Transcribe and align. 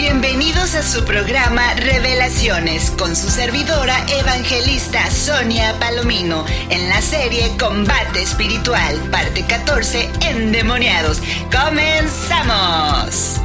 Bienvenidos 0.00 0.76
a 0.76 0.84
su 0.84 1.04
programa 1.04 1.74
Revelaciones 1.74 2.92
con 2.92 3.16
su 3.16 3.28
servidora 3.28 4.06
evangelista 4.08 5.10
Sonia 5.10 5.76
Palomino 5.80 6.46
en 6.70 6.88
la 6.88 7.02
serie 7.02 7.50
Combate 7.58 8.22
Espiritual, 8.22 8.96
parte 9.10 9.44
14, 9.44 10.08
Endemoniados. 10.20 11.18
¡Comenzamos! 11.50 13.40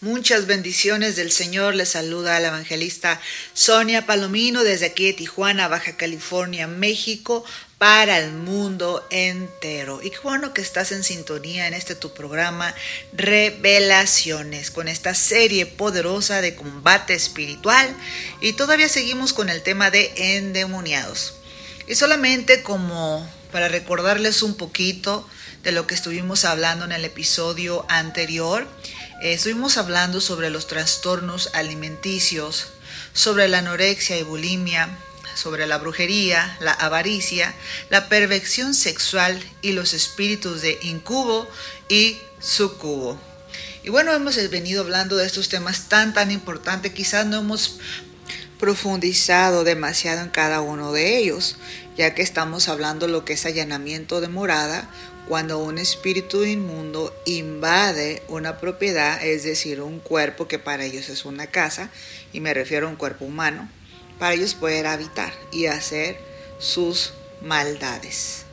Muchas 0.00 0.46
bendiciones 0.46 1.16
del 1.16 1.32
Señor. 1.32 1.74
Les 1.74 1.88
saluda 1.88 2.38
la 2.38 2.48
evangelista 2.48 3.20
Sonia 3.54 4.06
Palomino 4.06 4.62
desde 4.62 4.86
aquí 4.86 5.06
de 5.06 5.14
Tijuana, 5.14 5.66
Baja 5.66 5.96
California, 5.96 6.68
México, 6.68 7.44
para 7.78 8.18
el 8.18 8.32
mundo 8.32 9.06
entero. 9.10 10.00
Y 10.02 10.10
qué 10.10 10.18
bueno 10.22 10.52
que 10.52 10.60
estás 10.60 10.90
en 10.90 11.04
sintonía 11.04 11.68
en 11.68 11.74
este 11.74 11.94
tu 11.94 12.12
programa 12.12 12.74
Revelaciones, 13.12 14.72
con 14.72 14.88
esta 14.88 15.14
serie 15.14 15.64
poderosa 15.64 16.40
de 16.40 16.56
combate 16.56 17.14
espiritual. 17.14 17.88
Y 18.40 18.54
todavía 18.54 18.88
seguimos 18.88 19.32
con 19.32 19.48
el 19.48 19.62
tema 19.62 19.90
de 19.90 20.12
endemoniados. 20.16 21.34
Y 21.86 21.94
solamente 21.94 22.62
como 22.62 23.28
para 23.52 23.68
recordarles 23.68 24.42
un 24.42 24.56
poquito 24.56 25.26
de 25.62 25.72
lo 25.72 25.86
que 25.86 25.94
estuvimos 25.94 26.44
hablando 26.44 26.84
en 26.84 26.92
el 26.92 27.04
episodio 27.04 27.86
anterior, 27.88 28.66
eh, 29.22 29.32
estuvimos 29.34 29.76
hablando 29.78 30.20
sobre 30.20 30.50
los 30.50 30.66
trastornos 30.66 31.50
alimenticios, 31.54 32.68
sobre 33.12 33.48
la 33.48 33.58
anorexia 33.58 34.18
y 34.18 34.22
bulimia, 34.22 34.98
sobre 35.38 35.68
la 35.68 35.78
brujería, 35.78 36.56
la 36.60 36.72
avaricia, 36.72 37.54
la 37.90 38.08
perversión 38.08 38.74
sexual 38.74 39.40
y 39.62 39.70
los 39.70 39.94
espíritus 39.94 40.62
de 40.62 40.78
incubo 40.82 41.46
y 41.88 42.18
sucubo. 42.40 43.16
Y 43.84 43.90
bueno, 43.90 44.12
hemos 44.12 44.36
venido 44.50 44.82
hablando 44.82 45.16
de 45.16 45.26
estos 45.26 45.48
temas 45.48 45.88
tan, 45.88 46.12
tan 46.12 46.32
importantes. 46.32 46.92
Quizás 46.92 47.24
no 47.24 47.38
hemos 47.38 47.78
profundizado 48.58 49.62
demasiado 49.62 50.22
en 50.22 50.30
cada 50.30 50.60
uno 50.60 50.92
de 50.92 51.18
ellos, 51.18 51.56
ya 51.96 52.14
que 52.14 52.22
estamos 52.22 52.68
hablando 52.68 53.06
lo 53.06 53.24
que 53.24 53.34
es 53.34 53.46
allanamiento 53.46 54.20
de 54.20 54.26
morada, 54.28 54.90
cuando 55.28 55.58
un 55.58 55.78
espíritu 55.78 56.42
inmundo 56.42 57.14
invade 57.26 58.24
una 58.28 58.58
propiedad, 58.58 59.22
es 59.24 59.44
decir, 59.44 59.82
un 59.82 60.00
cuerpo 60.00 60.48
que 60.48 60.58
para 60.58 60.84
ellos 60.84 61.08
es 61.10 61.24
una 61.24 61.46
casa, 61.46 61.90
y 62.32 62.40
me 62.40 62.54
refiero 62.54 62.88
a 62.88 62.90
un 62.90 62.96
cuerpo 62.96 63.26
humano, 63.26 63.68
para 64.18 64.34
ellos 64.34 64.54
poder 64.54 64.86
habitar 64.86 65.32
y 65.50 65.66
hacer 65.66 66.18
sus 66.58 67.14
maldades. 67.40 68.47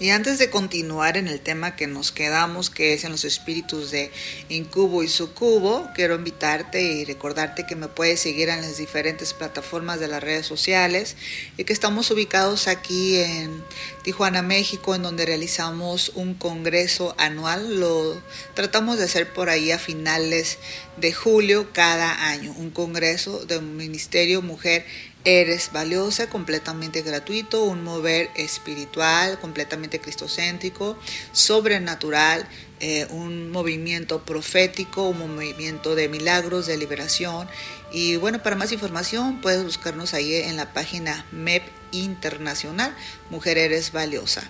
Y 0.00 0.10
antes 0.10 0.40
de 0.40 0.50
continuar 0.50 1.16
en 1.16 1.28
el 1.28 1.38
tema 1.38 1.76
que 1.76 1.86
nos 1.86 2.10
quedamos, 2.10 2.68
que 2.68 2.94
es 2.94 3.04
en 3.04 3.12
los 3.12 3.24
espíritus 3.24 3.92
de 3.92 4.10
incubo 4.48 5.04
y 5.04 5.08
sucubo, 5.08 5.88
quiero 5.94 6.16
invitarte 6.16 6.82
y 6.82 7.04
recordarte 7.04 7.64
que 7.64 7.76
me 7.76 7.86
puedes 7.86 8.18
seguir 8.18 8.48
en 8.48 8.60
las 8.60 8.76
diferentes 8.76 9.34
plataformas 9.34 10.00
de 10.00 10.08
las 10.08 10.20
redes 10.20 10.46
sociales 10.46 11.16
y 11.56 11.62
que 11.62 11.72
estamos 11.72 12.10
ubicados 12.10 12.66
aquí 12.66 13.18
en 13.18 13.62
Tijuana, 14.02 14.42
México, 14.42 14.96
en 14.96 15.02
donde 15.02 15.26
realizamos 15.26 16.10
un 16.16 16.34
congreso 16.34 17.14
anual. 17.16 17.78
Lo 17.78 18.20
tratamos 18.54 18.98
de 18.98 19.04
hacer 19.04 19.32
por 19.32 19.48
ahí 19.48 19.70
a 19.70 19.78
finales 19.78 20.58
de 20.96 21.12
julio 21.12 21.72
cada 21.72 22.30
año, 22.30 22.52
un 22.58 22.70
congreso 22.70 23.46
del 23.46 23.62
Ministerio 23.62 24.42
Mujer 24.42 24.84
Eres 25.26 25.72
valiosa, 25.72 26.28
completamente 26.28 27.00
gratuito, 27.00 27.64
un 27.64 27.82
mover 27.82 28.30
espiritual, 28.34 29.38
completamente 29.40 29.98
cristocéntrico, 29.98 30.98
sobrenatural, 31.32 32.46
eh, 32.80 33.06
un 33.08 33.50
movimiento 33.50 34.22
profético, 34.26 35.08
un 35.08 35.34
movimiento 35.34 35.94
de 35.94 36.10
milagros, 36.10 36.66
de 36.66 36.76
liberación. 36.76 37.48
Y 37.90 38.16
bueno, 38.16 38.42
para 38.42 38.56
más 38.56 38.72
información 38.72 39.40
puedes 39.40 39.64
buscarnos 39.64 40.12
ahí 40.12 40.34
en 40.34 40.56
la 40.58 40.74
página 40.74 41.24
MEP 41.32 41.62
Internacional, 41.92 42.94
Mujer 43.30 43.56
Eres 43.56 43.92
Valiosa. 43.92 44.42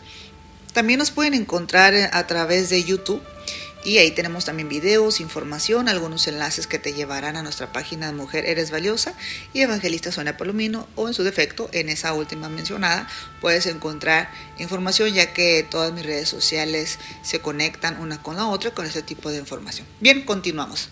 También 0.73 0.99
nos 0.99 1.13
pueden 1.13 1.35
encontrar 1.35 1.95
a 2.13 2.27
través 2.27 2.69
de 2.69 2.83
YouTube 2.83 3.23
y 3.85 3.99
ahí 3.99 4.11
tenemos 4.13 4.47
también 4.47 4.71
videos, 4.71 5.21
información, 5.21 5.91
algunos 5.91 6.27
enlaces 6.27 6.67
que 6.67 6.79
te 6.79 6.95
llevarán 6.95 7.37
a 7.37 7.43
nuestra 7.43 7.71
página 7.71 8.07
de 8.07 8.15
Mujer 8.15 8.47
Eres 8.47 8.71
Valiosa 8.71 9.13
y 9.53 9.61
Evangelista 9.61 10.11
Sonia 10.11 10.39
Palomino 10.39 10.89
o 10.97 11.07
en 11.07 11.13
su 11.13 11.23
defecto, 11.23 11.69
en 11.73 11.91
esa 11.91 12.15
última 12.15 12.49
mencionada, 12.49 13.07
puedes 13.43 13.67
encontrar 13.67 14.31
información 14.59 15.13
ya 15.13 15.35
que 15.35 15.67
todas 15.71 15.93
mis 15.93 16.07
redes 16.07 16.31
sociales 16.31 16.99
se 17.23 17.41
conectan 17.41 18.01
una 18.01 18.23
con 18.23 18.37
la 18.37 18.47
otra 18.47 18.71
con 18.71 18.87
ese 18.87 19.03
tipo 19.03 19.31
de 19.31 19.37
información. 19.37 19.87
Bien, 20.01 20.23
continuamos. 20.23 20.89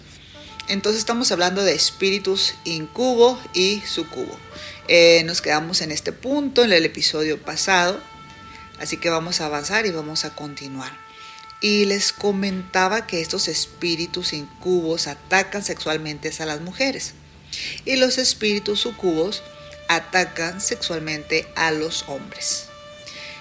Entonces 0.69 0.98
estamos 1.00 1.32
hablando 1.32 1.64
de 1.64 1.75
espíritus 1.75 2.54
incubo 2.64 3.41
y 3.54 3.82
sucubo. 3.86 4.38
Eh, 4.86 5.22
nos 5.25 5.41
quedamos 5.41 5.81
en 5.81 5.92
este 5.92 6.12
punto 6.12 6.62
en 6.62 6.72
el 6.72 6.84
episodio 6.84 7.41
pasado, 7.41 7.98
así 8.78 8.98
que 8.98 9.08
vamos 9.08 9.41
a 9.41 9.47
avanzar 9.47 9.86
y 9.86 9.91
vamos 9.91 10.26
a 10.26 10.34
continuar 10.34 10.92
y 11.62 11.84
les 11.84 12.12
comentaba 12.12 13.06
que 13.06 13.23
estos 13.23 13.49
espíritus 13.49 14.33
incubos 14.33 15.06
atacan 15.06 15.62
sexualmente 15.62 16.31
a 16.41 16.45
las 16.45 16.61
mujeres 16.61 17.15
y 17.84 17.97
los 17.97 18.19
espíritus 18.19 18.81
sucubos 18.81 19.43
atacan 19.89 20.61
sexualmente 20.61 21.47
a 21.55 21.71
los 21.71 22.05
hombres. 22.09 22.67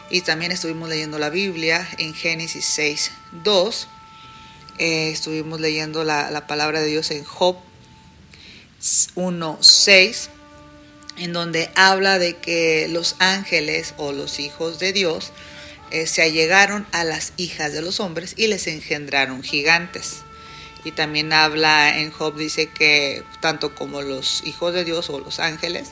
Y 0.09 0.21
también 0.21 0.51
estuvimos 0.51 0.89
leyendo 0.89 1.17
la 1.19 1.29
Biblia 1.29 1.87
en 1.97 2.13
Génesis 2.13 2.65
6, 2.65 3.11
2. 3.43 3.87
Eh, 4.77 5.09
estuvimos 5.11 5.61
leyendo 5.61 6.03
la, 6.03 6.29
la, 6.31 6.47
palabra 6.47 6.81
de 6.81 6.87
Dios 6.87 7.11
en 7.11 7.23
Job 7.23 7.57
1, 9.15 9.57
6, 9.61 10.29
en 11.17 11.33
donde 11.33 11.69
habla 11.75 12.19
de 12.19 12.35
que 12.37 12.87
los 12.89 13.15
ángeles 13.19 13.93
o 13.97 14.11
los 14.11 14.39
hijos 14.39 14.79
de 14.79 14.91
Dios 14.91 15.31
eh, 15.91 16.07
se 16.07 16.21
allegaron 16.21 16.87
a 16.91 17.03
las 17.03 17.33
hijas 17.37 17.73
de 17.73 17.81
los 17.81 17.99
hombres 17.99 18.33
y 18.37 18.47
les 18.47 18.67
engendraron 18.67 19.43
gigantes. 19.43 20.21
Y 20.83 20.93
también 20.93 21.31
habla 21.33 21.99
en 21.99 22.11
Job, 22.11 22.35
dice 22.35 22.67
que 22.67 23.23
tanto 23.39 23.75
como 23.75 24.01
los 24.01 24.41
hijos 24.45 24.73
de 24.73 24.83
Dios 24.83 25.09
o 25.09 25.19
los 25.19 25.39
ángeles, 25.39 25.91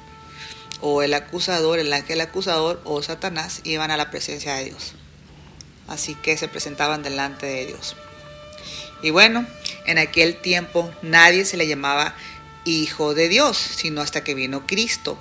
o 0.82 1.04
el 1.04 1.14
acusador, 1.14 1.80
el 1.80 1.92
ángel 1.92 2.22
acusador 2.22 2.82
o 2.86 3.04
Satanás, 3.04 3.62
iban 3.66 3.92
a 3.92 3.98
la 3.98 4.10
presencia 4.10 4.56
de 4.56 4.66
Dios. 4.66 4.94
Así 5.88 6.16
que 6.16 6.38
se 6.38 6.48
presentaban 6.48 7.04
delante 7.04 7.46
de 7.46 7.66
Dios. 7.68 7.96
Y 9.02 9.12
bueno, 9.12 9.46
en 9.86 9.98
aquel 9.98 10.36
tiempo 10.36 10.90
nadie 11.02 11.46
se 11.46 11.58
le 11.58 11.68
llamaba 11.68 12.16
hijo 12.66 13.14
de 13.14 13.28
Dios, 13.30 13.58
sino 13.58 14.02
hasta 14.02 14.24
que 14.24 14.34
vino 14.34 14.66
Cristo 14.66 15.18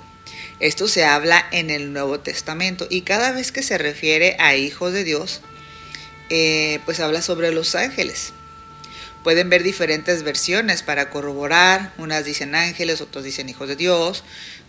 esto 0.59 0.89
se 0.89 1.05
habla 1.05 1.45
en 1.51 1.69
el 1.69 1.93
Nuevo 1.93 2.19
Testamento 2.19 2.85
y 2.89 3.01
cada 3.01 3.31
vez 3.31 3.53
que 3.53 3.63
se 3.63 3.77
refiere 3.77 4.35
a 4.39 4.55
hijos 4.55 4.91
de 4.91 5.05
Dios, 5.05 5.39
eh, 6.29 6.79
pues 6.83 6.99
habla 6.99 7.21
sobre 7.21 7.53
los 7.53 7.75
ángeles. 7.75 8.33
Pueden 9.23 9.49
ver 9.49 9.63
diferentes 9.63 10.23
versiones 10.23 10.83
para 10.83 11.09
corroborar. 11.09 11.93
Unas 11.97 12.25
dicen 12.25 12.55
ángeles, 12.55 12.99
otros 12.99 13.23
dicen 13.23 13.47
hijos 13.47 13.69
de 13.69 13.77
Dios, 13.77 14.23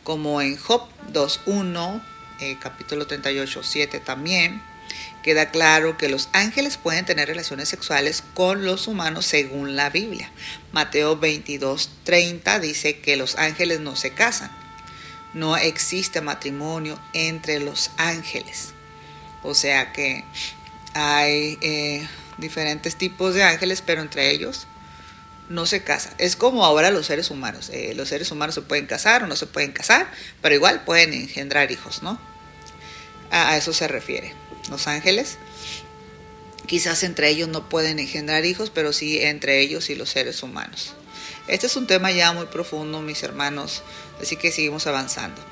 como 0.05 0.41
en 0.41 0.56
Job 0.56 0.83
2.1, 1.12 2.03
eh, 2.41 2.57
capítulo 2.61 3.07
38, 3.09 3.62
7 3.62 3.99
también. 4.01 4.62
Queda 5.25 5.51
claro 5.51 5.99
que 5.99 6.09
los 6.09 6.28
ángeles 6.33 6.77
pueden 6.77 7.05
tener 7.05 7.28
relaciones 7.28 7.69
sexuales 7.69 8.22
con 8.34 8.65
los 8.65 8.87
humanos 8.87 9.27
según 9.27 9.77
la 9.77 9.91
Biblia. 9.91 10.31
Mateo 10.72 11.21
22.30 11.21 12.61
dice 12.61 13.01
que 13.01 13.17
los 13.17 13.37
ángeles 13.37 13.81
no 13.81 13.97
se 13.97 14.12
casan 14.12 14.59
no 15.34 15.56
existe 15.56 16.20
matrimonio 16.20 16.98
entre 17.12 17.60
los 17.60 17.91
ángeles. 17.96 18.74
O 19.42 19.54
sea 19.54 19.92
que 19.92 20.24
hay 20.94 21.59
eh, 21.60 22.06
diferentes 22.38 22.97
tipos 22.97 23.34
de 23.34 23.44
ángeles, 23.44 23.82
pero 23.82 24.03
entre 24.03 24.30
ellos 24.30 24.66
no 25.48 25.66
se 25.66 25.82
casan. 25.82 26.15
Es 26.18 26.36
como 26.36 26.65
ahora 26.65 26.91
los 26.91 27.06
seres 27.06 27.30
humanos. 27.30 27.71
Eh, 27.72 27.94
los 27.94 28.09
seres 28.09 28.30
humanos 28.30 28.54
se 28.54 28.62
pueden 28.62 28.86
casar 28.86 29.22
o 29.22 29.27
no 29.27 29.36
se 29.36 29.47
pueden 29.47 29.72
casar, 29.72 30.10
pero 30.41 30.54
igual 30.54 30.84
pueden 30.84 31.12
engendrar 31.12 31.71
hijos, 31.71 32.03
¿no? 32.03 32.21
A, 33.30 33.50
a 33.50 33.56
eso 33.56 33.72
se 33.72 33.88
refiere. 33.88 34.34
Los 34.71 34.86
ángeles, 34.86 35.38
quizás 36.66 37.03
entre 37.03 37.28
ellos 37.30 37.48
no 37.48 37.68
pueden 37.68 37.98
engendrar 37.98 38.44
hijos, 38.44 38.71
pero 38.71 38.92
sí 38.92 39.21
entre 39.22 39.60
ellos 39.60 39.91
y 39.91 39.94
los 39.94 40.10
seres 40.10 40.42
humanos. 40.42 40.94
Este 41.50 41.66
es 41.66 41.74
un 41.74 41.88
tema 41.88 42.12
ya 42.12 42.32
muy 42.32 42.47
profundo, 42.47 43.02
mis 43.02 43.24
hermanos, 43.24 43.82
así 44.22 44.36
que 44.36 44.52
seguimos 44.52 44.86
avanzando. 44.86 45.42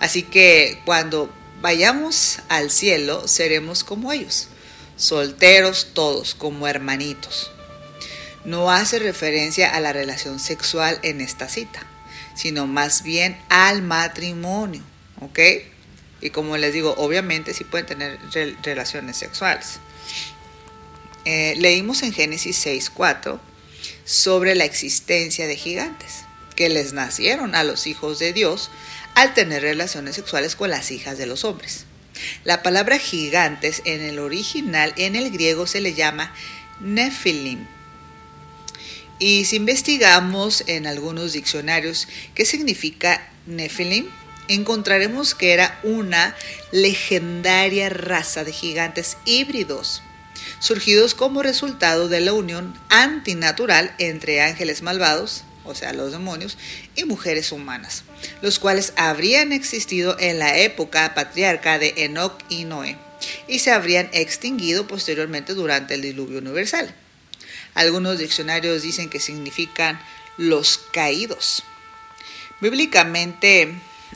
Así 0.00 0.22
que 0.22 0.80
cuando 0.86 1.30
vayamos 1.60 2.38
al 2.48 2.70
cielo, 2.70 3.28
seremos 3.28 3.84
como 3.84 4.12
ellos, 4.12 4.48
solteros 4.96 5.88
todos, 5.92 6.34
como 6.34 6.66
hermanitos. 6.66 7.50
No 8.46 8.70
hace 8.70 8.98
referencia 8.98 9.74
a 9.74 9.80
la 9.80 9.92
relación 9.92 10.40
sexual 10.40 10.98
en 11.02 11.20
esta 11.20 11.50
cita, 11.50 11.80
sino 12.34 12.66
más 12.66 13.02
bien 13.02 13.38
al 13.50 13.82
matrimonio, 13.82 14.82
¿ok? 15.20 15.38
Y 16.22 16.30
como 16.30 16.56
les 16.56 16.72
digo, 16.72 16.94
obviamente 16.96 17.52
sí 17.52 17.64
pueden 17.64 17.84
tener 17.84 18.18
relaciones 18.62 19.18
sexuales. 19.18 19.80
eh, 21.26 21.56
leímos 21.58 22.02
en 22.02 22.14
Génesis 22.14 22.66
6.4 22.66 23.38
sobre 24.04 24.54
la 24.54 24.64
existencia 24.64 25.46
de 25.46 25.56
gigantes 25.56 26.24
que 26.56 26.68
les 26.68 26.92
nacieron 26.92 27.54
a 27.54 27.64
los 27.64 27.86
hijos 27.86 28.18
de 28.18 28.32
Dios 28.32 28.70
al 29.14 29.34
tener 29.34 29.62
relaciones 29.62 30.16
sexuales 30.16 30.56
con 30.56 30.70
las 30.70 30.90
hijas 30.90 31.18
de 31.18 31.26
los 31.26 31.44
hombres. 31.44 31.86
La 32.44 32.62
palabra 32.62 32.98
gigantes 32.98 33.82
en 33.84 34.00
el 34.00 34.18
original 34.18 34.92
en 34.96 35.16
el 35.16 35.30
griego 35.30 35.66
se 35.66 35.80
le 35.80 35.94
llama 35.94 36.32
Nephilim. 36.80 37.66
Y 39.18 39.44
si 39.44 39.56
investigamos 39.56 40.64
en 40.66 40.86
algunos 40.86 41.32
diccionarios 41.32 42.08
qué 42.34 42.44
significa 42.44 43.28
Nephilim, 43.46 44.08
encontraremos 44.48 45.34
que 45.34 45.52
era 45.52 45.78
una 45.82 46.36
legendaria 46.72 47.88
raza 47.88 48.44
de 48.44 48.52
gigantes 48.52 49.16
híbridos, 49.24 50.02
surgidos 50.58 51.14
como 51.14 51.42
resultado 51.42 52.08
de 52.08 52.20
la 52.20 52.32
unión 52.32 52.78
antinatural 52.88 53.94
entre 53.98 54.40
ángeles 54.40 54.82
malvados, 54.82 55.44
o 55.64 55.74
sea, 55.74 55.92
los 55.92 56.12
demonios, 56.12 56.58
y 56.94 57.04
mujeres 57.04 57.52
humanas, 57.52 58.04
los 58.42 58.58
cuales 58.58 58.92
habrían 58.96 59.52
existido 59.52 60.16
en 60.18 60.38
la 60.38 60.58
época 60.58 61.14
patriarca 61.14 61.78
de 61.78 61.94
Enoch 61.96 62.38
y 62.48 62.64
Noé, 62.64 62.98
y 63.48 63.60
se 63.60 63.70
habrían 63.70 64.08
extinguido 64.12 64.86
posteriormente 64.86 65.54
durante 65.54 65.94
el 65.94 66.02
diluvio 66.02 66.38
universal. 66.38 66.94
Algunos 67.74 68.18
diccionarios 68.18 68.82
dicen 68.82 69.08
que 69.08 69.20
significan 69.20 70.00
los 70.36 70.78
caídos. 70.78 71.62
Bíblicamente 72.60 73.74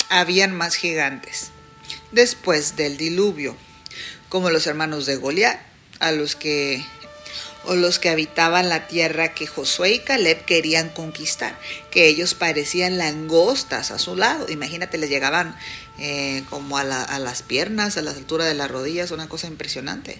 habían 0.08 0.54
más 0.54 0.76
gigantes 0.76 1.50
después 2.12 2.76
del 2.76 2.96
diluvio, 2.96 3.56
como 4.28 4.50
los 4.50 4.66
hermanos 4.66 5.06
de 5.06 5.16
Goliat, 5.16 5.60
a 6.00 6.12
los 6.12 6.36
que 6.36 6.84
o 7.64 7.74
los 7.74 7.98
que 7.98 8.08
habitaban 8.08 8.70
la 8.70 8.86
tierra 8.86 9.34
que 9.34 9.46
Josué 9.46 9.92
y 9.92 9.98
Caleb 9.98 10.44
querían 10.46 10.88
conquistar, 10.88 11.58
que 11.90 12.06
ellos 12.06 12.32
parecían 12.32 12.96
langostas 12.96 13.90
a 13.90 13.98
su 13.98 14.16
lado. 14.16 14.46
Imagínate, 14.48 14.96
les 14.96 15.10
llegaban 15.10 15.54
eh, 15.98 16.44
como 16.48 16.78
a, 16.78 16.82
a 16.82 17.18
las 17.18 17.42
piernas, 17.42 17.98
a 17.98 18.02
la 18.02 18.12
altura 18.12 18.46
de 18.46 18.54
las 18.54 18.70
rodillas, 18.70 19.10
una 19.10 19.28
cosa 19.28 19.48
impresionante. 19.48 20.18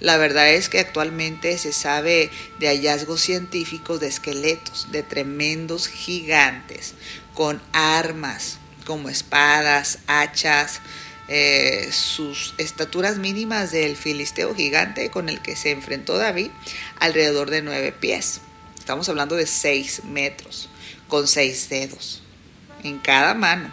La 0.00 0.16
verdad 0.16 0.50
es 0.50 0.68
que 0.68 0.80
actualmente 0.80 1.56
se 1.58 1.72
sabe 1.72 2.30
de 2.58 2.66
hallazgos 2.66 3.20
científicos 3.20 4.00
de 4.00 4.08
esqueletos, 4.08 4.90
de 4.90 5.04
tremendos 5.04 5.86
gigantes, 5.86 6.94
con 7.34 7.62
armas 7.72 8.58
como 8.84 9.08
espadas, 9.08 9.98
hachas, 10.08 10.80
eh, 11.32 11.90
sus 11.92 12.54
estaturas 12.58 13.18
mínimas 13.18 13.70
del 13.70 13.96
filisteo 13.96 14.52
gigante 14.52 15.12
con 15.12 15.28
el 15.28 15.40
que 15.40 15.54
se 15.54 15.70
enfrentó 15.70 16.18
David, 16.18 16.50
alrededor 16.98 17.50
de 17.50 17.62
nueve 17.62 17.92
pies. 17.92 18.40
Estamos 18.76 19.08
hablando 19.08 19.36
de 19.36 19.46
seis 19.46 20.02
metros, 20.02 20.68
con 21.06 21.28
seis 21.28 21.68
dedos 21.68 22.20
en 22.82 22.98
cada 22.98 23.34
mano. 23.34 23.72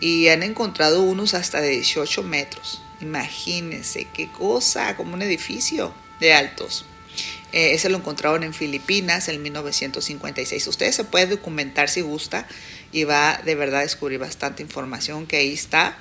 Y 0.00 0.26
han 0.26 0.42
encontrado 0.42 1.02
unos 1.02 1.34
hasta 1.34 1.60
de 1.60 1.68
18 1.68 2.24
metros. 2.24 2.82
Imagínense 3.00 4.08
qué 4.12 4.28
cosa, 4.32 4.96
como 4.96 5.14
un 5.14 5.22
edificio 5.22 5.94
de 6.18 6.34
altos. 6.34 6.84
Eh, 7.52 7.74
ese 7.74 7.88
lo 7.88 7.98
encontraron 7.98 8.42
en 8.42 8.52
Filipinas 8.52 9.28
en 9.28 9.40
1956. 9.40 10.66
Ustedes 10.66 10.96
se 10.96 11.04
pueden 11.04 11.30
documentar 11.30 11.88
si 11.88 12.00
gusta 12.00 12.48
y 12.90 13.04
va 13.04 13.40
de 13.44 13.54
verdad 13.54 13.78
a 13.78 13.84
descubrir 13.84 14.18
bastante 14.18 14.60
información 14.60 15.28
que 15.28 15.36
ahí 15.36 15.52
está 15.52 15.96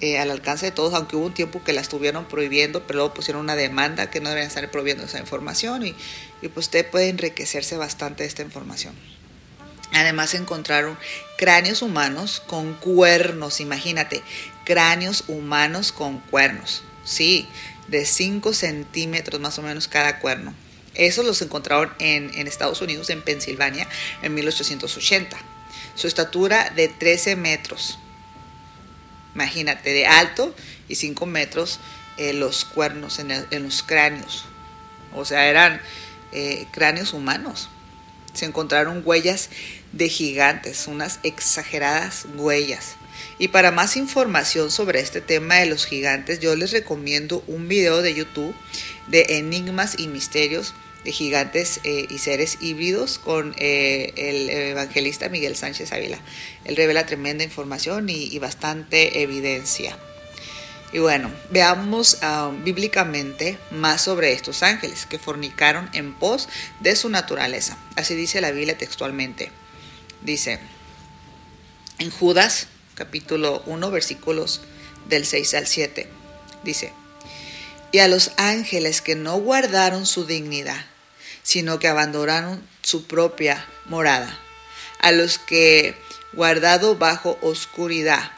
eh, 0.00 0.18
al 0.18 0.30
alcance 0.30 0.66
de 0.66 0.72
todos, 0.72 0.92
aunque 0.92 1.16
hubo 1.16 1.26
un 1.26 1.34
tiempo 1.34 1.64
que 1.64 1.72
la 1.72 1.80
estuvieron 1.80 2.26
prohibiendo, 2.26 2.86
pero 2.86 2.98
luego 2.98 3.14
pusieron 3.14 3.42
una 3.42 3.56
demanda 3.56 4.10
que 4.10 4.20
no 4.20 4.28
deben 4.28 4.46
estar 4.46 4.70
prohibiendo 4.70 5.04
esa 5.04 5.18
información 5.18 5.86
y, 5.86 5.94
y 6.42 6.48
pues 6.48 6.66
usted 6.66 6.90
puede 6.90 7.08
enriquecerse 7.08 7.76
bastante 7.76 8.22
de 8.22 8.28
esta 8.28 8.42
información. 8.42 8.94
Además 9.92 10.34
encontraron 10.34 10.98
cráneos 11.38 11.80
humanos 11.80 12.42
con 12.46 12.74
cuernos, 12.74 13.60
imagínate, 13.60 14.22
cráneos 14.64 15.24
humanos 15.28 15.92
con 15.92 16.18
cuernos, 16.18 16.82
sí, 17.04 17.48
de 17.88 18.04
5 18.04 18.52
centímetros 18.52 19.40
más 19.40 19.58
o 19.58 19.62
menos 19.62 19.88
cada 19.88 20.18
cuerno. 20.18 20.54
Esos 20.94 21.24
los 21.24 21.40
encontraron 21.40 21.92
en, 21.98 22.32
en 22.34 22.46
Estados 22.46 22.80
Unidos, 22.80 23.10
en 23.10 23.22
Pensilvania, 23.22 23.88
en 24.22 24.34
1880. 24.34 25.38
Su 25.94 26.06
estatura 26.06 26.70
de 26.74 26.88
13 26.88 27.36
metros, 27.36 27.98
Imagínate, 29.36 29.90
de 29.92 30.06
alto 30.06 30.56
y 30.88 30.94
5 30.94 31.26
metros 31.26 31.78
eh, 32.16 32.32
los 32.32 32.64
cuernos 32.64 33.18
en, 33.18 33.28
los 33.62 33.82
cráneos. 33.82 34.46
O 35.14 35.26
sea, 35.26 35.46
eran 35.48 35.78
eh, 36.32 36.66
cráneos 36.70 37.12
humanos. 37.12 37.68
Se 38.32 38.46
encontraron 38.46 39.02
huellas 39.04 39.50
de 39.92 40.08
gigantes, 40.08 40.86
unas 40.86 41.20
exageradas 41.22 42.24
huellas. 42.36 42.96
Y 43.38 43.48
para 43.48 43.72
más 43.72 43.98
información 43.98 44.70
sobre 44.70 45.00
este 45.00 45.20
tema 45.20 45.56
de 45.56 45.66
los 45.66 45.84
gigantes, 45.84 46.40
yo 46.40 46.56
les 46.56 46.72
recomiendo 46.72 47.44
un 47.46 47.68
video 47.68 48.00
de 48.00 48.14
YouTube 48.14 48.54
de 49.06 49.26
enigmas 49.36 49.98
y 49.98 50.08
misterios 50.08 50.72
de 51.06 51.12
gigantes 51.12 51.80
eh, 51.84 52.06
y 52.10 52.18
seres 52.18 52.58
híbridos 52.60 53.20
con 53.20 53.54
eh, 53.58 54.12
el 54.16 54.50
evangelista 54.50 55.28
Miguel 55.28 55.54
Sánchez 55.54 55.92
Ávila. 55.92 56.18
Él 56.64 56.74
revela 56.74 57.06
tremenda 57.06 57.44
información 57.44 58.08
y, 58.08 58.36
bastante 58.40 59.22
evidencia. 59.22 59.96
Y 60.92 60.98
bueno, 60.98 61.30
veamos 61.50 62.18
ah, 62.22 62.50
bíblicamente 62.64 63.56
más 63.70 64.02
sobre 64.02 64.32
estos 64.32 64.64
ángeles 64.64 65.06
que 65.06 65.20
fornicaron 65.20 65.88
en 65.92 66.12
pos 66.12 66.48
de 66.80 66.96
su 66.96 67.08
naturaleza. 67.08 67.78
Así 67.94 68.16
dice 68.16 68.40
la 68.40 68.50
Biblia 68.50 68.76
textualmente. 68.76 69.52
Dice 70.22 70.58
en 72.00 72.10
Judas 72.10 72.66
capítulo 72.96 73.62
1 73.66 73.90
versículos 73.92 74.60
del 75.08 75.24
6 75.24 75.54
al 75.54 75.66
7. 75.68 76.08
Dice, 76.64 76.92
y 77.92 78.00
a 78.00 78.08
los 78.08 78.32
ángeles 78.38 79.02
que 79.02 79.14
no 79.14 79.38
guardaron 79.38 80.04
su 80.04 80.26
dignidad, 80.26 80.84
sino 81.46 81.78
que 81.78 81.86
abandonaron 81.86 82.60
su 82.82 83.06
propia 83.06 83.64
morada. 83.84 84.36
A 84.98 85.12
los 85.12 85.38
que, 85.38 85.94
guardado 86.32 86.96
bajo 86.96 87.38
oscuridad, 87.40 88.32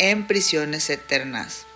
en 0.00 0.26
prisiones 0.26 0.90
eternas, 0.90 1.66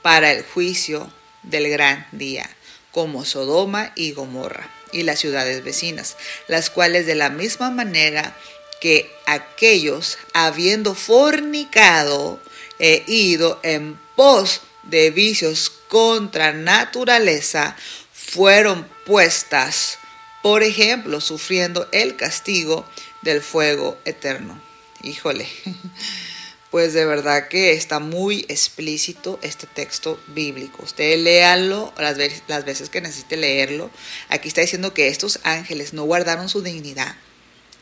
para 0.00 0.30
el 0.30 0.44
juicio 0.44 1.12
del 1.42 1.68
gran 1.68 2.06
día, 2.12 2.48
como 2.92 3.24
Sodoma 3.24 3.90
y 3.96 4.12
Gomorra 4.12 4.70
y 4.92 5.02
las 5.02 5.18
ciudades 5.18 5.64
vecinas, 5.64 6.16
las 6.46 6.70
cuales 6.70 7.04
de 7.04 7.16
la 7.16 7.28
misma 7.28 7.70
manera 7.70 8.36
que 8.80 9.10
aquellos, 9.26 10.16
habiendo 10.32 10.94
fornicado 10.94 12.40
e 12.78 13.02
ido 13.08 13.58
en 13.64 13.98
pos 14.14 14.60
de 14.84 15.10
vicios 15.10 15.72
contra 15.88 16.52
naturaleza, 16.52 17.74
fueron 18.12 18.86
por 20.42 20.62
ejemplo, 20.62 21.20
sufriendo 21.20 21.88
el 21.92 22.16
castigo 22.16 22.86
del 23.22 23.40
fuego 23.42 23.98
eterno. 24.04 24.60
Híjole, 25.02 25.48
pues 26.70 26.92
de 26.92 27.04
verdad 27.04 27.48
que 27.48 27.72
está 27.72 27.98
muy 27.98 28.44
explícito 28.48 29.38
este 29.42 29.66
texto 29.66 30.20
bíblico. 30.28 30.82
Usted 30.82 31.18
léalo 31.18 31.92
las 31.98 32.18
veces, 32.18 32.42
las 32.48 32.64
veces 32.64 32.90
que 32.90 33.00
necesite 33.00 33.36
leerlo. 33.36 33.90
Aquí 34.28 34.48
está 34.48 34.60
diciendo 34.60 34.92
que 34.92 35.08
estos 35.08 35.40
ángeles 35.42 35.94
no 35.94 36.04
guardaron 36.04 36.48
su 36.48 36.62
dignidad. 36.62 37.16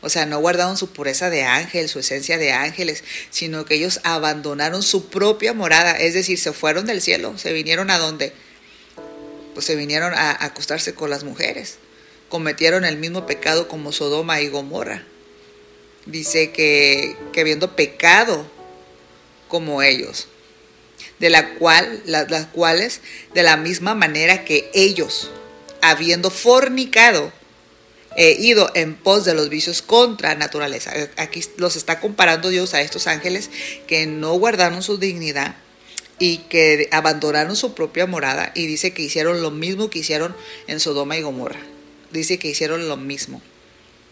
O 0.01 0.09
sea, 0.09 0.25
no 0.25 0.39
guardaron 0.39 0.77
su 0.77 0.91
pureza 0.91 1.29
de 1.29 1.43
ángel, 1.43 1.89
su 1.89 1.99
esencia 1.99 2.37
de 2.37 2.53
ángeles, 2.53 3.03
sino 3.31 3.65
que 3.65 3.75
ellos 3.75 3.99
abandonaron 4.03 4.83
su 4.83 5.09
propia 5.09 5.53
morada, 5.53 5.93
es 5.93 6.13
decir, 6.13 6.39
se 6.39 6.53
fueron 6.53 6.85
del 6.85 7.01
cielo, 7.01 7.37
se 7.37 7.51
vinieron 7.51 7.89
a 7.89 7.97
donde 7.97 8.31
pues 9.57 9.65
se 9.65 9.75
vinieron 9.75 10.13
a 10.13 10.45
acostarse 10.45 10.93
con 10.93 11.09
las 11.09 11.23
mujeres. 11.23 11.77
Cometieron 12.29 12.85
el 12.85 12.97
mismo 12.97 13.25
pecado 13.25 13.67
como 13.67 13.91
Sodoma 13.91 14.39
y 14.39 14.49
Gomorra. 14.49 15.03
Dice 16.05 16.51
que, 16.51 17.17
que 17.33 17.41
habiendo 17.41 17.75
pecado 17.75 18.45
como 19.47 19.81
ellos, 19.81 20.27
de 21.17 21.31
la 21.31 21.55
cual, 21.55 22.03
las, 22.05 22.29
las 22.29 22.45
cuales, 22.45 23.01
de 23.33 23.41
la 23.41 23.57
misma 23.57 23.95
manera 23.95 24.45
que 24.45 24.69
ellos, 24.75 25.31
habiendo 25.81 26.29
fornicado, 26.29 27.33
he 28.15 28.33
ido 28.33 28.69
en 28.75 28.93
pos 28.93 29.25
de 29.25 29.33
los 29.33 29.49
vicios 29.49 29.81
contra 29.81 30.35
naturaleza. 30.35 30.93
Aquí 31.15 31.43
los 31.57 31.75
está 31.75 31.99
comparando 31.99 32.49
Dios 32.49 32.75
a 32.75 32.81
estos 32.81 33.07
ángeles 33.07 33.49
que 33.87 34.05
no 34.05 34.33
guardaron 34.33 34.83
su 34.83 34.99
dignidad, 34.99 35.55
y 36.19 36.37
que 36.49 36.89
abandonaron 36.91 37.55
su 37.55 37.73
propia 37.73 38.05
morada 38.05 38.51
y 38.55 38.65
dice 38.65 38.91
que 38.91 39.03
hicieron 39.03 39.41
lo 39.41 39.51
mismo 39.51 39.89
que 39.89 39.99
hicieron 39.99 40.35
en 40.67 40.79
Sodoma 40.79 41.17
y 41.17 41.21
Gomorra. 41.21 41.59
Dice 42.11 42.39
que 42.39 42.47
hicieron 42.47 42.87
lo 42.87 42.97
mismo, 42.97 43.41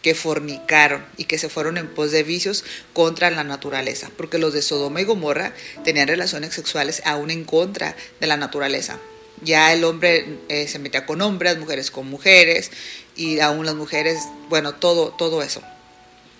que 0.01 0.13
fornicaron 0.13 1.03
y 1.17 1.25
que 1.25 1.37
se 1.37 1.49
fueron 1.49 1.77
en 1.77 1.87
pos 1.87 2.11
de 2.11 2.23
vicios 2.23 2.63
contra 2.93 3.31
la 3.31 3.43
naturaleza, 3.43 4.11
porque 4.17 4.37
los 4.37 4.53
de 4.53 4.61
Sodoma 4.61 5.01
y 5.01 5.05
Gomorra 5.05 5.53
tenían 5.83 6.07
relaciones 6.07 6.53
sexuales 6.53 7.01
aún 7.05 7.31
en 7.31 7.43
contra 7.43 7.95
de 8.19 8.27
la 8.27 8.37
naturaleza. 8.37 8.99
Ya 9.41 9.73
el 9.73 9.83
hombre 9.83 10.39
eh, 10.47 10.67
se 10.67 10.79
metía 10.79 11.05
con 11.05 11.21
hombres, 11.21 11.57
mujeres 11.57 11.91
con 11.91 12.07
mujeres, 12.07 12.71
y 13.15 13.39
aún 13.39 13.65
las 13.65 13.75
mujeres, 13.75 14.19
bueno, 14.49 14.75
todo, 14.75 15.09
todo 15.09 15.41
eso. 15.41 15.61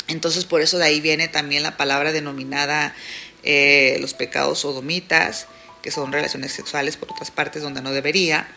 Entonces 0.07 0.45
por 0.45 0.61
eso 0.61 0.77
de 0.77 0.85
ahí 0.85 1.01
viene 1.01 1.27
también 1.27 1.63
la 1.63 1.77
palabra 1.77 2.11
denominada 2.11 2.95
eh, 3.47 3.97
los 4.01 4.15
pecados 4.15 4.59
sodomitas, 4.59 5.47
que 5.85 5.91
son 5.91 6.11
relaciones 6.11 6.51
sexuales 6.51 6.97
por 6.97 7.11
otras 7.11 7.29
partes 7.29 7.61
donde 7.61 7.79
no 7.79 7.91
debería. 7.91 8.47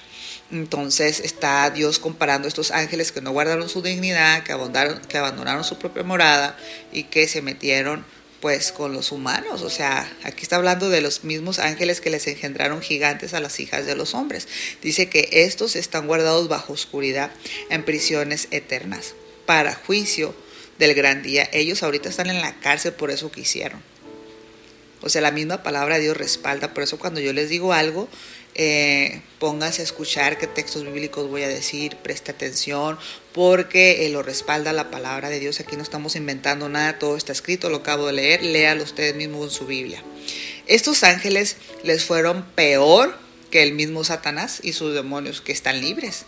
Entonces 0.51 1.21
está 1.21 1.69
Dios 1.69 1.99
comparando 1.99 2.49
estos 2.49 2.71
ángeles 2.71 3.13
que 3.13 3.21
no 3.21 3.33
guardaron 3.33 3.69
su 3.69 3.83
dignidad, 3.83 4.45
que 4.45 4.53
abandonaron, 4.53 5.03
que 5.03 5.19
abandonaron 5.19 5.63
su 5.63 5.79
propia 5.79 6.05
morada 6.05 6.57
y 6.91 7.03
que 7.03 7.29
se 7.29 7.43
metieron 7.43 8.07
pues 8.41 8.73
con 8.73 8.95
los 8.95 9.13
humanos. 9.13 9.61
O 9.61 9.69
sea, 9.69 10.11
aquí 10.23 10.41
está 10.41 10.57
hablando 10.57 10.89
de 10.89 11.03
los 11.03 11.23
mismos 11.23 11.59
ángeles 11.59 12.01
que 12.01 12.09
les 12.09 12.27
engendraron 12.29 12.81
gigantes 12.81 13.35
a 13.35 13.41
las 13.41 13.61
hijas 13.61 13.85
de 13.85 13.95
los 13.95 14.15
hombres. 14.15 14.49
Dice 14.81 15.11
que 15.11 15.29
estos 15.31 15.77
están 15.77 16.07
guardados 16.07 16.49
bajo 16.49 16.73
oscuridad 16.73 17.31
en 17.69 17.85
prisiones 17.85 18.49
eternas 18.53 19.13
para 19.45 19.75
juicio 19.75 20.35
del 20.79 20.95
gran 20.95 21.23
día. 21.23 21.47
Ellos 21.53 21.83
ahorita 21.83 22.09
están 22.09 22.31
en 22.31 22.41
la 22.41 22.59
cárcel 22.61 22.95
por 22.95 23.11
eso 23.11 23.31
que 23.31 23.43
hicieron. 23.43 23.83
O 25.03 25.09
sea, 25.09 25.21
la 25.21 25.31
misma 25.31 25.63
palabra 25.63 25.97
de 25.97 26.03
Dios 26.03 26.17
respalda. 26.17 26.75
Por 26.75 26.83
eso 26.83 26.99
cuando 26.99 27.21
yo 27.21 27.33
les 27.33 27.49
digo 27.49 27.73
algo, 27.73 28.09
eh, 28.55 29.23
póngase 29.39 29.83
a 29.83 29.85
escuchar 29.85 30.37
qué 30.37 30.49
textos 30.49 30.85
bíblicos 30.85 31.29
voy 31.29 31.45
a 31.45 31.49
decir, 31.49 31.97
preste 31.97 32.33
atención, 32.33 32.99
porque 33.33 34.05
eh, 34.05 34.09
lo 34.09 34.23
respalda 34.23 34.73
la 34.73 34.91
palabra 34.91 35.31
de 35.31 35.39
Dios. 35.39 35.61
Aquí 35.61 35.77
no 35.77 35.83
estamos 35.83 36.17
inventando 36.17 36.69
nada, 36.69 36.99
todo 36.99 37.17
está 37.17 37.33
escrito, 37.33 37.71
lo 37.71 37.79
acabo 37.79 38.09
de 38.09 38.15
leer, 38.15 38.43
léalo 38.43 38.83
ustedes 38.83 39.15
mismos 39.15 39.45
en 39.45 39.51
su 39.51 39.67
Biblia. 39.67 40.03
Estos 40.67 41.05
ángeles 41.05 41.57
les 41.85 42.05
fueron 42.05 42.43
peor 42.57 43.17
que 43.53 43.63
el 43.63 43.75
mismo 43.75 44.03
Satanás 44.03 44.59
y 44.63 44.73
sus 44.73 44.93
demonios 44.93 45.41
que 45.41 45.53
están 45.53 45.81
libres, 45.81 46.27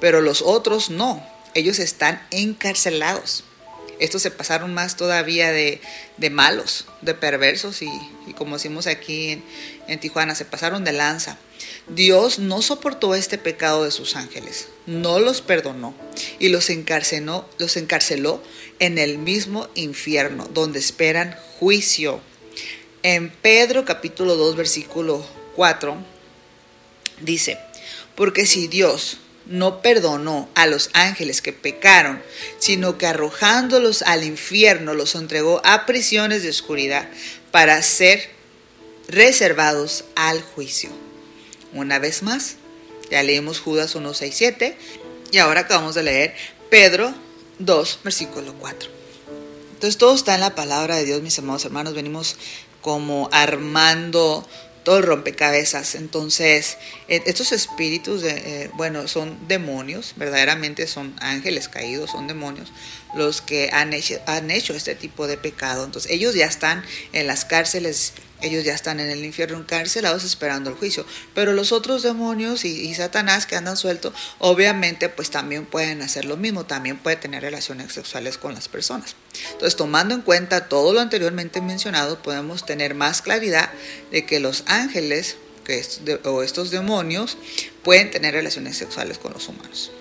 pero 0.00 0.22
los 0.22 0.40
otros 0.40 0.88
no, 0.88 1.24
ellos 1.54 1.78
están 1.78 2.26
encarcelados. 2.30 3.44
Estos 4.02 4.22
se 4.22 4.32
pasaron 4.32 4.74
más 4.74 4.96
todavía 4.96 5.52
de, 5.52 5.80
malos, 6.32 6.86
de 7.02 7.14
perversos 7.14 7.82
y, 7.82 7.88
como 8.36 8.56
decimos 8.56 8.88
aquí 8.88 9.40
en, 9.86 10.00
Tijuana, 10.00 10.34
se 10.34 10.44
pasaron 10.44 10.82
de 10.82 10.90
lanza. 10.90 11.38
Dios 11.86 12.40
no 12.40 12.62
soportó 12.62 13.14
este 13.14 13.38
pecado 13.38 13.84
de 13.84 13.92
sus 13.92 14.16
ángeles, 14.16 14.66
no 14.86 15.20
los 15.20 15.40
perdonó 15.40 15.94
y 16.40 16.48
los 16.48 16.68
encarceló, 16.68 17.48
los 17.58 17.76
encarceló 17.76 18.42
en 18.80 18.98
el 18.98 19.18
mismo 19.18 19.68
infierno, 19.76 20.48
donde 20.52 20.80
esperan 20.80 21.36
juicio. 21.60 22.20
En 23.04 23.30
Pedro 23.30 23.84
capítulo 23.84 24.34
2 24.34 24.56
versículo 24.56 25.24
4 25.54 25.96
dice, 27.20 27.56
porque 28.16 28.46
si 28.46 28.66
Dios 28.66 29.18
no 29.46 29.82
perdonó 29.82 30.48
a 30.54 30.66
los 30.66 30.90
ángeles 30.92 31.42
que 31.42 31.52
pecaron, 31.52 32.22
sino 32.58 32.98
que 32.98 33.06
arrojándolos 33.06 34.02
al 34.02 34.24
infierno 34.24 34.94
los 34.94 35.14
entregó 35.14 35.60
a 35.64 35.86
prisiones 35.86 36.42
de 36.42 36.50
oscuridad 36.50 37.08
para 37.50 37.82
ser 37.82 38.30
reservados 39.08 40.04
al 40.14 40.42
juicio. 40.42 40.90
Una 41.72 41.98
vez 41.98 42.22
más, 42.22 42.56
ya 43.10 43.22
leímos 43.22 43.60
Judas 43.60 43.94
1, 43.94 44.14
6, 44.14 44.34
7 44.36 44.76
y 45.32 45.38
ahora 45.38 45.60
acabamos 45.60 45.94
de 45.94 46.02
leer 46.02 46.34
Pedro 46.70 47.14
2, 47.58 48.00
versículo 48.04 48.54
4. 48.54 48.90
Entonces 49.74 49.98
todo 49.98 50.14
está 50.14 50.34
en 50.34 50.40
la 50.40 50.54
palabra 50.54 50.96
de 50.96 51.04
Dios, 51.04 51.22
mis 51.22 51.38
amados 51.38 51.64
hermanos. 51.64 51.94
Venimos 51.94 52.36
como 52.80 53.28
armando 53.32 54.46
todo 54.84 54.98
el 54.98 55.04
rompecabezas. 55.04 55.94
Entonces, 55.94 56.78
e, 57.08 57.22
estos 57.26 57.52
espíritus, 57.52 58.22
eh, 58.24 58.70
bueno, 58.74 59.08
son 59.08 59.36
demonios, 59.48 60.14
verdaderamente 60.16 60.86
son 60.86 61.14
ángeles 61.20 61.68
caídos, 61.68 62.10
son 62.10 62.26
demonios 62.26 62.72
los 63.14 63.40
que 63.40 63.70
han 63.72 63.92
hecho, 63.92 64.20
han 64.26 64.50
hecho 64.50 64.74
este 64.74 64.94
tipo 64.94 65.26
de 65.26 65.36
pecado. 65.36 65.84
Entonces, 65.84 66.10
ellos 66.10 66.34
ya 66.34 66.46
están 66.46 66.84
en 67.12 67.26
las 67.26 67.44
cárceles 67.44 68.14
ellos 68.42 68.64
ya 68.64 68.74
están 68.74 69.00
en 69.00 69.08
el 69.08 69.24
infierno 69.24 69.56
encarcelados 69.56 70.24
esperando 70.24 70.68
el 70.68 70.76
juicio. 70.76 71.06
Pero 71.34 71.52
los 71.52 71.72
otros 71.72 72.02
demonios 72.02 72.64
y, 72.64 72.92
Satanás 72.94 73.46
que 73.46 73.56
andan 73.56 73.76
sueltos, 73.76 74.12
obviamente 74.38 75.08
pues 75.08 75.30
también 75.30 75.64
pueden 75.64 76.02
hacer 76.02 76.24
lo 76.24 76.36
mismo, 76.36 76.66
también 76.66 76.98
puede 76.98 77.16
tener 77.16 77.42
relaciones 77.42 77.92
sexuales 77.92 78.36
con 78.36 78.54
las 78.54 78.68
personas. 78.68 79.14
Entonces, 79.52 79.76
tomando 79.76 80.14
en 80.14 80.22
cuenta 80.22 80.68
todo 80.68 80.92
lo 80.92 81.00
anteriormente 81.00 81.60
mencionado, 81.60 82.20
podemos 82.20 82.66
tener 82.66 82.94
más 82.94 83.22
claridad 83.22 83.70
de 84.10 84.26
que 84.26 84.40
los 84.40 84.64
ángeles 84.66 85.36
que 85.64 85.80
o 86.24 86.42
estos 86.42 86.72
demonios 86.72 87.38
pueden 87.84 88.10
tener 88.10 88.34
relaciones 88.34 88.76
sexuales 88.76 89.18
con 89.18 89.32
los 89.32 89.48
humanos. 89.48 89.92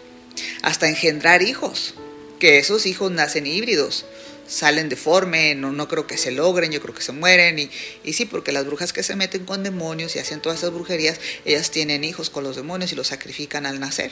Hasta 0.63 0.89
engendrar 0.89 1.43
hijos, 1.43 1.93
que 2.41 2.57
esos 2.57 2.87
hijos 2.87 3.11
nacen 3.11 3.45
híbridos 3.45 4.03
salen 4.47 4.89
deforme, 4.89 5.53
no, 5.53 5.71
no 5.71 5.87
creo 5.87 6.07
que 6.07 6.17
se 6.17 6.31
logren, 6.31 6.71
yo 6.71 6.81
creo 6.81 6.95
que 6.95 7.03
se 7.03 7.11
mueren. 7.11 7.59
Y, 7.59 7.69
y 8.03 8.13
sí, 8.13 8.25
porque 8.25 8.51
las 8.51 8.65
brujas 8.65 8.93
que 8.93 9.03
se 9.03 9.15
meten 9.15 9.45
con 9.45 9.61
demonios 9.61 10.15
y 10.15 10.19
hacen 10.19 10.41
todas 10.41 10.57
esas 10.57 10.73
brujerías, 10.73 11.19
ellas 11.45 11.69
tienen 11.69 12.03
hijos 12.03 12.31
con 12.31 12.43
los 12.43 12.55
demonios 12.55 12.91
y 12.91 12.95
los 12.95 13.07
sacrifican 13.07 13.67
al 13.67 13.79
nacer. 13.79 14.11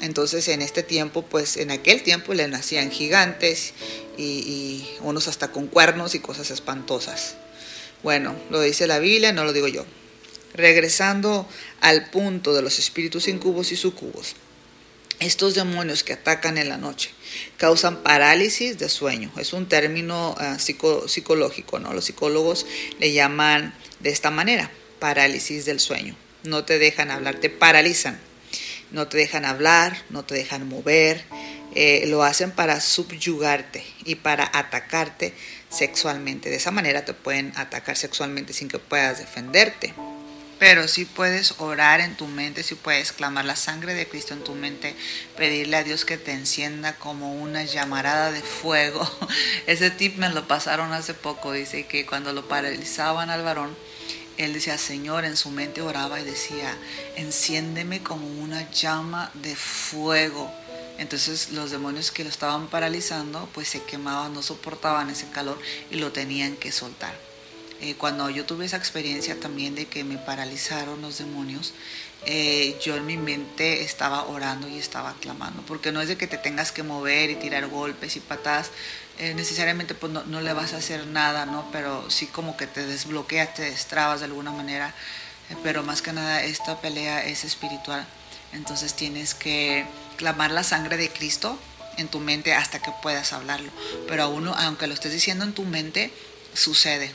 Entonces 0.00 0.48
en 0.48 0.62
este 0.62 0.82
tiempo, 0.82 1.22
pues 1.22 1.56
en 1.58 1.70
aquel 1.70 2.02
tiempo 2.02 2.34
le 2.34 2.48
nacían 2.48 2.90
gigantes 2.90 3.72
y, 4.18 4.24
y, 4.24 4.96
unos 5.00 5.28
hasta 5.28 5.52
con 5.52 5.68
cuernos 5.68 6.16
y 6.16 6.18
cosas 6.18 6.50
espantosas. 6.50 7.36
Bueno, 8.02 8.34
lo 8.50 8.60
dice 8.60 8.88
la 8.88 8.98
Biblia, 8.98 9.32
no 9.32 9.44
lo 9.44 9.52
digo 9.52 9.68
yo. 9.68 9.86
Regresando 10.54 11.48
al 11.80 12.10
punto 12.10 12.52
de 12.52 12.62
los 12.62 12.80
espíritus 12.80 13.28
incubos 13.28 13.70
y 13.70 13.76
sucubos. 13.76 14.34
Estos 15.20 15.54
demonios 15.54 16.02
que 16.02 16.14
atacan 16.14 16.58
en 16.58 16.68
la 16.68 16.76
noche 16.76 17.10
causan 17.56 18.02
parálisis 18.02 18.78
de 18.78 18.88
sueño. 18.88 19.30
Es 19.38 19.52
un 19.52 19.68
término 19.68 20.34
ah, 20.38 20.58
psicológico, 20.58 21.78
¿no? 21.78 21.92
Los 21.92 22.06
psicólogos 22.06 22.66
le 22.98 23.12
llaman 23.12 23.74
de 24.00 24.10
esta 24.10 24.30
manera, 24.30 24.70
parálisis 24.98 25.64
del 25.64 25.80
sueño. 25.80 26.16
No 26.44 26.64
te 26.64 26.78
dejan 26.78 27.10
hablar, 27.10 27.36
te 27.36 27.50
paralizan. 27.50 28.18
No 28.90 29.08
te 29.08 29.16
dejan 29.16 29.44
hablar, 29.44 29.96
no 30.10 30.24
te 30.24 30.34
dejan 30.34 30.68
mover. 30.68 31.24
Eh, 31.74 32.04
lo 32.08 32.22
hacen 32.22 32.50
para 32.50 32.80
subyugarte 32.80 33.82
y 34.04 34.16
para 34.16 34.50
atacarte 34.52 35.32
sexualmente. 35.70 36.50
De 36.50 36.56
esa 36.56 36.70
manera 36.70 37.04
te 37.04 37.14
pueden 37.14 37.52
atacar 37.56 37.96
sexualmente 37.96 38.52
sin 38.52 38.68
que 38.68 38.78
puedas 38.78 39.18
defenderte. 39.18 39.94
Pero 40.62 40.86
sí 40.86 41.06
puedes 41.06 41.56
orar 41.58 42.00
en 42.00 42.16
tu 42.16 42.28
mente, 42.28 42.62
sí 42.62 42.76
puedes 42.76 43.10
clamar 43.10 43.44
la 43.44 43.56
sangre 43.56 43.94
de 43.94 44.06
Cristo 44.06 44.32
en 44.32 44.44
tu 44.44 44.54
mente, 44.54 44.94
pedirle 45.36 45.76
a 45.76 45.82
Dios 45.82 46.04
que 46.04 46.18
te 46.18 46.30
encienda 46.30 46.94
como 47.00 47.34
una 47.34 47.64
llamarada 47.64 48.30
de 48.30 48.42
fuego. 48.42 49.04
Ese 49.66 49.90
tip 49.90 50.18
me 50.18 50.28
lo 50.28 50.46
pasaron 50.46 50.92
hace 50.92 51.14
poco, 51.14 51.50
dice 51.50 51.86
que 51.86 52.06
cuando 52.06 52.32
lo 52.32 52.46
paralizaban 52.46 53.28
al 53.28 53.42
varón, 53.42 53.76
él 54.36 54.52
decía, 54.52 54.78
Señor, 54.78 55.24
en 55.24 55.36
su 55.36 55.50
mente 55.50 55.82
oraba 55.82 56.20
y 56.20 56.24
decía, 56.24 56.72
enciéndeme 57.16 58.04
como 58.04 58.28
una 58.28 58.70
llama 58.70 59.32
de 59.34 59.56
fuego. 59.56 60.48
Entonces 60.96 61.50
los 61.50 61.72
demonios 61.72 62.12
que 62.12 62.22
lo 62.22 62.30
estaban 62.30 62.68
paralizando, 62.68 63.48
pues 63.52 63.66
se 63.66 63.82
quemaban, 63.82 64.32
no 64.32 64.42
soportaban 64.42 65.10
ese 65.10 65.28
calor 65.30 65.60
y 65.90 65.96
lo 65.96 66.12
tenían 66.12 66.54
que 66.54 66.70
soltar. 66.70 67.31
Eh, 67.82 67.96
cuando 67.98 68.30
yo 68.30 68.46
tuve 68.46 68.64
esa 68.64 68.76
experiencia 68.76 69.40
también 69.40 69.74
de 69.74 69.86
que 69.86 70.04
me 70.04 70.16
paralizaron 70.16 71.02
los 71.02 71.18
demonios, 71.18 71.74
eh, 72.24 72.78
yo 72.80 72.94
en 72.94 73.04
mi 73.04 73.16
mente 73.16 73.82
estaba 73.82 74.24
orando 74.26 74.68
y 74.68 74.78
estaba 74.78 75.16
clamando, 75.20 75.64
porque 75.66 75.90
no 75.90 76.00
es 76.00 76.06
de 76.06 76.16
que 76.16 76.28
te 76.28 76.38
tengas 76.38 76.70
que 76.70 76.84
mover 76.84 77.30
y 77.30 77.34
tirar 77.34 77.66
golpes 77.66 78.14
y 78.14 78.20
patadas, 78.20 78.70
eh, 79.18 79.34
necesariamente 79.34 79.96
pues 79.96 80.12
no, 80.12 80.40
le 80.40 80.52
vas 80.52 80.74
a 80.74 80.76
hacer 80.76 81.08
nada, 81.08 81.44
¿no? 81.44 81.68
Pero 81.72 82.08
sí 82.08 82.26
como 82.26 82.56
que 82.56 82.68
te 82.68 82.86
desbloqueas, 82.86 83.52
te 83.54 83.62
destrabas 83.62 84.20
de 84.20 84.26
alguna 84.26 84.52
manera, 84.52 84.94
pero 85.64 85.82
más 85.82 86.02
que 86.02 86.12
nada 86.12 86.44
esta 86.44 86.80
pelea 86.80 87.26
es 87.26 87.42
espiritual, 87.42 88.06
entonces 88.52 88.94
tienes 88.94 89.34
que 89.34 89.86
clamar 90.18 90.52
la 90.52 90.62
sangre 90.62 90.98
de 90.98 91.10
Cristo 91.10 91.58
en 91.96 92.06
tu 92.06 92.20
mente 92.20 92.54
hasta 92.54 92.80
que 92.80 92.92
puedas 93.02 93.32
hablarlo, 93.32 93.72
pero 94.06 94.22
a 94.22 94.28
uno, 94.28 94.54
aunque 94.56 94.86
lo 94.86 94.94
estés 94.94 95.10
diciendo 95.10 95.44
en 95.44 95.52
tu 95.52 95.64
mente, 95.64 96.12
sucede, 96.54 97.12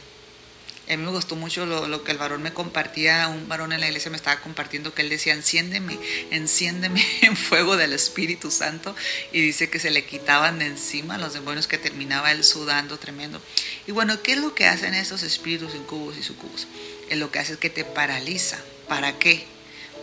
a 0.90 0.96
mí 0.96 1.04
me 1.04 1.12
gustó 1.12 1.36
mucho 1.36 1.66
lo, 1.66 2.04
que 2.04 2.12
el 2.12 2.18
varón 2.18 2.42
me 2.42 2.54
compartía, 2.54 3.28
un 3.28 3.50
varón 3.50 3.74
en 3.74 3.82
la 3.82 3.88
iglesia 3.88 4.10
me 4.10 4.16
estaba 4.16 4.40
compartiendo 4.40 4.94
que 4.94 5.02
él 5.02 5.10
decía, 5.10 5.34
enciéndeme, 5.34 6.00
enciéndeme 6.32 7.06
en 7.24 7.36
fuego 7.36 7.76
del 7.76 7.92
Espíritu 7.92 8.52
Santo. 8.52 8.96
Y 9.34 9.42
dice 9.42 9.70
que 9.70 9.80
se 9.80 9.92
le 9.92 10.06
quitaban 10.06 10.60
de 10.60 10.68
encima 10.68 11.18
los 11.18 11.34
demonios 11.34 11.68
que 11.68 11.78
terminaba 11.78 12.32
él 12.32 12.44
sudando 12.44 12.98
tremendo. 12.98 13.42
Y 13.86 13.92
bueno, 13.92 14.22
¿qué 14.22 14.34
es 14.34 14.40
lo 14.40 14.56
que 14.56 14.66
hacen 14.66 14.94
estos 14.94 15.24
espíritus 15.24 15.76
incubos 15.76 16.18
y 16.18 16.24
sucubos? 16.24 16.68
Es 17.10 17.18
lo 17.18 17.32
que 17.32 17.40
hace 17.40 17.54
es 17.54 17.60
que 17.60 17.70
te 17.70 17.84
paraliza. 17.84 18.58
¿Para 18.88 19.20
qué? 19.20 19.46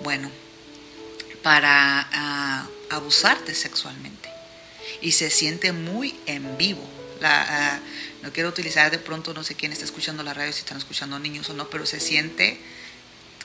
Bueno, 0.02 0.30
para 1.42 2.08
ah, 2.12 2.66
abusarte 2.90 3.54
sexualmente. 3.54 4.28
Y 5.00 5.12
se 5.12 5.30
siente 5.30 5.72
muy 5.72 6.14
en 6.26 6.58
vivo. 6.58 6.86
La, 7.20 7.46
ah, 7.48 7.80
no 8.24 8.32
quiero 8.32 8.48
utilizar 8.48 8.90
de 8.90 8.98
pronto, 8.98 9.34
no 9.34 9.44
sé 9.44 9.54
quién 9.54 9.70
está 9.70 9.84
escuchando 9.84 10.22
la 10.22 10.32
radio, 10.32 10.50
si 10.50 10.60
están 10.60 10.78
escuchando 10.78 11.18
niños 11.18 11.50
o 11.50 11.52
no, 11.52 11.68
pero 11.68 11.84
se 11.84 12.00
siente 12.00 12.58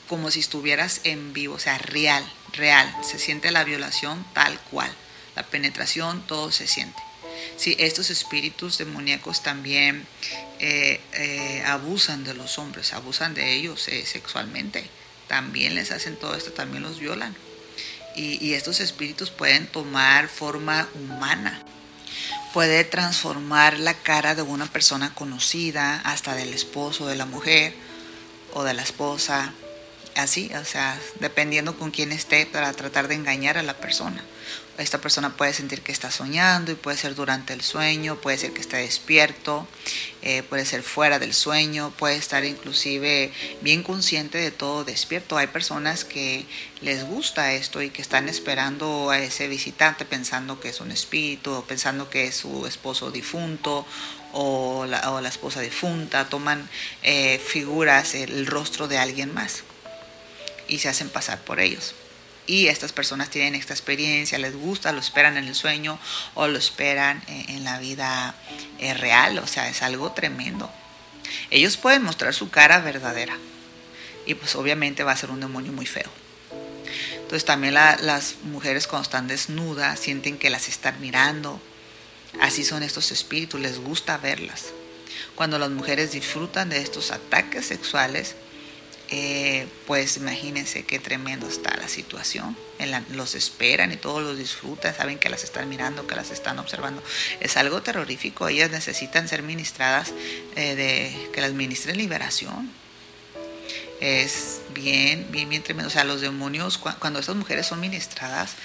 como 0.07 0.31
si 0.31 0.39
estuvieras 0.39 1.01
en 1.03 1.33
vivo, 1.33 1.55
o 1.55 1.59
sea, 1.59 1.77
real, 1.77 2.23
real. 2.53 2.89
Se 3.03 3.19
siente 3.19 3.51
la 3.51 3.65
violación 3.65 4.25
tal 4.33 4.57
cual. 4.71 4.89
La 5.35 5.43
penetración, 5.43 6.25
todo 6.25 6.49
se 6.53 6.65
siente. 6.65 6.97
Sí, 7.57 7.75
estos 7.77 8.09
espíritus 8.09 8.77
demoníacos 8.77 9.43
también 9.43 10.07
eh, 10.59 11.01
eh, 11.11 11.61
abusan 11.65 12.23
de 12.23 12.33
los 12.33 12.57
hombres, 12.57 12.93
abusan 12.93 13.33
de 13.33 13.51
ellos 13.51 13.89
eh, 13.89 14.05
sexualmente. 14.05 14.89
También 15.27 15.75
les 15.75 15.91
hacen 15.91 16.15
todo 16.15 16.35
esto, 16.35 16.53
también 16.53 16.83
los 16.83 16.99
violan. 16.99 17.35
Y, 18.15 18.43
y 18.43 18.53
estos 18.53 18.79
espíritus 18.79 19.29
pueden 19.29 19.67
tomar 19.67 20.29
forma 20.29 20.87
humana 20.95 21.65
puede 22.53 22.83
transformar 22.83 23.79
la 23.79 23.93
cara 23.93 24.35
de 24.35 24.41
una 24.41 24.65
persona 24.65 25.13
conocida, 25.13 26.01
hasta 26.03 26.35
del 26.35 26.53
esposo, 26.53 27.07
de 27.07 27.15
la 27.15 27.25
mujer 27.25 27.73
o 28.53 28.63
de 28.63 28.73
la 28.73 28.81
esposa, 28.81 29.53
así, 30.15 30.51
o 30.55 30.65
sea, 30.65 30.99
dependiendo 31.19 31.77
con 31.77 31.91
quién 31.91 32.11
esté 32.11 32.45
para 32.45 32.73
tratar 32.73 33.07
de 33.07 33.15
engañar 33.15 33.57
a 33.57 33.63
la 33.63 33.77
persona. 33.77 34.23
Esta 34.79 35.01
persona 35.01 35.35
puede 35.35 35.53
sentir 35.53 35.81
que 35.81 35.91
está 35.91 36.09
soñando 36.09 36.71
y 36.71 36.75
puede 36.75 36.95
ser 36.95 37.13
durante 37.13 37.51
el 37.51 37.59
sueño, 37.59 38.15
puede 38.15 38.37
ser 38.37 38.53
que 38.53 38.61
esté 38.61 38.77
despierto, 38.77 39.67
eh, 40.21 40.41
puede 40.41 40.65
ser 40.65 40.83
fuera 40.83 41.19
del 41.19 41.33
sueño, 41.33 41.91
puede 41.97 42.15
estar 42.15 42.45
inclusive 42.45 43.33
bien 43.59 43.83
consciente 43.83 44.37
de 44.37 44.51
todo 44.51 44.85
despierto. 44.85 45.37
Hay 45.37 45.47
personas 45.47 46.05
que 46.05 46.45
les 46.79 47.03
gusta 47.03 47.51
esto 47.51 47.81
y 47.81 47.89
que 47.89 48.01
están 48.01 48.29
esperando 48.29 49.09
a 49.09 49.19
ese 49.19 49.49
visitante 49.49 50.05
pensando 50.05 50.61
que 50.61 50.69
es 50.69 50.79
un 50.79 50.91
espíritu 50.91 51.61
pensando 51.67 52.09
que 52.09 52.27
es 52.27 52.37
su 52.37 52.65
esposo 52.65 53.11
difunto 53.11 53.85
o 54.31 54.85
la, 54.85 55.11
o 55.11 55.19
la 55.19 55.27
esposa 55.27 55.59
difunta, 55.59 56.29
toman 56.29 56.69
eh, 57.03 57.37
figuras, 57.45 58.15
el 58.15 58.45
rostro 58.45 58.87
de 58.87 58.97
alguien 58.97 59.33
más 59.33 59.63
y 60.69 60.79
se 60.79 60.87
hacen 60.87 61.09
pasar 61.09 61.41
por 61.41 61.59
ellos. 61.59 61.95
Y 62.49 62.67
estas 62.67 62.93
personas 62.93 63.29
tienen 63.29 63.53
esta 63.53 63.75
experiencia, 63.75 64.39
les 64.39 64.55
gusta, 64.55 64.91
lo 64.91 64.99
esperan 64.99 65.37
en 65.37 65.47
el 65.47 65.53
sueño 65.53 65.99
o 66.33 66.47
lo 66.47 66.57
esperan 66.57 67.21
en, 67.27 67.63
la 67.63 67.77
vida 67.77 68.33
eh, 68.79 68.95
real, 68.95 69.37
o 69.37 69.45
sea, 69.45 69.69
es 69.69 69.83
algo 69.83 70.13
tremendo. 70.13 70.67
Ellos 71.51 71.77
pueden 71.77 72.01
mostrar 72.01 72.33
su 72.33 72.49
cara 72.49 72.79
verdadera 72.79 73.37
y 74.25 74.33
pues 74.33 74.55
obviamente 74.55 75.03
va 75.03 75.11
a 75.11 75.15
ser 75.15 75.29
un 75.29 75.41
demonio 75.41 75.71
muy 75.71 75.85
feo. 75.85 76.09
Entonces 77.17 77.45
también 77.45 77.75
las 77.75 78.37
mujeres 78.41 78.87
cuando 78.87 79.03
están 79.03 79.27
desnudas 79.27 79.99
sienten 79.99 80.39
que 80.39 80.49
las 80.49 80.69
están 80.69 80.99
mirando. 80.99 81.61
Así 82.41 82.65
son 82.65 82.81
estos 82.81 83.11
espíritus, 83.11 83.61
les 83.61 83.77
gusta 83.77 84.17
verlas. 84.17 84.69
Cuando 85.35 85.59
las 85.59 85.69
mujeres 85.69 86.13
disfrutan 86.13 86.69
de 86.69 86.81
estos 86.81 87.11
ataques 87.11 87.67
sexuales, 87.67 88.35
eh, 89.11 89.67
pues 89.87 90.17
imagínense 90.17 90.83
qué 90.83 90.99
tremendo 90.99 91.47
está 91.47 91.75
la 91.77 91.87
situación. 91.87 92.55
los 93.11 93.33
esperan 93.33 93.91
y 93.91 93.97
todos 93.97 94.21
los 94.21 94.37
disfrutan, 94.37 94.95
saben 94.95 95.17
que 95.17 95.29
las 95.29 95.43
están 95.43 95.67
mirando, 95.67 96.05
que 96.05 96.15
las 96.15 96.29
están 96.29 96.59
observando. 96.59 97.03
Es 97.39 97.57
algo 97.57 97.81
terrorífico. 97.81 98.47
Ellas 98.47 98.69
necesitan 98.69 99.27
ser 99.27 99.41
ministradas, 99.41 100.13
eh, 100.55 100.75
de 100.75 101.29
que 101.33 101.41
las 101.41 101.53
ministren 101.53 101.97
liberación. 101.97 102.71
Es 103.99 104.61
bien, 104.73 105.27
bien, 105.31 105.49
bien 105.49 105.63
tremendo. 105.63 105.87
O 105.89 105.91
sea, 105.91 106.03
los 106.03 106.21
demonios, 106.21 106.77
cuando 106.77 107.19
estas 107.19 107.35
mujeres 107.35 107.65
son 107.65 107.79
ministradas 107.79 108.55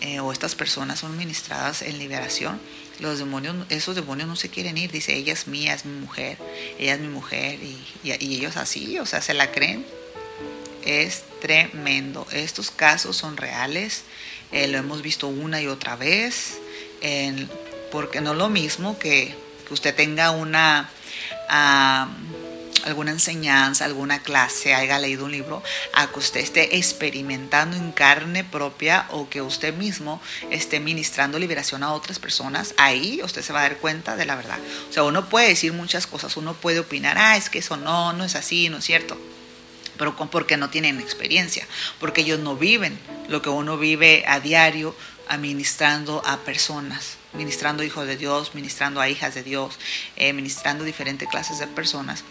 eh, 0.00 0.18
o 0.20 0.32
estas 0.32 0.54
personas 0.54 0.98
son 0.98 1.16
ministradas 1.16 1.82
en 1.82 1.98
liberación, 1.98 2.58
los 3.00 3.18
demonios, 3.18 3.56
esos 3.68 3.94
demonios 3.94 4.28
no 4.28 4.36
se 4.36 4.48
quieren 4.48 4.78
ir. 4.78 4.90
Dice, 4.90 5.14
ella 5.14 5.32
es 5.32 5.46
mía, 5.46 5.74
es 5.74 5.84
mi 5.84 5.98
mujer, 5.98 6.38
ella 6.78 6.94
es 6.94 7.00
mi 7.00 7.08
mujer. 7.08 7.58
Y, 7.62 7.78
ellos 8.04 8.56
así, 8.56 8.98
o 8.98 9.06
sea, 9.06 9.20
se 9.22 9.34
la 9.34 9.50
creen. 9.52 9.86
Es 10.84 11.24
tremendo. 11.40 12.26
Estos 12.32 12.70
casos 12.70 13.16
son 13.16 13.36
reales. 13.36 14.04
Eh, 14.52 14.68
lo 14.68 14.78
hemos 14.78 15.02
visto 15.02 15.28
una 15.28 15.60
y 15.60 15.66
otra 15.66 15.96
vez. 15.96 16.58
porque 17.90 18.20
no 18.20 18.32
es 18.32 18.38
lo 18.38 18.48
mismo 18.48 18.98
que, 18.98 19.34
que 19.66 19.74
usted 19.74 19.94
tenga 19.94 20.30
una 20.30 20.90
alguna 22.84 23.10
enseñanza, 23.10 23.84
alguna 23.84 24.22
clase, 24.22 24.74
haya 24.74 24.98
leído 24.98 25.24
un 25.24 25.32
libro, 25.32 25.62
a 25.92 26.08
que 26.08 26.18
usted 26.18 26.40
esté 26.40 26.76
experimentando 26.76 27.76
en 27.76 27.92
carne 27.92 28.44
propia 28.44 29.06
o 29.10 29.28
que 29.28 29.42
usted 29.42 29.74
mismo 29.74 30.20
esté 30.50 30.80
ministrando 30.80 31.38
liberación 31.38 31.82
a 31.82 31.92
otras 31.92 32.18
personas, 32.18 32.74
ahí 32.76 33.20
usted 33.22 33.42
se 33.42 33.52
va 33.52 33.60
a 33.60 33.62
dar 33.62 33.78
cuenta 33.78 34.16
de 34.16 34.26
la 34.26 34.36
verdad. 34.36 34.58
O 34.88 34.92
sea, 34.92 35.02
uno 35.02 35.28
puede 35.28 35.48
decir 35.48 35.72
muchas 35.72 36.06
cosas, 36.06 36.36
uno 36.36 36.54
puede 36.54 36.80
opinar, 36.80 37.16
ah, 37.18 37.36
es 37.36 37.50
que 37.50 37.58
eso 37.58 37.76
no, 37.76 38.12
no 38.12 38.24
es 38.24 38.34
así, 38.34 38.68
no 38.68 38.78
es 38.78 38.84
cierto 38.84 39.18
pero 40.00 40.16
porque 40.16 40.56
no 40.56 40.70
tienen 40.70 40.98
experiencia, 40.98 41.66
porque 41.98 42.22
ellos 42.22 42.40
no 42.40 42.56
viven 42.56 42.98
lo 43.28 43.42
que 43.42 43.50
uno 43.50 43.76
vive 43.76 44.24
a 44.26 44.40
diario 44.40 44.96
administrando 45.28 46.22
a 46.24 46.38
personas, 46.38 47.18
ministrando 47.34 47.84
hijos 47.84 48.06
de 48.06 48.16
Dios, 48.16 48.54
ministrando 48.54 49.02
a 49.02 49.10
hijas 49.10 49.34
de 49.34 49.42
Dios, 49.42 49.78
eh, 50.16 50.32
ministrando 50.32 50.84
diferentes 50.84 51.28
clases 51.28 51.58
de 51.58 51.66
personas 51.66 52.24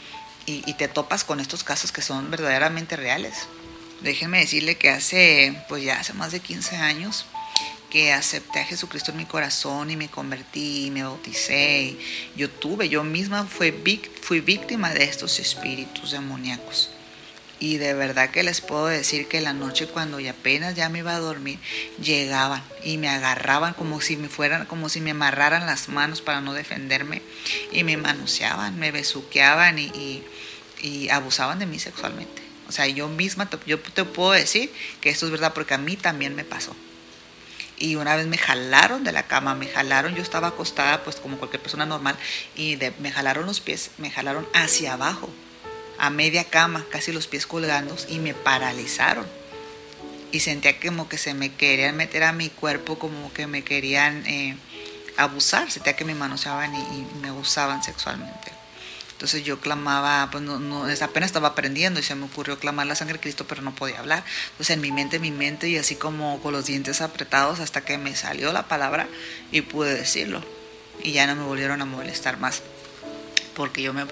y, 0.65 0.73
te 0.73 0.87
topas 0.87 1.23
con 1.23 1.39
estos 1.39 1.63
casos 1.63 1.91
que 1.91 2.01
son 2.01 2.31
verdaderamente 2.31 2.95
reales. 2.95 3.47
Déjenme 4.01 4.39
decirle 4.39 4.75
que 4.75 4.89
hace, 4.89 5.63
pues 5.67 5.83
ya 5.83 5.99
hace 5.99 6.13
más 6.13 6.31
de 6.31 6.39
15 6.39 6.77
años, 6.77 7.25
que 7.89 8.13
acepté 8.13 8.59
a 8.59 8.65
Jesucristo 8.65 9.11
en 9.11 9.17
mi 9.17 9.25
corazón 9.25 9.91
y 9.91 9.95
me 9.95 10.09
convertí, 10.09 10.85
y 10.85 10.91
me 10.91 11.03
bauticé. 11.03 11.97
Yo 12.35 12.49
tuve, 12.49 12.87
yo 12.89 13.03
misma 13.03 13.45
fui, 13.45 13.73
fui 14.21 14.39
víctima 14.41 14.93
de 14.93 15.03
estos 15.03 15.39
espíritus 15.39 16.11
demoníacos. 16.11 16.91
Y 17.59 17.77
de 17.77 17.93
verdad 17.93 18.31
que 18.31 18.43
les 18.43 18.61
puedo 18.61 18.87
decir 18.87 19.27
que 19.27 19.41
la 19.41 19.51
noche 19.51 19.87
cuando 19.87 20.19
ya 20.21 20.31
apenas 20.31 20.75
ya 20.75 20.87
me 20.87 20.99
iba 20.99 21.13
a 21.13 21.19
dormir, 21.19 21.59
llegaban 22.01 22.63
y 22.83 22.97
me 22.97 23.09
agarraban 23.09 23.73
como 23.73 23.99
si 23.99 24.15
me 24.15 24.29
fueran, 24.29 24.65
como 24.65 24.87
si 24.87 25.01
me 25.01 25.11
amarraran 25.11 25.65
las 25.65 25.89
manos 25.89 26.21
para 26.21 26.39
no 26.39 26.53
defenderme 26.53 27.21
y 27.73 27.83
me 27.83 27.97
manoseaban, 27.97 28.79
me 28.79 28.91
besuqueaban 28.91 29.77
y, 29.77 30.23
y, 30.81 31.09
abusaban 31.09 31.59
de 31.59 31.65
mí 31.65 31.79
sexualmente. 31.79 32.41
O 32.69 32.71
sea, 32.71 32.87
yo 32.87 33.09
misma, 33.09 33.49
yo 33.65 33.79
te 33.79 34.05
puedo 34.05 34.31
decir 34.31 34.71
que 35.01 35.09
esto 35.09 35.25
es 35.25 35.31
verdad 35.31 35.53
porque 35.53 35.73
a 35.73 35.77
mí 35.79 35.97
también 35.97 36.35
me 36.35 36.45
pasó. 36.45 36.73
Y 37.77 37.95
una 37.95 38.15
vez 38.15 38.27
me 38.27 38.37
jalaron 38.37 39.03
de 39.03 39.11
la 39.11 39.23
cama, 39.23 39.55
me 39.55 39.67
jalaron, 39.67 40.15
yo 40.15 40.21
estaba 40.21 40.49
acostada 40.49 41.03
pues 41.03 41.17
como 41.17 41.37
cualquier 41.37 41.61
persona 41.61 41.85
normal 41.85 42.15
y 42.55 42.77
me 42.99 43.11
jalaron 43.11 43.45
los 43.45 43.59
pies, 43.59 43.91
me 43.97 44.11
jalaron 44.11 44.47
hacia 44.53 44.93
abajo 44.93 45.29
a 45.99 46.09
media 46.09 46.45
cama, 46.45 46.85
casi 46.89 47.11
los 47.11 47.27
pies 47.27 47.45
colgando, 47.45 47.95
y 48.07 48.19
me 48.19 48.33
paralizaron. 48.33 49.27
Y 50.31 50.39
sentía 50.39 50.79
como 50.79 51.09
que 51.09 51.17
se 51.17 51.33
me 51.33 51.53
querían 51.53 51.97
meter 51.97 52.23
a 52.23 52.31
mi 52.31 52.49
cuerpo, 52.49 52.97
como 52.97 53.33
que 53.33 53.47
me 53.47 53.63
querían 53.63 54.25
eh, 54.25 54.55
abusar, 55.17 55.69
sentía 55.69 55.95
que 55.95 56.05
me 56.05 56.15
manoseaban 56.15 56.73
y, 56.75 57.07
me 57.21 57.29
abusaban 57.29 57.83
sexualmente. 57.83 58.51
Entonces 59.11 59.43
yo 59.43 59.59
clamaba, 59.59 60.29
pues 60.31 60.41
no, 60.41 60.59
no, 60.59 60.85
apenas 60.85 61.27
estaba 61.27 61.49
aprendiendo 61.49 61.99
y 61.99 62.03
se 62.03 62.15
me 62.15 62.25
ocurrió 62.25 62.57
clamar 62.57 62.87
la 62.87 62.95
sangre 62.95 63.15
de 63.15 63.19
Cristo, 63.19 63.45
pero 63.45 63.61
no 63.61 63.75
podía 63.75 63.99
hablar. 63.99 64.23
Entonces 64.51 64.75
en 64.75 64.81
mi 64.81 64.93
mente, 64.93 65.17
en 65.17 65.21
mi 65.23 65.31
mente, 65.31 65.67
y 65.67 65.75
así 65.75 65.95
como 65.95 66.41
con 66.41 66.53
los 66.53 66.67
dientes 66.67 67.01
apretados 67.01 67.59
hasta 67.59 67.81
que 67.81 67.97
me 67.97 68.15
salió 68.15 68.53
la 68.53 68.69
palabra 68.69 69.09
y 69.51 69.61
pude 69.61 69.93
decirlo. 69.93 70.41
Y 71.03 71.11
ya 71.11 71.27
no 71.27 71.35
me 71.35 71.43
volvieron 71.43 71.81
a 71.81 71.85
molestar 71.85 72.39
más 72.39 72.61
porque 73.55 73.81
yo 73.81 73.93
me, 73.93 74.05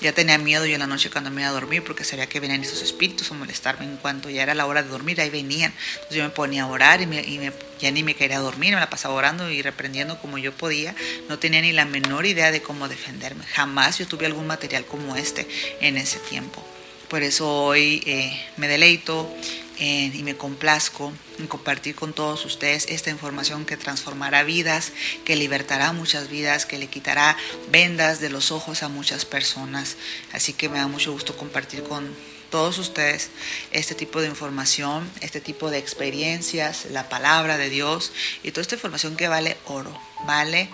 ya 0.00 0.12
tenía 0.12 0.38
miedo 0.38 0.66
yo 0.66 0.74
en 0.74 0.80
la 0.80 0.86
noche 0.86 1.10
cuando 1.10 1.30
me 1.30 1.42
iba 1.42 1.50
a 1.50 1.52
dormir 1.52 1.82
porque 1.84 2.04
sabía 2.04 2.26
que 2.28 2.40
venían 2.40 2.62
esos 2.62 2.82
espíritus 2.82 3.30
a 3.30 3.34
molestarme 3.34 3.84
en 3.84 3.96
cuanto 3.96 4.30
ya 4.30 4.42
era 4.42 4.54
la 4.54 4.66
hora 4.66 4.82
de 4.82 4.88
dormir, 4.88 5.20
ahí 5.20 5.30
venían. 5.30 5.72
Entonces 5.94 6.16
yo 6.16 6.24
me 6.24 6.30
ponía 6.30 6.64
a 6.64 6.66
orar 6.66 7.00
y, 7.00 7.06
me, 7.06 7.52
ya 7.80 7.90
ni 7.90 8.02
me 8.02 8.14
quería 8.14 8.38
dormir, 8.38 8.74
me 8.74 8.80
la 8.80 8.90
pasaba 8.90 9.14
orando 9.14 9.50
y 9.50 9.62
reprendiendo 9.62 10.18
como 10.18 10.38
yo 10.38 10.52
podía. 10.52 10.94
No 11.28 11.38
tenía 11.38 11.60
ni 11.60 11.72
la 11.72 11.84
menor 11.84 12.26
idea 12.26 12.50
de 12.50 12.62
cómo 12.62 12.88
defenderme. 12.88 13.44
Jamás 13.44 13.98
yo 13.98 14.06
tuve 14.06 14.26
algún 14.26 14.46
material 14.46 14.84
como 14.84 15.16
este 15.16 15.46
en 15.80 15.96
ese 15.96 16.18
tiempo. 16.18 16.64
Por 17.08 17.22
eso 17.22 17.48
hoy 17.48 18.02
eh, 18.06 18.44
me 18.56 18.66
deleito 18.66 19.32
y 19.78 20.22
me 20.22 20.36
complazco 20.36 21.12
en 21.38 21.46
compartir 21.46 21.94
con 21.94 22.12
todos 22.12 22.44
ustedes 22.44 22.86
esta 22.88 23.10
información 23.10 23.64
que 23.64 23.76
transformará 23.76 24.44
vidas, 24.44 24.92
que 25.24 25.36
libertará 25.36 25.92
muchas 25.92 26.28
vidas, 26.28 26.66
que 26.66 26.78
le 26.78 26.86
quitará 26.86 27.36
vendas 27.70 28.20
de 28.20 28.30
los 28.30 28.52
ojos 28.52 28.82
a 28.82 28.88
muchas 28.88 29.24
personas. 29.24 29.96
Así 30.32 30.52
que 30.52 30.68
me 30.68 30.78
da 30.78 30.86
mucho 30.86 31.12
gusto 31.12 31.36
compartir 31.36 31.82
con 31.82 32.14
todos 32.50 32.78
ustedes 32.78 33.30
este 33.72 33.96
tipo 33.96 34.20
de 34.20 34.28
información, 34.28 35.10
este 35.20 35.40
tipo 35.40 35.70
de 35.70 35.78
experiencias, 35.78 36.86
la 36.90 37.08
palabra 37.08 37.58
de 37.58 37.68
Dios 37.68 38.12
y 38.44 38.52
toda 38.52 38.62
esta 38.62 38.76
información 38.76 39.16
que 39.16 39.26
vale 39.26 39.56
oro, 39.64 39.98
vale 40.24 40.68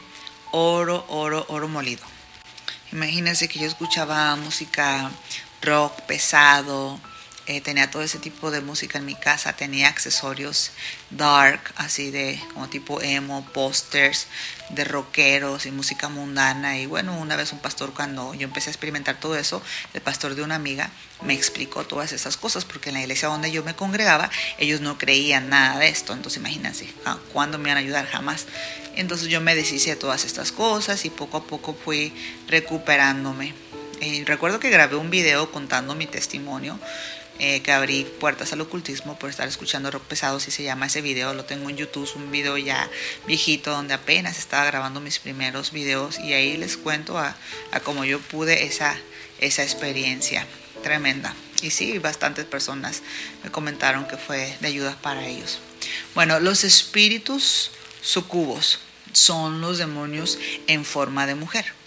oro, 0.53 1.07
oro, 1.09 1.47
oro 1.49 1.69
molido. 1.69 2.03
Imagínense 2.93 3.49
que 3.49 3.61
yo 3.61 3.67
escuchaba 3.67 4.37
música 4.37 5.11
rock 5.63 6.03
pesado, 6.03 7.01
eh, 7.51 7.61
tenía 7.61 7.91
todo 7.91 8.03
ese 8.03 8.21
tipo 8.21 8.53
de 8.53 8.61
música 8.61 8.99
en 8.99 9.05
mi 9.05 9.17
casa, 9.17 9.55
tenía 9.55 9.89
accesorios 9.89 10.71
dark, 11.11 11.61
así 11.75 12.13
de 12.13 12.41
como 12.55 12.69
tipo 12.69 13.03
emo, 13.03 13.45
posters 13.53 14.29
de 14.69 14.85
rockeros 14.85 15.67
y 15.67 15.73
música 15.73 16.09
mundana. 16.09 16.79
Y 16.79 16.87
bueno, 16.87 17.19
una 17.19 17.35
vez 17.35 17.53
un 17.53 17.59
pastor 17.59 17.93
cuando 17.93 18.35
yo 18.35 18.47
empecé 18.47 18.71
a 18.71 18.73
experimentar 18.73 19.19
todo 19.19 19.37
eso, 19.37 19.61
el 19.95 20.01
pastor 20.01 20.37
de 20.37 20.45
una 20.45 20.55
amiga 20.55 20.93
me 21.23 21.35
explicó 21.35 21.83
todas 21.85 22.13
esas 22.13 22.37
cosas, 22.37 22.65
porque 22.65 22.91
en 22.91 22.95
la 22.95 23.01
iglesia 23.01 23.27
donde 23.27 23.51
yo 23.51 23.65
me 23.65 23.75
congregaba, 23.75 24.31
ellos 24.59 24.81
no 24.81 24.97
creían 24.97 25.49
nada 25.49 25.81
de 25.81 25.89
esto. 25.89 26.13
Entonces 26.13 26.39
imagínense, 26.39 26.87
¿cuándo 27.33 27.59
me 27.59 27.71
van 27.71 27.79
a 27.79 27.81
ayudar? 27.81 28.07
Jamás. 28.07 28.47
Entonces 28.95 29.27
yo 29.27 29.41
me 29.41 29.57
deshice 29.57 29.91
de 29.91 29.97
todas 29.97 30.25
estas 30.25 30.53
cosas 30.53 31.05
y 31.05 31.11
poco 31.11 31.39
a 31.39 31.43
poco 31.43 31.75
fui 31.75 32.15
recuperándome. 32.47 33.55
Y 34.01 34.25
recuerdo 34.25 34.61
que 34.61 34.71
grabé 34.71 34.95
un 34.95 35.11
video 35.11 35.51
contando 35.51 35.97
mi 35.97 36.07
testimonio 36.07 36.79
eh, 37.43 37.63
que 37.63 37.73
abrí 37.73 38.05
puertas 38.05 38.53
al 38.53 38.61
ocultismo 38.61 39.19
por 39.19 39.31
estar 39.31 39.49
escuchando 39.49 39.91
rock 39.91 40.05
pesado, 40.05 40.39
si 40.41 40.51
se 40.51 40.63
llama 40.63 40.87
ese 40.87 41.01
video, 41.01 41.33
lo 41.33 41.47
tengo 41.47 41.71
en 41.71 41.77
YouTube, 41.79 42.09
un 42.15 42.31
video 42.31 42.59
ya 42.59 42.91
viejito 43.27 43.71
donde 43.71 43.95
apenas 43.95 44.39
estaba 44.39 44.67
grabando 44.67 45.01
mis 45.01 45.19
primeros 45.19 45.73
videos 45.73 46.19
y 46.19 46.35
ahí 46.35 46.59
les 46.59 46.77
cuento 46.77 47.19
a, 47.19 47.35
a 47.73 47.81
cómo 47.81 48.05
yo 48.05 48.21
pude 48.21 48.65
esa, 48.65 48.95
esa 49.41 49.63
experiencia 49.63 50.47
tremenda. 50.83 51.35
Y 51.63 51.71
sí, 51.71 51.99
bastantes 51.99 52.45
personas 52.45 53.03
me 53.43 53.51
comentaron 53.51 54.07
que 54.07 54.19
fue 54.19 54.57
de 54.61 54.69
ayuda 54.69 54.97
para 55.01 55.27
ellos. 55.27 55.61
Bueno, 56.15 56.41
los 56.41 56.63
espíritus 56.63 57.71
sucubos 58.03 58.81
son 59.13 59.63
los 59.63 59.79
demonios 59.79 60.39
en 60.67 60.85
forma 60.85 61.27
de 61.27 61.35
mujer. 61.35 61.80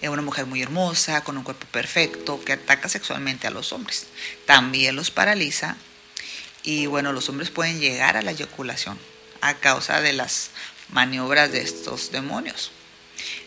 Es 0.00 0.08
una 0.08 0.22
mujer 0.22 0.46
muy 0.46 0.62
hermosa, 0.62 1.22
con 1.22 1.36
un 1.36 1.44
cuerpo 1.44 1.66
perfecto, 1.70 2.42
que 2.44 2.54
ataca 2.54 2.88
sexualmente 2.88 3.46
a 3.46 3.50
los 3.50 3.72
hombres. 3.72 4.06
También 4.46 4.96
los 4.96 5.10
paraliza 5.10 5.76
y 6.62 6.86
bueno, 6.86 7.12
los 7.12 7.28
hombres 7.28 7.50
pueden 7.50 7.80
llegar 7.80 8.16
a 8.16 8.22
la 8.22 8.32
eyaculación 8.32 8.98
a 9.40 9.54
causa 9.54 10.00
de 10.00 10.12
las 10.12 10.50
maniobras 10.90 11.52
de 11.52 11.62
estos 11.62 12.12
demonios. 12.12 12.72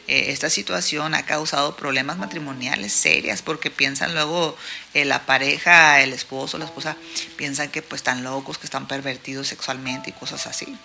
Eh, 0.07 0.31
esta 0.31 0.49
situación 0.49 1.13
ha 1.13 1.25
causado 1.25 1.77
problemas 1.77 2.17
matrimoniales 2.17 2.91
serias 2.91 3.41
porque 3.41 3.71
piensan 3.71 4.13
luego 4.13 4.57
eh, 4.93 5.05
la 5.05 5.25
pareja, 5.25 6.01
el 6.01 6.11
esposo, 6.11 6.57
la 6.57 6.65
esposa, 6.65 6.97
piensan 7.37 7.69
que 7.69 7.81
pues 7.81 7.99
están 7.99 8.21
locos, 8.21 8.57
que 8.57 8.67
están 8.67 8.87
pervertidos 8.87 9.47
sexualmente 9.47 10.09
y 10.09 10.13
cosas 10.13 10.45
así. 10.45 10.77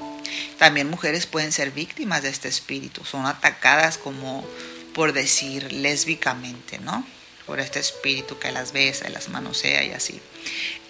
También 0.59 0.89
mujeres 0.89 1.27
pueden 1.27 1.51
ser 1.51 1.73
víctimas 1.73 2.23
de 2.23 2.29
este 2.29 2.47
espíritu, 2.47 3.05
son 3.05 3.27
atacadas 3.27 3.99
como 3.99 4.47
por 4.95 5.13
decir 5.13 5.73
lésbicamente, 5.73 6.79
¿no? 6.79 7.07
Por 7.47 7.61
este 7.61 7.81
espíritu 7.81 8.39
que 8.39 8.53
las 8.53 8.73
besa 8.73 9.09
y 9.09 9.13
las 9.13 9.29
manosea 9.29 9.85
y 9.85 9.93
así. 9.93 10.21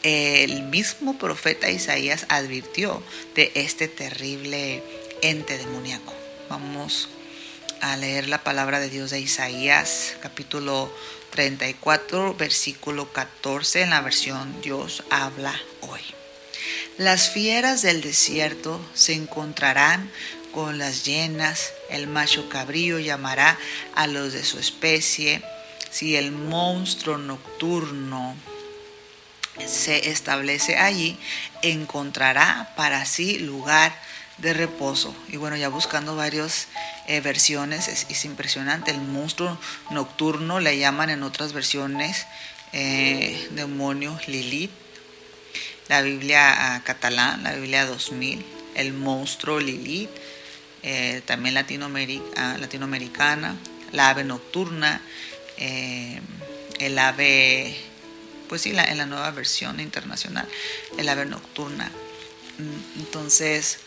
El 0.02 0.62
mismo 0.64 1.18
profeta 1.18 1.70
Isaías 1.70 2.26
advirtió 2.28 3.02
de 3.34 3.52
este 3.54 3.88
terrible 3.88 4.82
ente 5.22 5.58
demoníaco. 5.58 6.14
Vamos 6.48 7.08
a 7.80 7.96
leer 7.96 8.28
la 8.28 8.42
palabra 8.42 8.80
de 8.80 8.90
Dios 8.90 9.10
de 9.10 9.20
Isaías, 9.20 10.16
capítulo 10.20 10.92
34, 11.30 12.34
versículo 12.34 13.12
14, 13.12 13.82
en 13.82 13.90
la 13.90 14.00
versión 14.00 14.60
Dios 14.62 15.04
habla 15.10 15.54
hoy. 15.82 16.00
Las 16.96 17.30
fieras 17.30 17.82
del 17.82 18.00
desierto 18.00 18.80
se 18.94 19.12
encontrarán 19.12 20.10
con 20.52 20.78
las 20.78 21.04
llenas, 21.04 21.72
el 21.90 22.06
macho 22.06 22.48
cabrío 22.48 22.98
llamará 22.98 23.58
a 23.94 24.06
los 24.06 24.32
de 24.32 24.44
su 24.44 24.58
especie, 24.58 25.42
si 25.90 26.16
el 26.16 26.32
monstruo 26.32 27.18
nocturno 27.18 28.36
se 29.66 30.10
establece 30.10 30.76
allí, 30.76 31.18
encontrará 31.62 32.72
para 32.76 33.04
sí 33.04 33.38
lugar 33.38 33.94
de 34.38 34.54
reposo. 34.54 35.14
Y 35.28 35.36
bueno, 35.36 35.56
ya 35.56 35.68
buscando 35.68 36.16
varias 36.16 36.68
eh, 37.06 37.20
versiones, 37.20 37.88
es, 37.88 38.24
impresionante. 38.24 38.90
El 38.90 39.00
monstruo 39.00 39.58
nocturno 39.90 40.60
le 40.60 40.78
llaman 40.78 41.10
en 41.10 41.22
otras 41.22 41.52
versiones 41.52 42.26
eh, 42.72 43.48
demonio 43.52 44.18
Lilith. 44.26 44.70
La 45.88 46.02
Biblia 46.02 46.74
ah, 46.74 46.82
catalán, 46.84 47.42
la 47.42 47.54
Biblia 47.54 47.86
2000, 47.86 48.44
el 48.74 48.92
monstruo 48.92 49.58
Lilith 49.58 50.10
eh, 50.82 51.22
también 51.26 51.56
ah, 51.56 52.56
latinoamericana, 52.58 53.56
la 53.92 54.10
ave 54.10 54.24
nocturna, 54.24 55.00
eh, 55.56 56.20
el 56.78 56.98
ave, 56.98 57.76
pues 58.48 58.62
sí, 58.62 58.70
en 58.70 58.98
la 58.98 59.06
nueva 59.06 59.30
versión 59.30 59.80
internacional, 59.80 60.46
el 60.96 61.08
ave 61.08 61.26
nocturna. 61.26 61.90
Mm, 62.58 63.00
entonces, 63.00 63.78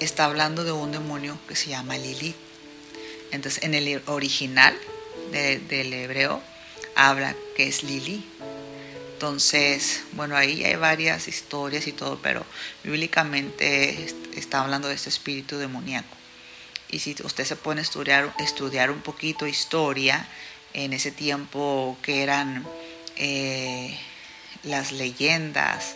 está 0.00 0.24
hablando 0.26 0.64
de 0.64 0.72
un 0.72 0.92
demonio 0.92 1.38
que 1.48 1.56
se 1.56 1.70
llama 1.70 1.96
Lilith. 1.96 2.36
Entonces, 3.30 3.62
en 3.64 3.74
el 3.74 4.02
original 4.06 4.78
del 5.32 5.92
hebreo, 5.92 6.40
habla 6.94 7.34
que 7.56 7.66
es 7.68 7.82
Lili. 7.82 8.24
Entonces, 9.14 10.02
bueno, 10.12 10.36
ahí 10.36 10.64
hay 10.64 10.76
varias 10.76 11.28
historias 11.28 11.86
y 11.86 11.92
todo, 11.92 12.18
pero 12.22 12.44
bíblicamente 12.82 14.06
está 14.36 14.62
hablando 14.62 14.88
de 14.88 14.94
este 14.94 15.08
espíritu 15.08 15.56
demoníaco. 15.56 16.16
Y 16.90 17.00
si 17.00 17.16
usted 17.24 17.44
se 17.44 17.56
pone 17.56 17.80
a 17.80 17.82
estudiar, 17.82 18.32
estudiar 18.38 18.90
un 18.90 19.00
poquito 19.00 19.46
historia, 19.46 20.28
en 20.74 20.92
ese 20.92 21.12
tiempo 21.12 21.96
que 22.02 22.22
eran 22.22 22.66
eh, 23.16 23.96
las 24.64 24.92
leyendas 24.92 25.94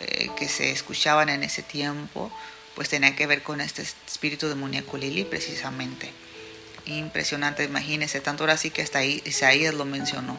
eh, 0.00 0.30
que 0.36 0.48
se 0.48 0.70
escuchaban 0.70 1.28
en 1.28 1.42
ese 1.42 1.62
tiempo, 1.62 2.32
pues 2.74 2.88
tenía 2.88 3.14
que 3.14 3.26
ver 3.26 3.42
con 3.42 3.60
este 3.60 3.82
espíritu 3.82 4.48
demoníaco 4.48 4.96
Lili 4.96 5.24
precisamente. 5.24 6.10
Impresionante, 6.86 7.64
imagínese, 7.64 8.20
tanto 8.20 8.44
ahora 8.44 8.56
sí 8.56 8.70
que 8.70 8.82
hasta 8.82 9.00
ahí 9.00 9.22
Isaías 9.26 9.74
lo 9.74 9.84
mencionó. 9.84 10.36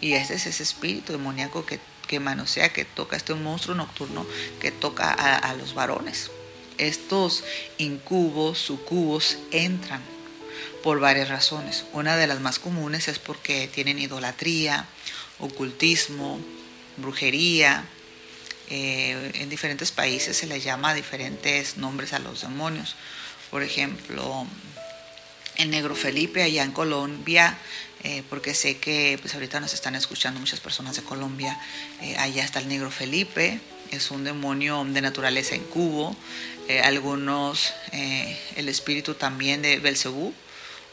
Y 0.00 0.14
este 0.14 0.34
es 0.34 0.46
ese 0.46 0.62
espíritu 0.62 1.12
demoníaco 1.12 1.64
que, 1.64 1.78
que 2.08 2.18
manosea, 2.18 2.72
que 2.72 2.84
toca, 2.84 3.16
este 3.16 3.34
monstruo 3.34 3.76
nocturno 3.76 4.26
que 4.60 4.72
toca 4.72 5.12
a 5.12 5.54
los 5.54 5.74
varones 5.74 6.30
estos 6.78 7.44
incubos, 7.78 8.58
sucubos, 8.58 9.38
entran 9.50 10.02
por 10.82 11.00
varias 11.00 11.28
razones. 11.28 11.84
Una 11.92 12.16
de 12.16 12.26
las 12.26 12.40
más 12.40 12.58
comunes 12.58 13.08
es 13.08 13.18
porque 13.18 13.68
tienen 13.68 13.98
idolatría, 13.98 14.86
ocultismo, 15.38 16.40
brujería. 16.96 17.84
Eh, 18.68 19.32
en 19.34 19.48
diferentes 19.48 19.92
países 19.92 20.36
se 20.36 20.46
les 20.46 20.64
llama 20.64 20.94
diferentes 20.94 21.76
nombres 21.76 22.12
a 22.12 22.18
los 22.18 22.42
demonios. 22.42 22.96
Por 23.50 23.62
ejemplo, 23.62 24.46
en 25.56 25.70
Negro 25.70 25.94
Felipe, 25.94 26.42
allá 26.42 26.62
en 26.62 26.72
Colombia, 26.72 27.58
eh, 28.04 28.22
porque 28.28 28.54
sé 28.54 28.78
que 28.78 29.18
pues 29.20 29.34
ahorita 29.34 29.60
nos 29.60 29.74
están 29.74 29.94
escuchando 29.94 30.40
muchas 30.40 30.60
personas 30.60 30.96
de 30.96 31.02
Colombia, 31.02 31.58
eh, 32.00 32.16
allá 32.18 32.44
está 32.44 32.58
el 32.58 32.68
Negro 32.68 32.90
Felipe, 32.90 33.60
es 33.92 34.10
un 34.10 34.24
demonio 34.24 34.84
de 34.84 35.00
naturaleza 35.00 35.54
incubo, 35.54 36.16
eh, 36.61 36.61
algunos 36.80 37.74
eh, 37.92 38.38
el 38.56 38.68
espíritu 38.68 39.14
también 39.14 39.62
de 39.62 39.78
Belcebú 39.78 40.34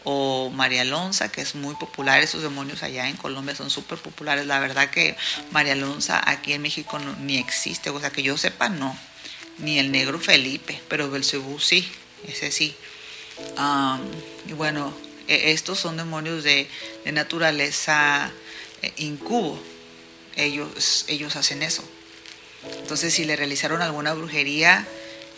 o 0.04 0.50
María 0.50 0.82
Alonza, 0.82 1.32
que 1.32 1.42
es 1.42 1.56
muy 1.56 1.76
popular, 1.76 2.22
esos 2.22 2.42
demonios 2.42 2.84
allá 2.84 3.10
en 3.10 3.18
Colombia 3.18 3.56
son 3.56 3.70
súper 3.70 4.00
populares. 4.00 4.46
La 4.46 4.60
verdad 4.60 4.90
que 4.90 5.16
María 5.52 5.74
Alonza 5.74 6.22
aquí 6.26 6.54
en 6.54 6.62
México 6.62 7.00
ni 7.22 7.38
existe, 7.38 7.90
o 7.90 8.00
sea 8.00 8.10
que 8.10 8.24
yo 8.24 8.38
sepa 8.38 8.70
no, 8.70 8.98
ni 9.58 9.80
el 9.80 9.92
negro 9.92 10.20
Felipe, 10.20 10.82
pero 10.88 11.10
Belcebú 11.10 11.60
sí, 11.60 11.90
ese 12.28 12.52
sí. 12.52 12.76
y 14.48 14.54
bueno, 14.54 14.94
e, 15.28 15.52
estos 15.52 15.80
son 15.80 15.98
demonios 15.98 16.44
de, 16.44 16.68
naturaleza 17.12 18.32
eh, 18.82 18.94
incubo, 18.98 19.62
ellos, 20.36 21.06
ellos 21.08 21.36
hacen 21.36 21.62
eso. 21.62 21.84
Entonces, 22.82 23.14
si 23.14 23.26
le 23.26 23.36
realizaron 23.36 23.82
alguna 23.82 24.14
brujería, 24.14 24.86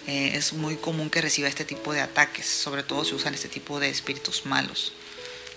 eh, 0.07 0.31
es 0.35 0.53
muy 0.53 0.75
común 0.75 1.09
que 1.09 1.21
reciba 1.21 1.47
este 1.47 1.65
tipo 1.65 1.93
de 1.93 2.01
ataques, 2.01 2.45
sobre 2.45 2.83
todo 2.83 3.05
si 3.05 3.15
usan 3.15 3.33
este 3.33 3.49
tipo 3.49 3.79
de 3.79 3.89
espíritus 3.89 4.45
malos. 4.45 4.93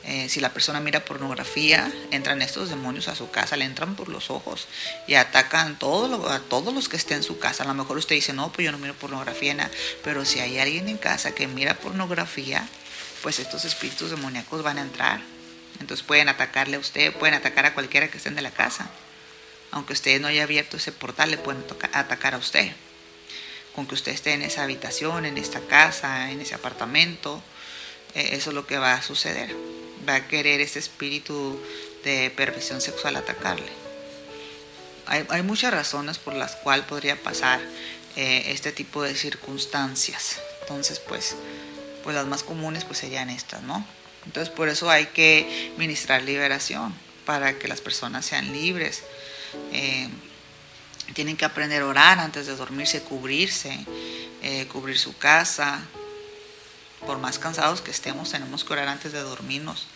Eh, 0.06 0.28
si 0.28 0.40
la 0.40 0.52
persona 0.52 0.80
mira 0.80 1.04
pornografía, 1.04 1.90
entran 2.10 2.42
estos 2.42 2.68
demonios 2.68 3.08
a 3.08 3.14
su 3.14 3.30
casa, 3.30 3.56
le 3.56 3.64
entran 3.64 3.96
por 3.96 4.10
los 4.10 4.28
ojos 4.30 4.68
y 5.06 5.14
atacan 5.14 5.76
a 5.76 5.78
todos 5.78 6.74
los 6.74 6.88
que 6.90 6.96
estén 6.96 7.18
en 7.18 7.22
su 7.22 7.38
casa. 7.38 7.64
A 7.64 7.66
lo 7.66 7.72
mejor 7.74 7.96
usted 7.96 8.14
dice, 8.14 8.34
no, 8.34 8.52
pues 8.52 8.66
yo 8.66 8.72
no 8.72 8.78
miro 8.78 8.94
pornografía, 8.94 9.54
nada. 9.54 9.70
pero 10.02 10.26
si 10.26 10.40
hay 10.40 10.58
alguien 10.58 10.88
en 10.88 10.98
casa 10.98 11.34
que 11.34 11.46
mira 11.46 11.74
pornografía, 11.78 12.68
pues 13.22 13.38
estos 13.38 13.64
espíritus 13.64 14.10
demoníacos 14.10 14.62
van 14.62 14.76
a 14.76 14.82
entrar. 14.82 15.22
Entonces 15.80 16.04
pueden 16.06 16.28
atacarle 16.28 16.76
a 16.76 16.80
usted, 16.80 17.14
pueden 17.14 17.34
atacar 17.34 17.64
a 17.64 17.72
cualquiera 17.72 18.08
que 18.08 18.18
estén 18.18 18.34
de 18.34 18.42
la 18.42 18.50
casa 18.50 18.90
aunque 19.74 19.92
usted 19.92 20.20
no 20.20 20.28
haya 20.28 20.44
abierto 20.44 20.76
ese 20.76 20.92
portal, 20.92 21.32
le 21.32 21.36
pueden 21.36 21.64
atacar 21.92 22.34
a 22.34 22.38
usted. 22.38 22.70
Con 23.74 23.86
que 23.86 23.94
usted 23.94 24.12
esté 24.12 24.32
en 24.32 24.42
esa 24.42 24.62
habitación, 24.62 25.24
en 25.24 25.38
esta 25.38 25.60
casa, 25.60 26.30
en 26.30 26.40
ese 26.40 26.54
apartamento, 26.54 27.42
eh, 28.14 28.30
eso 28.32 28.50
es 28.50 28.54
lo 28.54 28.66
que 28.66 28.78
va 28.78 28.94
a 28.94 29.02
suceder. 29.02 29.54
Va 30.08 30.16
a 30.16 30.28
querer 30.28 30.60
ese 30.60 30.78
espíritu 30.78 31.60
de 32.04 32.30
perversión 32.30 32.80
sexual 32.80 33.16
atacarle. 33.16 33.72
hay, 35.06 35.42
muchas 35.42 35.72
razones 35.72 36.18
por 36.18 36.34
las 36.34 36.56
cuales 36.56 36.86
podría 36.86 37.16
pasar 37.22 37.60
eh, 38.16 38.44
este 38.48 38.70
tipo 38.70 39.02
de 39.02 39.14
circunstancias. 39.14 40.40
Entonces, 40.62 41.00
pues, 41.00 41.36
pues 42.04 42.14
las 42.14 42.26
más 42.26 42.42
comunes 42.42 42.84
pues 42.84 42.98
serían 42.98 43.28
estas, 43.28 43.62
¿no? 43.62 43.84
Entonces, 44.24 44.54
por 44.54 44.68
eso 44.68 44.88
hay 44.88 45.06
que 45.06 45.72
ministrar 45.76 46.22
liberación 46.22 46.94
para 47.26 47.58
que 47.58 47.68
las 47.68 47.80
personas 47.80 48.24
sean 48.24 48.52
libres. 48.52 49.02
Eh, 49.72 50.08
tienen 51.12 51.36
que 51.36 51.44
aprender 51.44 51.82
a 51.82 51.86
orar 51.86 52.18
antes 52.18 52.46
de 52.46 52.56
dormirse, 52.56 53.02
cubrirse, 53.02 53.84
eh, 54.42 54.66
cubrir 54.68 54.98
su 54.98 55.16
casa. 55.16 55.82
Por 57.06 57.18
más 57.18 57.38
cansados 57.38 57.82
que 57.82 57.90
estemos, 57.90 58.30
tenemos 58.30 58.64
que 58.64 58.72
orar 58.72 58.88
antes 58.88 59.12
de 59.12 59.20
dormirnos. 59.20 59.86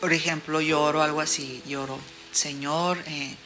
Por 0.00 0.12
ejemplo, 0.12 0.60
lloro 0.60 1.02
algo 1.02 1.20
así, 1.20 1.62
lloro, 1.66 1.98
Señor, 2.32 2.98
eh, 3.06 3.36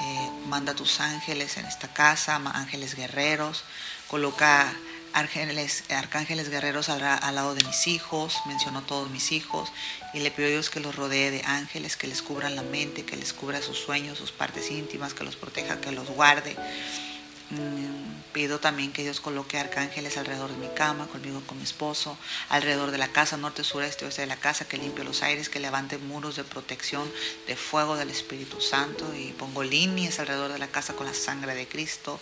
eh, 0.00 0.30
manda 0.48 0.74
tus 0.74 1.00
ángeles 1.00 1.56
en 1.56 1.66
esta 1.66 1.92
casa, 1.92 2.36
ángeles 2.36 2.94
guerreros, 2.94 3.64
coloca 4.08 4.72
ángeles, 5.16 5.84
arcángeles 5.90 6.50
guerreros 6.50 6.90
al, 6.90 7.00
lado 7.00 7.54
de 7.54 7.64
mis 7.64 7.86
hijos, 7.86 8.36
mencionó 8.44 8.82
todos 8.82 9.10
mis 9.10 9.32
hijos, 9.32 9.72
y 10.12 10.20
le 10.20 10.30
pido 10.30 10.48
a 10.48 10.50
Dios 10.50 10.68
que 10.68 10.80
los 10.80 10.94
rodee 10.94 11.30
de 11.30 11.42
ángeles, 11.44 11.96
que 11.96 12.06
les 12.06 12.20
cubran 12.20 12.54
la 12.54 12.62
mente, 12.62 13.04
que 13.04 13.16
les 13.16 13.32
cubra 13.32 13.62
sus 13.62 13.78
sueños, 13.78 14.18
sus 14.18 14.30
partes 14.30 14.70
íntimas, 14.70 15.14
que 15.14 15.24
los 15.24 15.36
proteja, 15.36 15.80
que 15.80 15.90
los 15.90 16.08
guarde. 16.10 16.54
Mm, 17.50 18.25
Pido 18.36 18.60
también 18.60 18.92
que 18.92 19.02
Dios 19.02 19.20
coloque 19.20 19.58
arcángeles 19.58 20.18
alrededor 20.18 20.50
de 20.50 20.58
mi 20.58 20.68
cama, 20.74 21.06
conmigo, 21.06 21.40
con 21.46 21.56
mi 21.56 21.64
esposo, 21.64 22.18
alrededor 22.50 22.90
de 22.90 22.98
la 22.98 23.08
casa, 23.08 23.38
norte, 23.38 23.64
sur, 23.64 23.82
este, 23.82 24.04
oeste 24.04 24.20
de 24.20 24.26
la 24.26 24.36
casa, 24.36 24.68
que 24.68 24.76
limpie 24.76 25.04
los 25.04 25.22
aires, 25.22 25.48
que 25.48 25.58
levante 25.58 25.96
muros 25.96 26.36
de 26.36 26.44
protección, 26.44 27.10
de 27.46 27.56
fuego 27.56 27.96
del 27.96 28.10
Espíritu 28.10 28.60
Santo 28.60 29.10
y 29.14 29.32
pongo 29.32 29.64
líneas 29.64 30.18
alrededor 30.18 30.52
de 30.52 30.58
la 30.58 30.68
casa 30.68 30.92
con 30.92 31.06
la 31.06 31.14
sangre 31.14 31.54
de 31.54 31.66
Cristo 31.66 32.20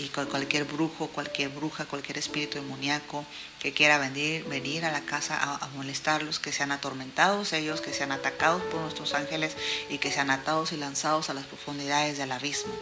y 0.00 0.08
con 0.08 0.26
cualquier 0.26 0.64
brujo, 0.64 1.06
cualquier 1.06 1.50
bruja, 1.50 1.84
cualquier 1.84 2.18
espíritu 2.18 2.58
demoníaco 2.58 3.24
que 3.62 3.72
quiera 3.72 3.96
venir, 3.96 4.44
venir 4.46 4.84
a 4.84 4.90
la 4.90 5.02
casa 5.02 5.38
a, 5.40 5.68
molestarlos, 5.76 6.40
que 6.40 6.50
sean 6.50 6.72
atormentados 6.72 7.52
ellos, 7.52 7.80
que 7.80 7.92
sean 7.92 8.10
atacados 8.10 8.60
por 8.60 8.80
nuestros 8.80 9.14
ángeles 9.14 9.56
y 9.88 9.98
que 9.98 10.10
sean 10.10 10.30
atados 10.30 10.72
y 10.72 10.76
lanzados 10.76 11.30
a 11.30 11.34
las 11.34 11.46
profundidades 11.46 12.18
del 12.18 12.32
abismo. 12.32 12.72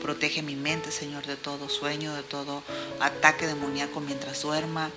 Protege 0.00 0.40
mi 0.40 0.56
mente, 0.56 0.92
Señor, 0.92 1.26
de 1.26 1.36
todo 1.36 1.68
sueño, 1.68 2.14
de 2.14 2.22
todo 2.22 2.62
ataque 3.00 3.46
demoníaco 3.46 4.00
mientras 4.00 4.40
duerma 4.40 4.90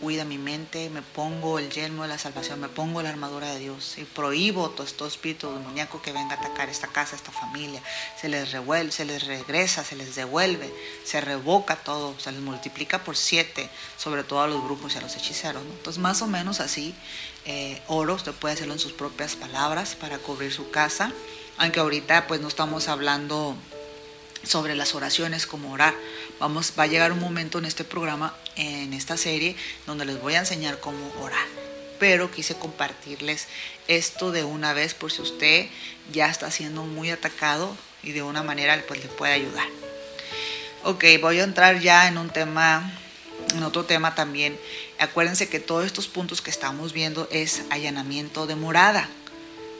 cuida 0.00 0.24
mi 0.24 0.38
mente, 0.38 0.90
me 0.90 1.02
pongo 1.02 1.58
el 1.58 1.70
yelmo 1.70 2.02
de 2.02 2.08
la 2.08 2.18
salvación, 2.18 2.60
me 2.60 2.68
pongo 2.68 3.02
la 3.02 3.10
armadura 3.10 3.52
de 3.52 3.60
Dios 3.60 3.98
y 3.98 4.04
prohíbo 4.04 4.70
todo, 4.70 4.86
este 4.86 5.06
espíritu 5.06 5.52
demoníaco 5.52 6.00
que 6.00 6.12
venga 6.12 6.34
a 6.34 6.38
atacar 6.38 6.68
esta 6.68 6.88
casa, 6.88 7.16
esta 7.16 7.30
familia. 7.30 7.82
Se 8.20 8.28
les 8.28 8.52
revuelve, 8.52 8.92
se 8.92 9.04
les 9.04 9.26
regresa, 9.26 9.84
se 9.84 9.96
les 9.96 10.14
devuelve, 10.14 10.72
se 11.04 11.20
revoca 11.20 11.76
todo, 11.76 12.18
se 12.18 12.32
les 12.32 12.40
multiplica 12.40 13.04
por 13.04 13.16
siete, 13.16 13.68
sobre 13.96 14.24
todo 14.24 14.42
a 14.42 14.48
los 14.48 14.64
brujos 14.64 14.94
y 14.94 14.98
a 14.98 15.00
los 15.02 15.14
hechiceros. 15.16 15.62
Entonces, 15.62 16.00
más 16.00 16.22
o 16.22 16.26
menos 16.26 16.60
así, 16.60 16.94
eh, 17.44 17.82
oro, 17.86 18.14
usted 18.14 18.32
puede 18.32 18.54
hacerlo 18.54 18.72
en 18.72 18.80
sus 18.80 18.92
propias 18.92 19.36
palabras 19.36 19.94
para 19.94 20.18
cubrir 20.18 20.52
su 20.52 20.70
casa, 20.70 21.12
aunque 21.58 21.80
ahorita 21.80 22.26
pues 22.26 22.40
no 22.40 22.48
estamos 22.48 22.88
hablando 22.88 23.56
sobre 24.42 24.74
las 24.74 24.94
oraciones, 24.94 25.46
como 25.46 25.72
orar. 25.72 25.94
Vamos, 26.38 26.72
va 26.78 26.84
a 26.84 26.86
llegar 26.86 27.12
un 27.12 27.20
momento 27.20 27.58
en 27.58 27.64
este 27.64 27.84
programa, 27.84 28.34
en 28.56 28.92
esta 28.94 29.16
serie, 29.16 29.56
donde 29.86 30.04
les 30.04 30.20
voy 30.20 30.34
a 30.34 30.40
enseñar 30.40 30.80
cómo 30.80 31.12
orar. 31.20 31.46
Pero 31.98 32.30
quise 32.30 32.54
compartirles 32.54 33.46
esto 33.88 34.32
de 34.32 34.44
una 34.44 34.72
vez 34.72 34.94
por 34.94 35.12
si 35.12 35.20
usted 35.20 35.66
ya 36.12 36.30
está 36.30 36.50
siendo 36.50 36.82
muy 36.84 37.10
atacado 37.10 37.76
y 38.02 38.12
de 38.12 38.22
una 38.22 38.42
manera 38.42 38.82
pues 38.88 39.02
le 39.02 39.08
puede 39.08 39.34
ayudar. 39.34 39.66
Ok, 40.82 41.04
voy 41.20 41.40
a 41.40 41.44
entrar 41.44 41.80
ya 41.80 42.08
en 42.08 42.16
un 42.16 42.30
tema, 42.30 42.90
en 43.54 43.62
otro 43.62 43.84
tema 43.84 44.14
también. 44.14 44.58
Acuérdense 44.98 45.48
que 45.48 45.60
todos 45.60 45.84
estos 45.84 46.08
puntos 46.08 46.40
que 46.40 46.50
estamos 46.50 46.94
viendo 46.94 47.28
es 47.30 47.62
allanamiento 47.68 48.46
de 48.46 48.56
morada. 48.56 49.06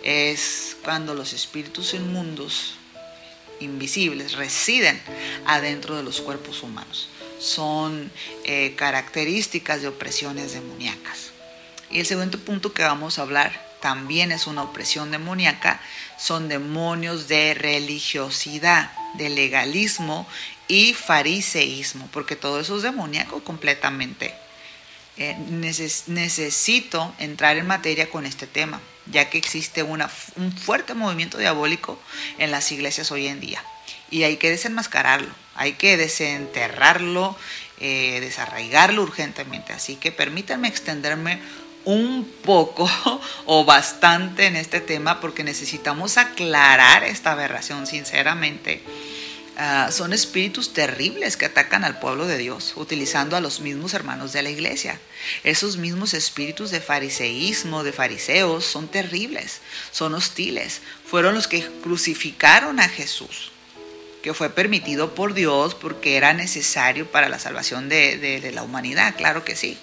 Es 0.03 0.77
cuando 0.83 1.15
los 1.15 1.33
espíritus 1.33 1.95
inmundos 1.95 2.75
invisibles 3.61 4.33
residen 4.33 5.01
adentro 5.47 5.97
de 5.97 6.03
los 6.03 6.21
cuerpos 6.21 6.63
humanos. 6.63 7.09
Son 7.39 8.11
eh, 8.45 8.75
características 8.77 9.83
de 9.83 9.89
opresiones 9.89 10.53
demoníacas. 10.53 11.31
Y 11.91 12.01
el 12.01 12.07
segundo 12.07 12.39
punto 12.39 12.73
que 12.73 12.83
vamos 12.83 13.19
a 13.19 13.23
hablar 13.23 13.71
también 13.81 14.31
es 14.31 14.47
una 14.47 14.63
opresión 14.63 15.11
demoníaca, 15.11 15.81
son 16.19 16.49
demonios 16.49 17.29
de 17.29 17.55
religiosidad, 17.55 18.93
de 19.15 19.31
legalismo 19.31 20.27
y 20.69 20.95
fariseísmo, 20.95 22.09
porque 22.13 22.37
todo 22.37 22.61
eso 22.61 22.77
es 22.77 22.83
demoníaco 22.83 23.43
completamente. 23.43 24.35
Eh, 25.17 25.37
necesito 26.07 27.13
entrar 27.19 27.57
en 27.57 27.67
materia 27.67 28.09
con 28.09 28.25
este 28.25 28.47
tema, 28.47 28.81
ya 29.11 29.31
que 29.31 29.39
existe 29.39 29.83
un 29.83 30.53
fuerte 30.53 30.95
movimiento 30.95 31.39
diabólico 31.39 32.01
en 32.39 32.51
las 32.51 32.71
iglesias 32.73 33.11
hoy 33.11 33.27
en 33.27 33.41
día. 33.41 33.63
Y 34.11 34.25
hay 34.25 34.37
que 34.37 34.51
desenmascararlo, 34.51 35.33
hay 35.55 35.75
que 35.75 35.97
desenterrarlo, 35.97 37.37
eh, 37.81 38.19
desarraigarlo 38.21 39.03
urgentemente. 39.03 39.73
Así 39.73 39.97
que 39.97 40.13
permítanme 40.13 40.69
extenderme 40.69 41.41
un 41.85 42.31
poco 42.45 42.91
o 43.47 43.65
bastante 43.65 44.47
en 44.47 44.57
este 44.57 44.81
tema 44.81 45.21
porque 45.21 45.45
necesitamos 45.45 46.19
aclarar 46.19 47.05
esta 47.05 47.33
aberración 47.33 47.87
sinceramente 47.87 48.83
Ah, 49.57 49.91
son 49.93 50.13
espíritus 50.13 50.73
terribles 50.73 51.37
que 51.37 51.45
atacan 51.45 51.85
al 51.85 51.99
pueblo 51.99 52.27
de 52.27 52.39
Dios, 52.39 52.73
utilizando 52.77 53.37
a 53.37 53.41
los 53.41 53.61
mismos 53.61 53.93
hermanos 53.93 54.33
de 54.33 54.43
la 54.43 54.51
iglesia. 54.51 54.99
Esos 55.45 55.77
mismos 55.77 56.15
espíritus 56.15 56.71
de 56.71 56.81
fariseísmo, 56.81 57.85
de 57.85 57.93
fariseos, 57.93 58.65
son 58.65 58.89
terribles, 58.89 59.61
son 59.91 60.15
hostiles. 60.15 60.81
Fueron 61.05 61.35
los 61.35 61.47
que 61.47 61.63
crucificaron 61.83 62.81
a 62.81 62.89
Jesús, 62.89 63.53
que 64.23 64.33
fue 64.33 64.49
permitido 64.51 65.15
por 65.15 65.35
Dios 65.35 65.75
porque 65.75 66.17
era 66.17 66.33
necesario 66.33 67.11
para 67.11 67.29
la 67.29 67.39
salvación 67.39 67.89
de, 67.89 68.17
de 68.19 68.53
la 68.53 68.63
humanidad, 68.63 69.15
claro 69.17 69.45
que 69.45 69.57
sí. 69.57 69.77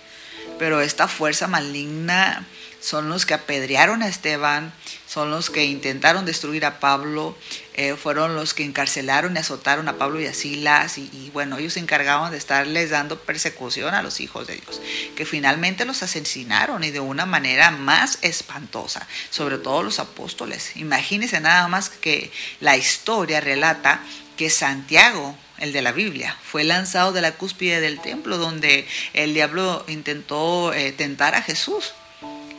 Pero 0.58 0.82
esta 0.82 1.08
fuerza 1.08 1.47
maligna 1.47 2.47
son 2.88 3.10
los 3.10 3.26
que 3.26 3.34
apedrearon 3.34 4.02
a 4.02 4.08
Esteban, 4.08 4.71
son 5.08 5.30
los 5.30 5.50
que 5.50 5.65
intentaron 5.65 6.23
destruir 6.23 6.63
a 6.63 6.80
Pablo, 6.80 7.38
eh, 7.73 7.97
fueron 8.02 8.34
los 8.34 8.54
que 8.54 8.63
encarcelaron 8.63 9.36
y 9.36 9.39
azotaron 9.39 9.89
a 9.89 9.97
Pablo 9.97 10.21
y 10.21 10.26
a 10.26 10.34
Silas, 10.34 10.97
y, 10.97 11.30
bueno, 11.34 11.58
ellos 11.58 11.73
se 11.73 11.82
encargaban 11.82 12.32
de 12.32 12.38
estarles 12.38 12.91
dando 12.91 13.19
persecución 13.19 13.93
a 13.93 14.02
los 14.02 14.21
hijos 14.21 14.47
de 14.47 14.56
Dios, 14.56 14.80
que 15.17 15.26
finalmente 15.26 15.84
los 15.84 16.02
asesinaron 16.02 16.82
y 16.86 16.91
de 16.91 17.02
una 17.02 17.26
manera 17.26 17.71
más 17.71 18.19
espantosa, 18.21 19.06
sobre 19.32 19.58
todo 19.58 19.84
los 19.84 20.00
apóstoles. 20.00 20.78
Imagínense 20.78 21.41
nada 21.41 21.67
más 21.67 21.89
que 21.89 22.32
la 22.62 22.78
historia 22.78 23.41
relata 23.41 24.02
que 24.38 24.50
Santiago, 24.50 25.38
el 25.58 25.73
de 25.73 25.82
la 25.82 25.91
Biblia, 25.91 26.38
fue 26.41 26.63
lanzado 26.63 27.12
de 27.12 27.19
la 27.19 27.34
cúspide 27.34 27.82
del 27.82 28.00
templo 28.00 28.38
donde 28.38 28.88
el 29.12 29.34
diablo 29.34 29.84
intentó 29.89 30.71
eh, 30.71 30.93
tentar 30.93 31.36
a 31.36 31.41
Jesús 31.41 31.91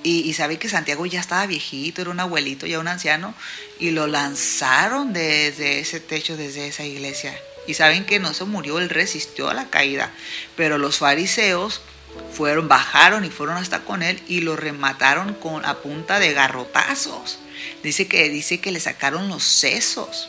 y, 0.03 0.33
sabe 0.35 0.59
que 0.59 0.69
Santiago 0.69 1.07
ya 1.07 1.21
estaba 1.21 1.47
viejito, 1.47 2.01
era 2.01 2.11
un 2.11 2.21
abuelito, 2.21 2.67
ya 2.67 2.79
un 2.79 2.89
anciano, 2.89 3.35
y 3.79 3.91
lo 3.91 4.07
lanzaron 4.07 5.13
desde 5.13 5.81
ese 5.81 6.01
techo, 6.01 6.37
desde 6.37 6.69
esa 6.69 6.85
iglesia. 6.85 7.37
Y 7.67 7.75
saben 7.75 8.07
que 8.07 8.19
no 8.19 8.33
se 8.33 8.45
murió, 8.45 8.79
él 8.79 8.89
resistió 8.89 9.51
a 9.51 9.55
la 9.55 9.69
caída. 9.69 10.11
Pero 10.57 10.79
los 10.79 10.99
fariseos 10.99 11.83
fueron, 12.33 12.69
bajaron 12.69 13.25
y 13.25 13.31
fueron 13.31 13.57
hasta 13.57 13.81
con 13.81 14.03
él 14.03 14.23
y 14.29 14.41
lo 14.41 14.57
remataron 14.57 15.35
con 15.35 15.65
a 15.65 15.79
punta 15.79 16.19
de 16.19 16.33
garrotazos. 16.33 17.39
Dice 17.83 18.09
que, 18.09 18.31
dice 18.31 18.61
que 18.61 18.73
le 18.73 18.81
sacaron 18.81 19.29
los 19.29 19.45
sesos. 19.45 20.29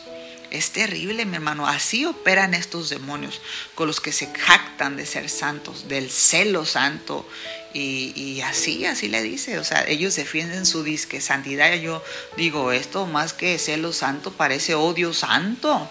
Es 0.50 0.72
terrible, 0.72 1.24
mi 1.26 1.36
hermano. 1.36 1.66
Así 1.66 2.04
operan 2.04 2.54
estos 2.54 2.90
demonios 2.90 3.40
con 3.76 3.86
los 3.86 4.00
que 4.00 4.10
se 4.10 4.26
jactan 4.26 4.96
de 4.96 5.06
ser 5.06 5.28
santos, 5.28 5.86
del 5.88 6.10
celo 6.10 6.66
santo. 6.66 7.26
Y, 7.72 8.40
así, 8.40 8.84
así 8.84 9.08
le 9.08 9.22
dice. 9.22 9.60
O 9.60 9.64
sea, 9.64 9.84
ellos 9.86 10.16
defienden 10.16 10.66
su 10.66 10.82
disque 10.82 11.20
santidad. 11.20 11.72
Yo 11.74 12.02
digo, 12.36 12.72
esto 12.72 13.06
más 13.06 13.32
que 13.32 13.58
celo 13.58 13.92
santo 13.92 14.32
parece 14.32 14.74
odio 14.74 15.14
santo. 15.14 15.88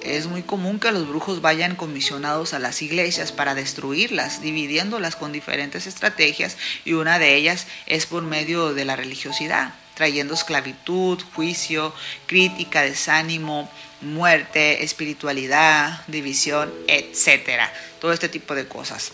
Es 0.00 0.26
muy 0.26 0.42
común 0.42 0.78
que 0.78 0.92
los 0.92 1.08
brujos 1.08 1.40
vayan 1.40 1.74
comisionados 1.74 2.54
a 2.54 2.60
las 2.60 2.82
iglesias 2.82 3.32
para 3.32 3.54
destruirlas, 3.54 4.42
dividiéndolas 4.42 5.14
con 5.16 5.32
diferentes 5.32 5.86
estrategias 5.86 6.56
y 6.84 6.94
una 6.94 7.20
de 7.20 7.36
ellas 7.36 7.68
es 7.86 8.06
por 8.06 8.24
medio 8.24 8.74
de 8.74 8.84
la 8.84 8.96
religiosidad 8.96 9.74
trayendo 10.02 10.34
esclavitud, 10.34 11.22
juicio, 11.32 11.94
crítica, 12.26 12.82
desánimo, 12.82 13.70
muerte, 14.00 14.82
espiritualidad, 14.82 16.04
división, 16.08 16.74
etcétera. 16.88 17.72
Todo 18.00 18.12
este 18.12 18.28
tipo 18.28 18.56
de 18.56 18.66
cosas. 18.66 19.12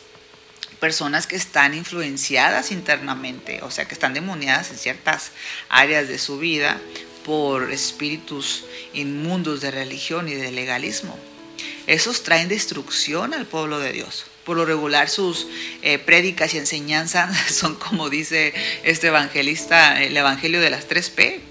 Personas 0.80 1.26
que 1.26 1.36
están 1.36 1.74
influenciadas 1.74 2.72
internamente, 2.72 3.60
o 3.60 3.70
sea, 3.70 3.84
que 3.84 3.92
están 3.92 4.14
demoniadas 4.14 4.70
en 4.70 4.78
ciertas 4.78 5.32
áreas 5.68 6.08
de 6.08 6.18
su 6.18 6.38
vida 6.38 6.80
por 7.22 7.70
espíritus 7.70 8.64
inmundos 8.94 9.60
de 9.60 9.70
religión 9.70 10.26
y 10.26 10.36
de 10.36 10.50
legalismo. 10.52 11.18
Esos 11.86 12.22
traen 12.22 12.48
destrucción 12.48 13.34
al 13.34 13.44
pueblo 13.44 13.78
de 13.78 13.92
Dios. 13.92 14.24
Por 14.48 14.56
lo 14.56 14.64
regular 14.64 15.10
sus 15.10 15.46
eh, 15.82 15.98
prédicas 15.98 16.54
y 16.54 16.56
enseñanzas 16.56 17.36
son 17.54 17.74
como 17.74 18.08
dice 18.08 18.54
este 18.82 19.08
evangelista, 19.08 20.02
el 20.02 20.16
evangelio 20.16 20.62
de 20.62 20.70
las 20.70 20.88
tres 20.88 21.10
P. 21.10 21.42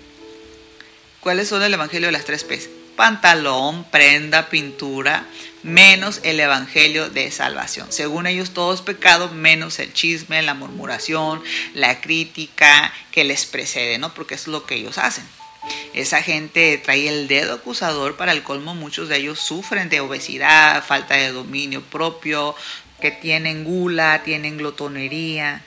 ¿Cuáles 1.19 1.47
son 1.47 1.61
el 1.61 1.71
evangelio 1.71 2.07
de 2.07 2.11
las 2.11 2.25
tres 2.25 2.43
P? 2.43 2.59
Pantalón, 2.95 3.83
prenda, 3.91 4.49
pintura, 4.49 5.27
menos 5.61 6.21
el 6.23 6.39
evangelio 6.39 7.11
de 7.11 7.29
salvación. 7.29 7.85
Según 7.91 8.25
ellos 8.25 8.49
todo 8.49 8.73
es 8.73 8.81
pecado, 8.81 9.29
menos 9.29 9.77
el 9.77 9.93
chisme, 9.93 10.41
la 10.41 10.55
murmuración, 10.55 11.43
la 11.75 12.01
crítica 12.01 12.91
que 13.11 13.23
les 13.25 13.45
precede, 13.45 13.99
¿no? 13.99 14.11
Porque 14.15 14.33
es 14.33 14.47
lo 14.47 14.65
que 14.65 14.73
ellos 14.73 14.97
hacen. 14.97 15.23
Esa 15.93 16.21
gente 16.21 16.77
trae 16.77 17.07
el 17.07 17.27
dedo 17.27 17.55
acusador 17.55 18.15
para 18.17 18.31
el 18.31 18.43
colmo, 18.43 18.75
muchos 18.75 19.09
de 19.09 19.17
ellos 19.17 19.39
sufren 19.39 19.89
de 19.89 19.99
obesidad, 19.99 20.83
falta 20.83 21.15
de 21.15 21.31
dominio 21.31 21.81
propio, 21.81 22.55
que 22.99 23.11
tienen 23.11 23.63
gula, 23.63 24.23
tienen 24.23 24.57
glotonería. 24.57 25.63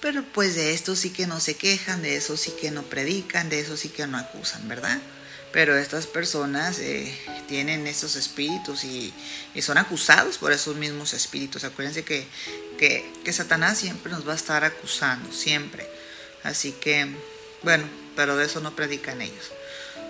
Pero 0.00 0.22
pues 0.24 0.54
de 0.54 0.72
esto 0.72 0.94
sí 0.94 1.10
que 1.10 1.26
no 1.26 1.40
se 1.40 1.54
quejan, 1.54 2.02
de 2.02 2.16
eso 2.16 2.36
sí 2.36 2.52
que 2.60 2.70
no 2.70 2.82
predican, 2.82 3.48
de 3.48 3.60
eso 3.60 3.76
sí 3.76 3.88
que 3.88 4.06
no 4.06 4.18
acusan, 4.18 4.68
¿verdad? 4.68 4.98
Pero 5.52 5.76
estas 5.76 6.06
personas 6.06 6.78
eh, 6.78 7.18
tienen 7.48 7.86
esos 7.86 8.14
espíritus 8.14 8.84
y, 8.84 9.12
son 9.62 9.78
acusados 9.78 10.38
por 10.38 10.52
esos 10.52 10.76
mismos 10.76 11.14
espíritus. 11.14 11.64
Acuérdense 11.64 12.04
que, 12.04 12.26
que 12.78 13.32
Satanás 13.32 13.78
siempre 13.78 14.12
nos 14.12 14.28
va 14.28 14.32
a 14.32 14.36
estar 14.36 14.64
acusando, 14.64 15.32
siempre. 15.32 15.88
Así 16.42 16.72
que, 16.72 17.08
bueno, 17.62 17.84
pero 18.14 18.36
de 18.36 18.46
eso 18.46 18.60
no 18.60 18.76
predican 18.76 19.22
ellos. 19.22 19.50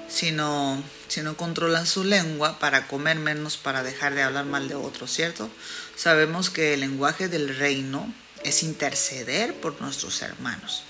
Sino, 0.08 0.82
sino 1.08 1.36
controlan 1.36 1.86
su 1.86 2.04
lengua 2.04 2.58
para 2.58 2.86
comer 2.86 3.16
menos, 3.16 3.56
para 3.56 3.82
dejar 3.82 4.14
de 4.14 4.22
hablar 4.22 4.44
mal 4.44 4.68
de 4.68 4.74
otros, 4.74 5.12
¿cierto? 5.12 5.50
Sabemos 5.96 6.50
que 6.50 6.74
el 6.74 6.80
lenguaje 6.80 7.28
del 7.28 7.56
reino 7.56 8.12
es 8.44 8.62
interceder 8.62 9.54
por 9.54 9.80
nuestros 9.80 10.22
hermanos. 10.22 10.84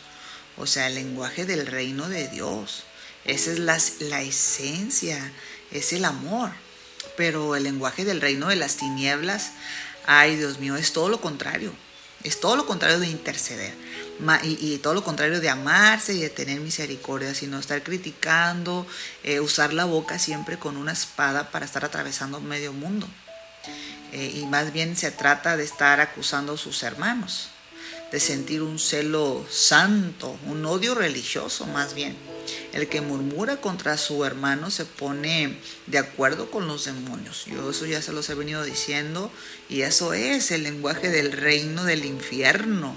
O 0.56 0.66
sea, 0.66 0.88
el 0.88 0.94
lenguaje 0.94 1.44
del 1.44 1.66
reino 1.66 2.08
de 2.08 2.28
Dios. 2.28 2.84
Esa 3.24 3.52
es 3.52 3.58
la, 3.58 3.78
la 4.00 4.22
esencia, 4.22 5.32
es 5.70 5.92
el 5.92 6.04
amor. 6.04 6.50
Pero 7.16 7.56
el 7.56 7.64
lenguaje 7.64 8.04
del 8.04 8.20
reino 8.20 8.48
de 8.48 8.56
las 8.56 8.76
tinieblas, 8.76 9.52
ay 10.06 10.36
Dios 10.36 10.58
mío, 10.58 10.76
es 10.76 10.92
todo 10.92 11.08
lo 11.08 11.20
contrario. 11.20 11.72
Es 12.22 12.40
todo 12.40 12.56
lo 12.56 12.66
contrario 12.66 12.98
de 12.98 13.08
interceder 13.08 13.74
y, 14.42 14.78
todo 14.78 14.94
lo 14.94 15.04
contrario 15.04 15.40
de 15.40 15.48
amarse 15.48 16.14
y 16.14 16.20
de 16.20 16.30
tener 16.30 16.60
misericordia, 16.60 17.34
sino 17.34 17.58
estar 17.58 17.82
criticando, 17.82 18.86
eh, 19.22 19.40
usar 19.40 19.72
la 19.72 19.84
boca 19.84 20.18
siempre 20.18 20.58
con 20.58 20.76
una 20.76 20.92
espada 20.92 21.50
para 21.50 21.66
estar 21.66 21.84
atravesando 21.84 22.40
medio 22.40 22.72
mundo. 22.72 23.08
Eh, 24.12 24.32
y 24.36 24.46
más 24.46 24.72
bien 24.72 24.96
se 24.96 25.10
trata 25.10 25.56
de 25.56 25.64
estar 25.64 26.00
acusando 26.00 26.54
a 26.54 26.56
sus 26.56 26.82
hermanos, 26.82 27.48
de 28.10 28.20
sentir 28.20 28.62
un 28.62 28.78
celo 28.78 29.44
santo, 29.50 30.38
un 30.46 30.64
odio 30.64 30.94
religioso 30.94 31.66
más 31.66 31.94
bien. 31.94 32.16
El 32.72 32.88
que 32.88 33.00
murmura 33.00 33.60
contra 33.60 33.98
su 33.98 34.24
hermano 34.24 34.70
se 34.70 34.84
pone 34.84 35.58
de 35.86 35.98
acuerdo 35.98 36.50
con 36.50 36.68
los 36.68 36.84
demonios. 36.84 37.44
Yo 37.46 37.70
eso 37.70 37.86
ya 37.86 38.00
se 38.00 38.12
los 38.12 38.30
he 38.30 38.34
venido 38.34 38.62
diciendo 38.62 39.32
y 39.68 39.82
eso 39.82 40.12
es 40.14 40.52
el 40.52 40.62
lenguaje 40.62 41.10
del 41.10 41.32
reino 41.32 41.84
del 41.84 42.04
infierno 42.04 42.94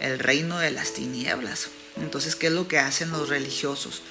el 0.00 0.18
reino 0.18 0.58
de 0.58 0.70
las 0.70 0.94
tinieblas. 0.94 1.68
Entonces, 1.96 2.36
¿qué 2.36 2.48
es 2.48 2.52
lo 2.52 2.68
que 2.68 2.78
hacen 2.78 3.10
los 3.10 3.28
religiosos? 3.28 4.02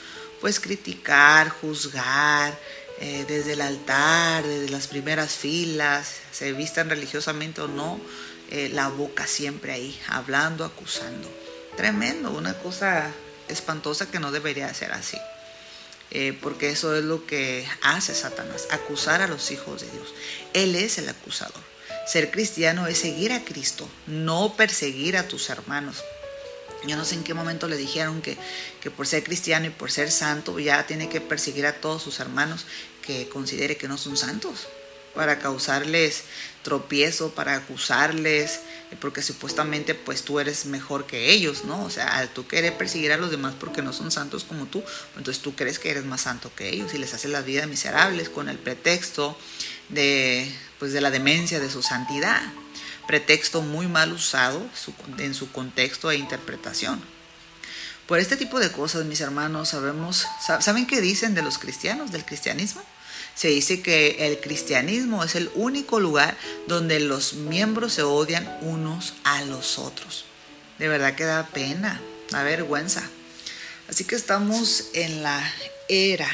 Pues 0.42 0.60
criticar, 0.60 1.50
juzgar, 1.50 2.58
eh, 3.02 3.26
desde 3.28 3.54
el 3.54 3.62
altar, 3.62 4.46
desde 4.46 4.70
las 4.70 4.88
primeras 4.88 5.34
filas, 5.34 6.16
se 6.32 6.54
vistan 6.54 6.90
religiosamente 6.90 7.62
o 7.62 7.68
no, 7.68 8.00
eh, 8.52 8.70
la 8.74 8.90
boca 8.90 9.28
siempre 9.28 9.72
ahí, 9.72 10.00
hablando, 10.08 10.66
acusando. 10.66 11.30
Tremendo, 11.78 12.32
una 12.32 12.56
cosa 12.56 13.12
espantosa 13.48 14.10
que 14.12 14.20
no 14.20 14.32
debería 14.32 14.74
ser 14.74 14.92
así. 14.92 15.18
Eh, 16.12 16.38
porque 16.42 16.70
eso 16.70 16.96
es 16.96 17.04
lo 17.04 17.26
que 17.26 17.68
hace 17.84 18.16
Satanás, 18.16 18.68
acusar 18.72 19.22
a 19.22 19.28
los 19.28 19.52
hijos 19.52 19.82
de 19.82 19.92
Dios. 19.92 20.14
Él 20.54 20.76
es 20.76 20.98
el 20.98 21.08
acusador. 21.08 21.62
Ser 22.10 22.32
cristiano 22.32 22.88
es 22.88 22.98
seguir 22.98 23.32
a 23.34 23.44
Cristo, 23.46 23.88
no 24.08 24.56
perseguir 24.58 25.16
a 25.16 25.28
tus 25.28 25.52
hermanos. 25.52 26.04
Yo 26.88 26.98
no 26.98 27.06
sé 27.06 27.14
en 27.14 27.24
qué 27.24 27.36
momento 27.36 27.68
le 27.68 27.78
dijeron 27.78 28.24
que, 28.24 28.36
que 28.82 28.90
por 28.90 29.06
ser 29.06 29.24
cristiano 29.24 29.68
y 29.68 29.70
por 29.70 29.92
ser 29.92 30.10
santo 30.10 30.58
ya 30.58 30.88
tiene 30.88 31.08
que 31.08 31.22
perseguir 31.22 31.68
a 31.68 31.74
todos 31.74 32.02
sus 32.02 32.20
hermanos 32.20 32.66
que 33.06 33.30
considere 33.30 33.78
que 33.78 33.88
no 33.88 34.00
son 34.00 34.18
santos 34.18 34.68
para 35.14 35.38
causarles 35.38 36.24
tropiezo, 36.64 37.32
para 37.36 37.56
acusarles, 37.56 38.62
porque 39.00 39.22
supuestamente 39.22 39.94
pues 39.94 40.24
tú 40.24 40.40
eres 40.40 40.66
mejor 40.66 41.06
que 41.06 41.32
ellos, 41.32 41.64
¿no? 41.64 41.84
O 41.84 41.90
sea, 41.92 42.18
al 42.18 42.30
tú 42.30 42.48
querer 42.48 42.76
perseguir 42.76 43.12
a 43.12 43.18
los 43.18 43.30
demás 43.30 43.54
porque 43.60 43.82
no 43.82 43.94
son 43.94 44.12
santos 44.12 44.44
como 44.44 44.66
tú, 44.66 44.84
entonces 45.16 45.44
tú 45.44 45.56
crees 45.56 45.78
que 45.78 45.92
eres 45.92 46.06
más 46.06 46.22
santo 46.22 46.52
que 46.56 46.70
ellos 46.70 46.94
y 46.94 46.98
les 46.98 47.14
haces 47.14 47.30
las 47.30 47.46
vidas 47.46 47.68
miserables 47.68 48.30
con 48.30 48.50
el 48.50 48.58
pretexto 48.58 49.38
de, 49.90 50.54
pues, 50.80 50.94
de 50.94 51.02
la 51.02 51.12
demencia 51.12 51.60
de 51.60 51.70
su 51.70 51.82
santidad, 51.82 52.42
pretexto 53.08 53.62
muy 53.62 53.88
mal 53.88 54.14
usado 54.14 54.62
en 55.18 55.34
su 55.34 55.52
contexto 55.52 56.12
e 56.12 56.18
interpretación. 56.18 57.02
Por 58.08 58.20
este 58.20 58.38
tipo 58.38 58.60
de 58.60 58.72
cosas, 58.72 59.06
mis 59.06 59.22
hermanos, 59.22 59.70
sabemos, 59.70 60.26
¿saben 60.62 60.88
qué 60.88 61.00
dicen 61.00 61.36
de 61.36 61.44
los 61.44 61.60
cristianos, 61.60 62.12
del 62.12 62.26
cristianismo? 62.26 62.82
Se 63.36 63.50
dice 63.50 63.82
que 63.82 64.28
el 64.28 64.40
cristianismo 64.40 65.24
es 65.24 65.36
el 65.36 65.52
único 65.54 66.00
lugar 66.00 66.36
donde 66.68 67.00
los 67.00 67.34
miembros 67.34 67.94
se 67.94 68.04
odian 68.04 68.58
unos 68.62 69.14
a 69.24 69.44
los 69.44 69.78
otros. 69.78 70.26
De 70.80 70.88
verdad 70.88 71.16
que 71.16 71.24
da 71.26 71.46
pena, 71.48 72.02
da 72.32 72.44
vergüenza. 72.44 73.04
Así 73.88 74.06
que 74.06 74.16
estamos 74.16 74.90
en 74.94 75.24
la 75.24 75.54
era 75.88 76.30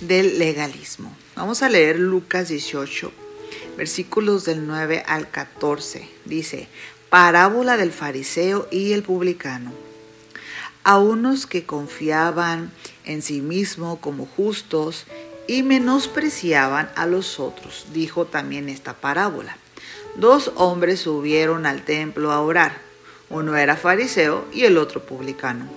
del 0.00 0.38
legalismo. 0.38 1.16
Vamos 1.36 1.62
a 1.62 1.68
leer 1.68 1.98
Lucas 1.98 2.48
18, 2.48 3.12
versículos 3.76 4.46
del 4.46 4.66
9 4.66 5.04
al 5.06 5.30
14. 5.30 6.08
Dice, 6.24 6.66
parábola 7.10 7.76
del 7.76 7.92
fariseo 7.92 8.66
y 8.70 8.94
el 8.94 9.02
publicano. 9.02 9.70
A 10.82 10.98
unos 10.98 11.46
que 11.46 11.66
confiaban 11.66 12.72
en 13.04 13.20
sí 13.20 13.42
mismo 13.42 14.00
como 14.00 14.24
justos 14.24 15.04
y 15.46 15.62
menospreciaban 15.62 16.90
a 16.96 17.04
los 17.04 17.38
otros, 17.38 17.88
dijo 17.92 18.24
también 18.24 18.70
esta 18.70 18.94
parábola. 18.94 19.58
Dos 20.14 20.52
hombres 20.54 21.00
subieron 21.00 21.66
al 21.66 21.84
templo 21.84 22.32
a 22.32 22.40
orar. 22.40 22.80
Uno 23.28 23.58
era 23.58 23.76
fariseo 23.76 24.46
y 24.54 24.64
el 24.64 24.78
otro 24.78 25.04
publicano. 25.04 25.68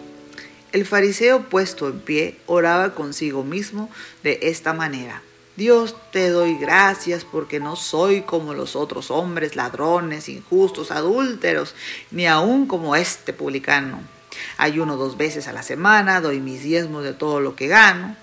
El 0.72 0.86
fariseo 0.86 1.50
puesto 1.50 1.90
en 1.90 2.00
pie 2.00 2.38
oraba 2.46 2.96
consigo 2.96 3.44
mismo 3.44 3.90
de 4.24 4.40
esta 4.44 4.72
manera. 4.72 5.22
Dios 5.60 5.94
te 6.12 6.30
doy 6.30 6.56
gracias 6.56 7.26
porque 7.26 7.60
no 7.60 7.76
soy 7.76 8.22
como 8.22 8.54
los 8.54 8.78
otros 8.78 9.12
hombres, 9.12 9.58
ladrones, 9.58 10.30
injustos, 10.30 10.90
adúlteros, 10.90 11.76
ni 12.12 12.28
aun 12.28 12.66
como 12.66 12.96
este 12.96 13.34
publicano. 13.34 14.00
Ayuno 14.56 14.96
dos 14.96 15.18
veces 15.18 15.50
a 15.50 15.52
la 15.52 15.62
semana, 15.62 16.22
doy 16.22 16.40
mis 16.40 16.64
diezmos 16.64 17.04
de 17.04 17.12
todo 17.12 17.42
lo 17.42 17.58
que 17.58 17.68
gano. 17.68 18.16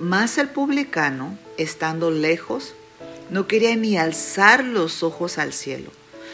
Mas 0.00 0.38
el 0.38 0.48
publicano, 0.48 1.36
estando 1.58 2.10
lejos, 2.10 2.72
no 3.28 3.46
quería 3.46 3.76
ni 3.76 3.98
alzar 3.98 4.64
los 4.64 5.02
ojos 5.02 5.36
al 5.36 5.52
cielo, 5.52 5.90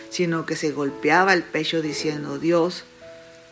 sino 0.08 0.46
que 0.46 0.54
se 0.54 0.70
golpeaba 0.70 1.32
el 1.32 1.42
pecho 1.42 1.82
diciendo, 1.82 2.38
Dios, 2.38 2.84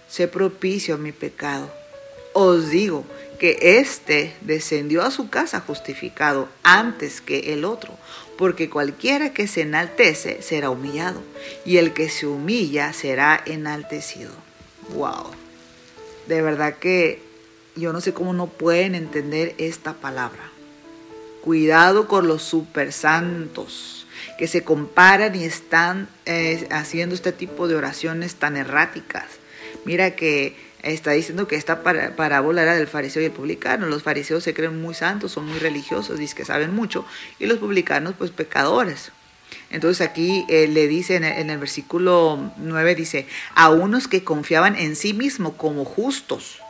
sé 0.09 0.29
propicio 0.29 0.95
a 0.95 0.99
mi 0.99 1.11
pecado. 1.11 1.69
Os 2.39 2.69
digo 2.69 3.07
que 3.39 3.79
éste 3.81 4.35
descendió 4.43 5.03
a 5.03 5.11
su 5.11 5.31
casa 5.31 5.61
justificado 5.61 6.51
antes 6.63 7.23
que 7.23 7.55
el 7.55 7.65
otro, 7.65 7.97
porque 8.37 8.69
cualquiera 8.69 9.33
que 9.33 9.49
se 9.49 9.63
enaltece 9.63 10.43
será 10.43 10.69
humillado, 10.69 11.23
y 11.65 11.79
el 11.79 11.95
que 11.95 12.11
se 12.11 12.27
humilla 12.27 12.93
será 12.93 13.43
enaltecido. 13.47 14.33
Wow. 14.91 15.31
De 16.27 16.43
verdad 16.43 16.75
que 16.75 17.23
yo 17.75 17.95
no 17.95 18.03
sé 18.03 18.13
cómo 18.13 18.35
no 18.35 18.49
pueden 18.49 18.95
entender 18.95 19.55
esta 19.57 19.95
palabra. 19.95 20.51
Cuidado 21.41 22.07
con 22.07 22.29
los 22.29 22.43
super 22.43 22.93
santos 22.93 24.07
que 24.37 24.47
se 24.47 24.63
comparan 24.63 25.35
y 25.35 25.45
están 25.45 26.07
eh, 26.27 26.69
haciendo 26.71 27.15
este 27.15 27.33
tipo 27.33 27.67
de 27.67 27.77
oraciones 27.77 28.35
tan 28.35 28.59
erráticas. 28.59 29.25
Mira 29.87 30.17
que 30.17 30.66
está 30.93 31.13
diciendo 31.13 31.49
que 31.49 31.57
esta 31.57 31.83
parábola 31.83 32.63
era 32.63 32.77
del 32.77 32.87
fariseo 32.87 33.23
y 33.23 33.27
el 33.27 33.33
publicano. 33.33 33.87
Los 33.87 34.03
fariseos 34.03 34.45
se 34.45 34.55
creen 34.55 34.81
muy 34.81 34.95
santos, 34.95 35.33
son 35.33 35.47
muy 35.47 35.59
religiosos, 35.59 36.19
dicen 36.19 36.37
que 36.37 36.45
saben 36.45 36.75
mucho, 36.75 37.05
y 37.39 37.47
los 37.47 37.59
publicanos 37.59 38.15
pues 38.17 38.31
pecadores. 38.31 39.13
Entonces 39.71 40.07
aquí 40.07 40.45
eh, 40.49 40.69
le 40.69 40.87
dice 40.87 41.17
en 41.17 41.51
el, 41.51 41.59
versículo 41.59 42.53
9, 42.57 42.95
dice, 42.95 43.27
a 43.55 43.71
unos 43.71 44.09
que 44.09 44.25
confiaban 44.25 44.77
en 44.77 44.97
sí 44.97 45.13
mismo 45.13 45.57
como 45.57 45.85
justos 45.85 46.61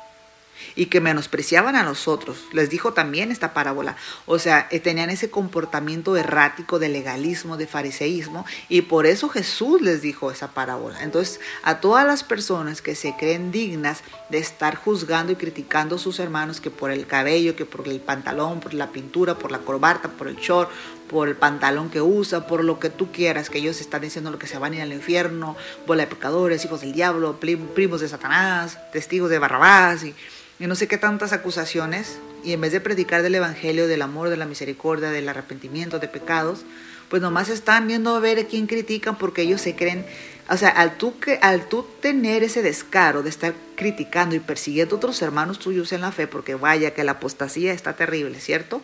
y 0.77 0.87
que 0.87 1.01
menospreciaban 1.01 1.74
a 1.74 1.83
los 1.83 2.07
otros. 2.07 2.45
Les 2.53 2.70
dijo 2.70 2.93
también 2.93 3.33
esta 3.33 3.55
parábola. 3.55 3.97
O 4.27 4.39
sea, 4.39 4.68
eh, 4.70 4.79
tenían 4.79 5.11
ese 5.11 5.31
comportamiento 5.31 6.16
errático 6.16 6.79
de 6.79 6.91
legalismo, 6.91 7.57
de 7.57 7.66
fariseísmo, 7.66 8.45
y 8.68 8.83
por 8.83 9.07
eso 9.07 9.29
Jesús 9.31 9.81
les 9.81 10.03
dijo 10.03 10.31
esa 10.31 10.49
parábola. 10.49 11.03
Entonces, 11.03 11.41
a 11.62 11.81
todas 11.81 12.07
las 12.07 12.22
personas 12.22 12.83
que 12.83 12.95
se 12.95 13.16
creen 13.16 13.51
dignas 13.51 14.03
de 14.29 14.39
estar 14.39 14.77
juzgando 14.77 15.33
y 15.33 15.37
criticando 15.37 15.97
a 15.97 15.99
sus 15.99 16.20
hermanos, 16.20 16.61
que 16.61 16.70
por 16.70 16.91
el 16.91 17.07
cabello, 17.07 17.57
que 17.57 17.64
por 17.64 17.89
el 17.89 18.01
pantalón, 18.01 18.61
por 18.61 18.74
la 18.74 18.93
pintura, 18.93 19.39
por 19.39 19.51
la 19.51 19.59
corbata, 19.59 20.11
por 20.11 20.29
el 20.29 20.37
short, 20.37 20.70
por 21.09 21.29
el 21.29 21.37
pantalón 21.37 21.89
que 21.89 22.03
usa, 22.03 22.47
por 22.47 22.64
lo 22.64 22.79
que 22.79 22.91
tú 22.91 23.11
quieras, 23.12 23.49
que 23.49 23.59
ellos 23.59 23.81
están 23.81 24.03
diciendo 24.03 24.31
lo 24.31 24.39
que 24.39 24.47
se 24.47 24.59
van 24.59 24.72
a 24.72 24.77
ir 24.77 24.83
al 24.83 24.93
infierno, 24.93 25.57
bola 25.87 26.03
de 26.03 26.09
pecadores, 26.09 26.64
hijos 26.64 26.81
del 26.81 26.93
diablo, 26.93 27.39
primos 27.39 28.01
de 28.01 28.09
Satanás, 28.09 28.79
testigos 28.93 29.31
de 29.31 29.39
Barrabás 29.39 30.05
y 30.05 30.14
y 30.59 30.66
no 30.66 30.74
sé 30.74 30.88
qué 30.88 30.98
tantas 30.98 31.32
acusaciones, 31.32 32.18
y 32.44 32.52
en 32.52 32.61
vez 32.61 32.72
de 32.72 32.80
predicar 32.80 33.22
del 33.22 33.34
Evangelio, 33.34 33.88
del 33.88 34.02
amor, 34.02 34.28
de 34.30 34.36
la 34.36 34.46
misericordia, 34.46 35.11
del 35.11 35.28
arrepentimiento 35.28 35.98
de 35.98 36.09
pecados, 36.09 36.64
pues 37.09 37.22
nomás 37.22 37.48
están 37.48 37.86
viendo 37.86 38.14
a 38.14 38.20
ver 38.20 38.38
a 38.38 38.44
quién 38.44 38.66
critican 38.66 39.16
porque 39.16 39.42
ellos 39.42 39.61
se 39.61 39.76
creen, 39.76 40.04
o 40.48 40.57
sea, 40.57 40.70
al 40.70 40.96
tú, 40.96 41.14
al 41.40 41.68
tú 41.68 41.86
tener 42.00 42.42
ese 42.42 42.62
descaro 42.62 43.22
de 43.22 43.30
estar 43.30 43.54
criticando 43.76 44.34
y 44.34 44.40
persiguiendo 44.40 44.96
a 44.96 44.98
otros 44.98 45.20
hermanos 45.22 45.59
tuyos 45.59 45.92
en 45.92 46.00
la 46.00 46.12
fe, 46.12 46.26
porque 46.26 46.54
vaya 46.54 46.94
que 46.94 47.04
la 47.04 47.12
apostasía 47.12 47.72
está 47.72 47.94
terrible, 47.94 48.40
¿cierto? 48.40 48.82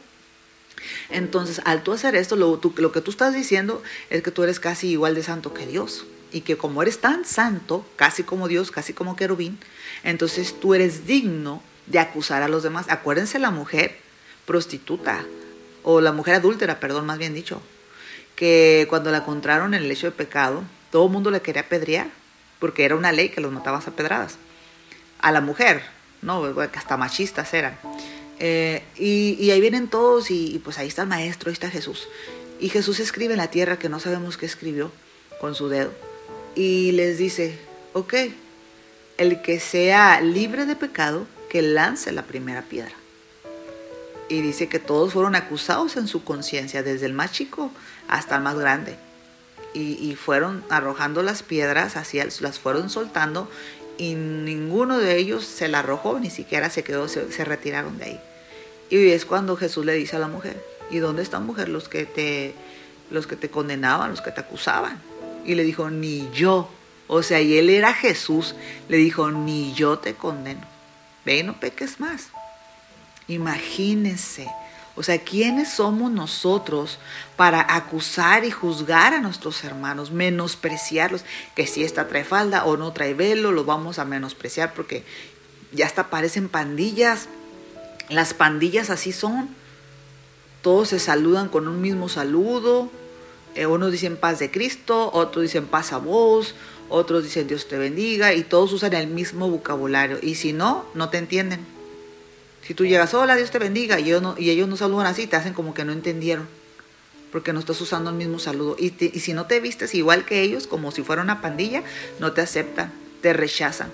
Entonces, 1.11 1.61
al 1.65 1.83
tú 1.83 1.93
hacer 1.93 2.17
esto, 2.17 2.37
lo, 2.37 2.61
lo 2.77 2.93
que 2.93 3.01
tú 3.01 3.11
estás 3.11 3.35
diciendo 3.35 3.83
es 4.11 4.23
que 4.23 4.31
tú 4.31 4.43
eres 4.43 4.61
casi 4.61 4.89
igual 4.89 5.15
de 5.15 5.23
santo 5.23 5.55
que 5.55 5.67
Dios. 5.67 6.07
Y 6.33 6.43
que 6.43 6.57
como 6.57 6.83
eres 6.83 7.01
tan 7.01 7.25
santo, 7.25 7.87
casi 7.97 8.23
como 8.23 8.49
Dios, 8.49 8.71
casi 8.71 8.93
como 8.93 9.17
querubín, 9.17 9.59
entonces 10.03 10.59
tú 10.59 10.75
eres 10.75 11.07
digno 11.07 11.63
de 11.87 11.99
acusar 11.99 12.43
a 12.43 12.49
los 12.49 12.63
demás. 12.63 12.87
Acuérdense 12.89 13.39
la 13.39 13.51
mujer 13.51 13.99
prostituta, 14.47 15.25
o 15.83 16.01
la 16.01 16.13
mujer 16.13 16.35
adúltera, 16.35 16.81
perdón, 16.81 17.07
más 17.07 17.19
bien 17.19 17.35
dicho, 17.35 17.61
que 18.37 18.87
cuando 18.89 19.11
la 19.11 19.19
encontraron 19.19 19.75
en 19.75 19.83
el 19.83 19.91
hecho 19.91 20.07
de 20.07 20.13
pecado, 20.13 20.63
todo 20.91 21.07
el 21.07 21.13
mundo 21.13 21.31
le 21.31 21.43
quería 21.43 21.63
apedrear, 21.63 22.09
porque 22.59 22.85
era 22.85 22.97
una 22.97 23.13
ley 23.13 23.29
que 23.29 23.41
los 23.41 23.53
matabas 23.53 23.89
a 23.89 23.93
pedradas. 23.93 24.37
A 25.21 25.33
la 25.33 25.41
mujer, 25.41 25.83
¿no? 26.21 26.55
Que 26.55 26.79
hasta 26.79 26.97
machistas 26.97 27.53
eran. 27.55 27.79
Eh, 28.39 28.83
y, 28.97 29.51
ahí 29.51 29.61
vienen 29.61 29.89
todos 29.89 30.31
y, 30.31 30.55
y, 30.55 30.59
pues 30.59 30.79
ahí 30.79 30.89
está 30.89 31.03
el 31.03 31.09
maestro, 31.09 31.49
ahí 31.49 31.53
está 31.53 31.71
Jesús. 31.71 32.09
Y 32.61 32.69
Jesús 32.69 33.01
escribe 33.01 33.35
en 33.35 33.39
la 33.39 33.51
tierra 33.51 33.79
que 33.79 33.89
no 33.89 34.01
sabemos 34.01 34.37
qué 34.37 34.47
escribió 34.47 34.91
con 35.41 35.55
su 35.55 35.69
dedo. 35.69 35.93
Y 36.55 36.93
les 36.93 37.19
dice, 37.19 37.59
ok, 37.93 38.15
el 39.19 39.43
que 39.43 39.61
sea 39.61 40.21
libre 40.21 40.67
de 40.67 40.77
pecado, 40.77 41.27
que 41.49 41.63
lance 41.63 42.13
la 42.13 42.23
primera 42.23 42.63
piedra. 42.63 42.93
Y 44.29 44.41
dice 44.41 44.69
que 44.69 44.79
todos 44.79 45.13
fueron 45.13 45.35
acusados 45.35 45.97
en 45.97 46.09
su 46.09 46.25
conciencia, 46.25 46.83
desde 46.83 47.07
el 47.07 47.13
más 47.13 47.33
chico 47.33 47.71
hasta 48.09 48.37
el 48.37 48.43
más 48.43 48.59
grande. 48.59 48.97
Y, 49.75 50.15
fueron 50.17 50.63
arrojando 50.69 51.23
las 51.23 51.43
piedras, 51.43 51.97
así 51.97 52.21
las 52.41 52.59
fueron 52.59 52.91
soltando 52.91 53.49
y 53.97 54.15
ninguno 54.15 54.99
de 54.99 55.17
ellos 55.17 55.45
se 55.47 55.69
la 55.69 55.79
arrojó, 55.79 56.19
ni 56.19 56.29
siquiera 56.29 56.71
se 56.71 56.83
quedó, 56.83 57.09
se, 57.09 57.31
se 57.33 57.45
retiraron 57.45 57.99
de 57.99 58.05
ahí. 58.05 58.21
Y 58.91 59.11
es 59.11 59.25
cuando 59.25 59.57
Jesús 59.57 59.85
le 59.87 59.95
dice 59.95 60.17
a 60.17 60.19
la 60.19 60.29
mujer, 60.29 60.63
¿y 60.91 60.99
dónde 60.99 61.23
están 61.23 61.47
mujer 61.47 61.69
los 61.69 61.89
que 61.89 62.05
te, 62.05 62.55
los 63.11 63.27
que 63.27 63.37
te 63.37 63.49
condenaban, 63.49 64.11
los 64.11 64.21
que 64.21 64.31
te 64.31 64.41
acusaban? 64.41 65.01
Y 65.45 65.55
le 65.55 65.65
dijo, 65.65 65.91
ni 65.91 66.31
yo 66.33 66.69
o 67.15 67.23
sea, 67.23 67.43
y 67.43 67.59
él 67.59 67.69
era 67.69 67.93
Jesús, 67.93 68.55
le 68.89 68.97
dijo, 68.97 69.31
ni 69.31 69.75
yo 69.75 69.99
te 69.99 70.15
condeno. 70.15 70.63
Ve 71.27 71.43
no 71.43 71.61
peques 71.61 72.01
más. 72.01 72.29
Imagínense. 73.29 74.49
O 74.97 75.03
sea, 75.03 75.19
¿quiénes 75.19 75.71
somos 75.71 76.11
nosotros 76.11 76.99
para 77.37 77.77
acusar 77.77 78.47
y 78.47 78.51
juzgar 78.51 79.13
a 79.13 79.21
nuestros 79.21 79.63
hermanos, 79.63 80.11
menospreciarlos? 80.11 81.27
Que 81.55 81.67
si 81.67 81.85
esta 81.85 82.09
trae 82.09 82.25
falda 82.25 82.65
o 82.65 82.79
no 82.79 82.95
trae 82.95 83.13
velo, 83.13 83.53
lo 83.53 83.67
vamos 83.67 83.99
a 83.99 84.07
menospreciar 84.07 84.73
porque 84.73 85.05
ya 85.71 85.85
hasta 85.85 86.09
parecen 86.09 86.49
pandillas. 86.49 87.29
Las 88.09 88.33
pandillas 88.33 88.89
así 88.89 89.13
son. 89.13 89.51
Todos 90.63 90.89
se 90.89 90.99
saludan 90.99 91.51
con 91.51 91.69
un 91.69 91.83
mismo 91.83 92.09
saludo. 92.09 92.91
Eh, 93.55 93.67
unos 93.67 93.93
dicen 93.93 94.17
paz 94.17 94.39
de 94.39 94.51
Cristo, 94.51 95.11
otros 95.13 95.43
dicen 95.43 95.67
paz 95.67 95.93
a 95.93 95.99
vos, 95.99 96.55
otros 96.89 97.25
dicen 97.25 97.49
Dios 97.49 97.69
te 97.69 97.77
bendiga 97.77 98.35
y 98.35 98.45
todos 98.45 98.73
usan 98.73 98.95
el 98.95 99.09
mismo 99.09 99.51
vocabulario. 99.51 100.19
Y 100.23 100.37
si 100.37 100.53
no, 100.53 100.87
no 100.95 101.11
te 101.11 101.19
entienden. 101.19 101.61
Si 102.67 102.75
tú 102.75 102.87
llegas, 102.87 103.13
hola, 103.15 103.37
Dios 103.37 103.51
te 103.51 103.59
bendiga, 103.59 103.99
y 103.99 104.05
ellos 104.05 104.23
no, 104.23 104.35
y 104.39 104.51
ellos 104.51 104.69
no 104.69 104.77
saludan 104.77 105.07
así, 105.07 105.27
te 105.27 105.37
hacen 105.37 105.53
como 105.53 105.75
que 105.75 105.85
no 105.85 105.93
entendieron, 105.93 106.47
porque 107.33 107.53
no 107.53 107.59
estás 107.59 107.81
usando 107.81 108.11
el 108.11 108.17
mismo 108.17 108.39
saludo. 108.39 108.77
Y, 108.79 108.95
y 109.01 109.21
si 109.21 109.33
no 109.33 109.47
te 109.47 109.59
vistes 109.59 109.95
igual 109.95 110.25
que 110.25 110.43
ellos, 110.43 110.67
como 110.69 110.93
si 110.93 111.03
fuera 111.03 111.23
una 111.23 111.41
pandilla, 111.41 111.83
no 112.21 112.33
te 112.33 112.41
aceptan, 112.41 112.93
te 113.21 113.33
rechazan 113.33 113.91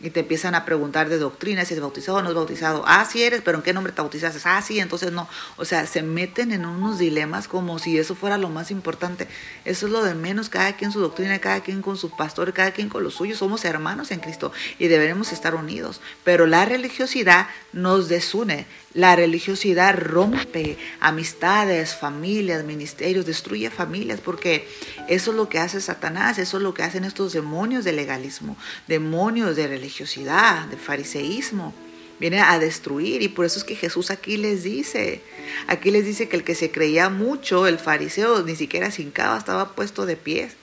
y 0.00 0.10
te 0.10 0.20
empiezan 0.20 0.54
a 0.54 0.64
preguntar 0.64 1.08
de 1.08 1.18
doctrina, 1.18 1.64
si 1.64 1.74
es 1.74 1.80
bautizado 1.80 2.18
o 2.18 2.22
no 2.22 2.30
es 2.30 2.34
bautizado. 2.34 2.84
Ah, 2.86 3.06
sí 3.10 3.22
eres, 3.22 3.42
pero 3.42 3.58
¿en 3.58 3.62
qué 3.62 3.72
nombre 3.72 3.92
te 3.92 4.00
bautizaste? 4.00 4.40
Ah, 4.44 4.62
sí, 4.62 4.80
entonces 4.80 5.12
no. 5.12 5.28
O 5.56 5.64
sea, 5.64 5.86
se 5.86 6.02
meten 6.02 6.52
en 6.52 6.64
unos 6.64 6.98
dilemas 6.98 7.48
como 7.48 7.78
si 7.78 7.98
eso 7.98 8.14
fuera 8.14 8.38
lo 8.38 8.48
más 8.48 8.70
importante. 8.70 9.28
Eso 9.64 9.86
es 9.86 9.92
lo 9.92 10.02
de 10.02 10.14
menos, 10.14 10.48
cada 10.48 10.76
quien 10.76 10.92
su 10.92 11.00
doctrina, 11.00 11.38
cada 11.38 11.60
quien 11.60 11.82
con 11.82 11.96
su 11.96 12.10
pastor, 12.10 12.52
cada 12.52 12.70
quien 12.70 12.88
con 12.88 13.02
lo 13.02 13.10
suyo. 13.10 13.36
Somos 13.36 13.64
hermanos 13.64 14.10
en 14.10 14.20
Cristo 14.20 14.52
y 14.78 14.88
deberemos 14.88 15.32
estar 15.32 15.54
unidos. 15.54 16.00
Pero 16.24 16.46
la 16.46 16.64
religiosidad 16.64 17.48
nos 17.72 18.08
desune. 18.08 18.66
La 18.92 19.14
religiosidad 19.14 19.96
rompe 19.96 20.76
amistades, 20.98 21.94
familias, 21.94 22.64
ministerios, 22.64 23.24
destruye 23.24 23.70
familias, 23.70 24.20
porque 24.20 24.66
eso 25.08 25.30
es 25.30 25.36
lo 25.36 25.48
que 25.48 25.60
hace 25.60 25.80
Satanás, 25.80 26.38
eso 26.38 26.56
es 26.56 26.62
lo 26.64 26.74
que 26.74 26.82
hacen 26.82 27.04
estos 27.04 27.32
demonios 27.32 27.84
de 27.84 27.92
legalismo, 27.92 28.56
demonios 28.88 29.54
de 29.54 29.68
religiosidad, 29.68 30.66
de 30.66 30.76
fariseísmo. 30.76 31.72
Viene 32.18 32.40
a 32.40 32.58
destruir 32.58 33.22
y 33.22 33.28
por 33.28 33.46
eso 33.46 33.60
es 33.60 33.64
que 33.64 33.76
Jesús 33.76 34.10
aquí 34.10 34.36
les 34.36 34.64
dice, 34.64 35.22
aquí 35.68 35.92
les 35.92 36.04
dice 36.04 36.28
que 36.28 36.36
el 36.36 36.44
que 36.44 36.56
se 36.56 36.72
creía 36.72 37.08
mucho, 37.08 37.68
el 37.68 37.78
fariseo, 37.78 38.42
ni 38.42 38.56
siquiera 38.56 38.90
sin 38.90 39.12
cava, 39.12 39.38
estaba 39.38 39.74
puesto 39.74 40.04
de 40.04 40.16
pies 40.16 40.56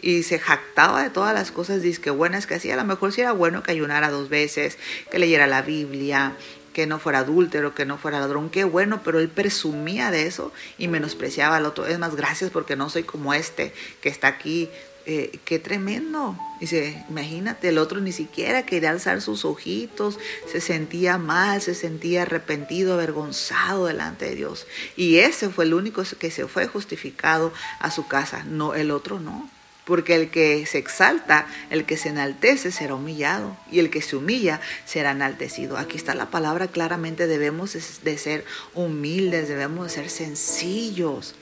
y 0.00 0.22
se 0.22 0.38
jactaba 0.38 1.02
de 1.02 1.10
todas 1.10 1.34
las 1.34 1.50
cosas 1.50 1.82
dice 1.82 2.00
que 2.00 2.10
buenas 2.10 2.46
que 2.46 2.54
hacía. 2.54 2.74
A 2.74 2.76
lo 2.76 2.84
mejor 2.84 3.12
si 3.12 3.20
era 3.20 3.32
bueno 3.32 3.62
que 3.62 3.72
ayunara 3.72 4.10
dos 4.10 4.28
veces, 4.28 4.78
que 5.10 5.18
leyera 5.18 5.46
la 5.46 5.62
Biblia, 5.62 6.36
que 6.78 6.86
no 6.86 7.00
fuera 7.00 7.18
adúltero, 7.18 7.74
que 7.74 7.84
no 7.84 7.98
fuera 7.98 8.20
ladrón, 8.20 8.50
qué 8.50 8.62
bueno, 8.62 9.00
pero 9.02 9.18
él 9.18 9.28
presumía 9.28 10.12
de 10.12 10.28
eso 10.28 10.52
y 10.78 10.86
menospreciaba 10.86 11.56
al 11.56 11.66
otro. 11.66 11.86
Es 11.86 11.98
más, 11.98 12.14
gracias 12.14 12.52
porque 12.52 12.76
no 12.76 12.88
soy 12.88 13.02
como 13.02 13.34
este 13.34 13.74
que 14.00 14.08
está 14.08 14.28
aquí. 14.28 14.70
Eh, 15.04 15.40
qué 15.44 15.58
tremendo. 15.58 16.38
Dice, 16.60 17.04
imagínate, 17.10 17.70
el 17.70 17.78
otro 17.78 17.98
ni 17.98 18.12
siquiera 18.12 18.64
quería 18.64 18.90
alzar 18.90 19.20
sus 19.22 19.44
ojitos, 19.44 20.20
se 20.46 20.60
sentía 20.60 21.18
mal, 21.18 21.60
se 21.62 21.74
sentía 21.74 22.22
arrepentido, 22.22 22.94
avergonzado 22.94 23.86
delante 23.86 24.26
de 24.26 24.36
Dios. 24.36 24.68
Y 24.94 25.16
ese 25.16 25.48
fue 25.48 25.64
el 25.64 25.74
único 25.74 26.04
que 26.20 26.30
se 26.30 26.46
fue 26.46 26.68
justificado 26.68 27.52
a 27.80 27.90
su 27.90 28.06
casa, 28.06 28.44
no 28.44 28.74
el 28.74 28.92
otro 28.92 29.18
no 29.18 29.50
porque 29.88 30.14
el 30.14 30.28
que 30.28 30.66
se 30.66 30.76
exalta, 30.76 31.46
el 31.70 31.86
que 31.86 31.96
se 31.96 32.10
enaltece 32.10 32.70
será 32.72 32.94
humillado 32.94 33.56
y 33.72 33.78
el 33.78 33.88
que 33.88 34.02
se 34.02 34.16
humilla 34.16 34.60
será 34.84 35.12
enaltecido. 35.12 35.78
Aquí 35.78 35.96
está 35.96 36.14
la 36.14 36.26
palabra 36.26 36.66
claramente, 36.68 37.26
debemos 37.26 37.72
de 38.04 38.18
ser 38.18 38.44
humildes, 38.74 39.48
debemos 39.48 39.86
de 39.86 39.90
ser 39.90 40.10
sencillos. 40.10 41.34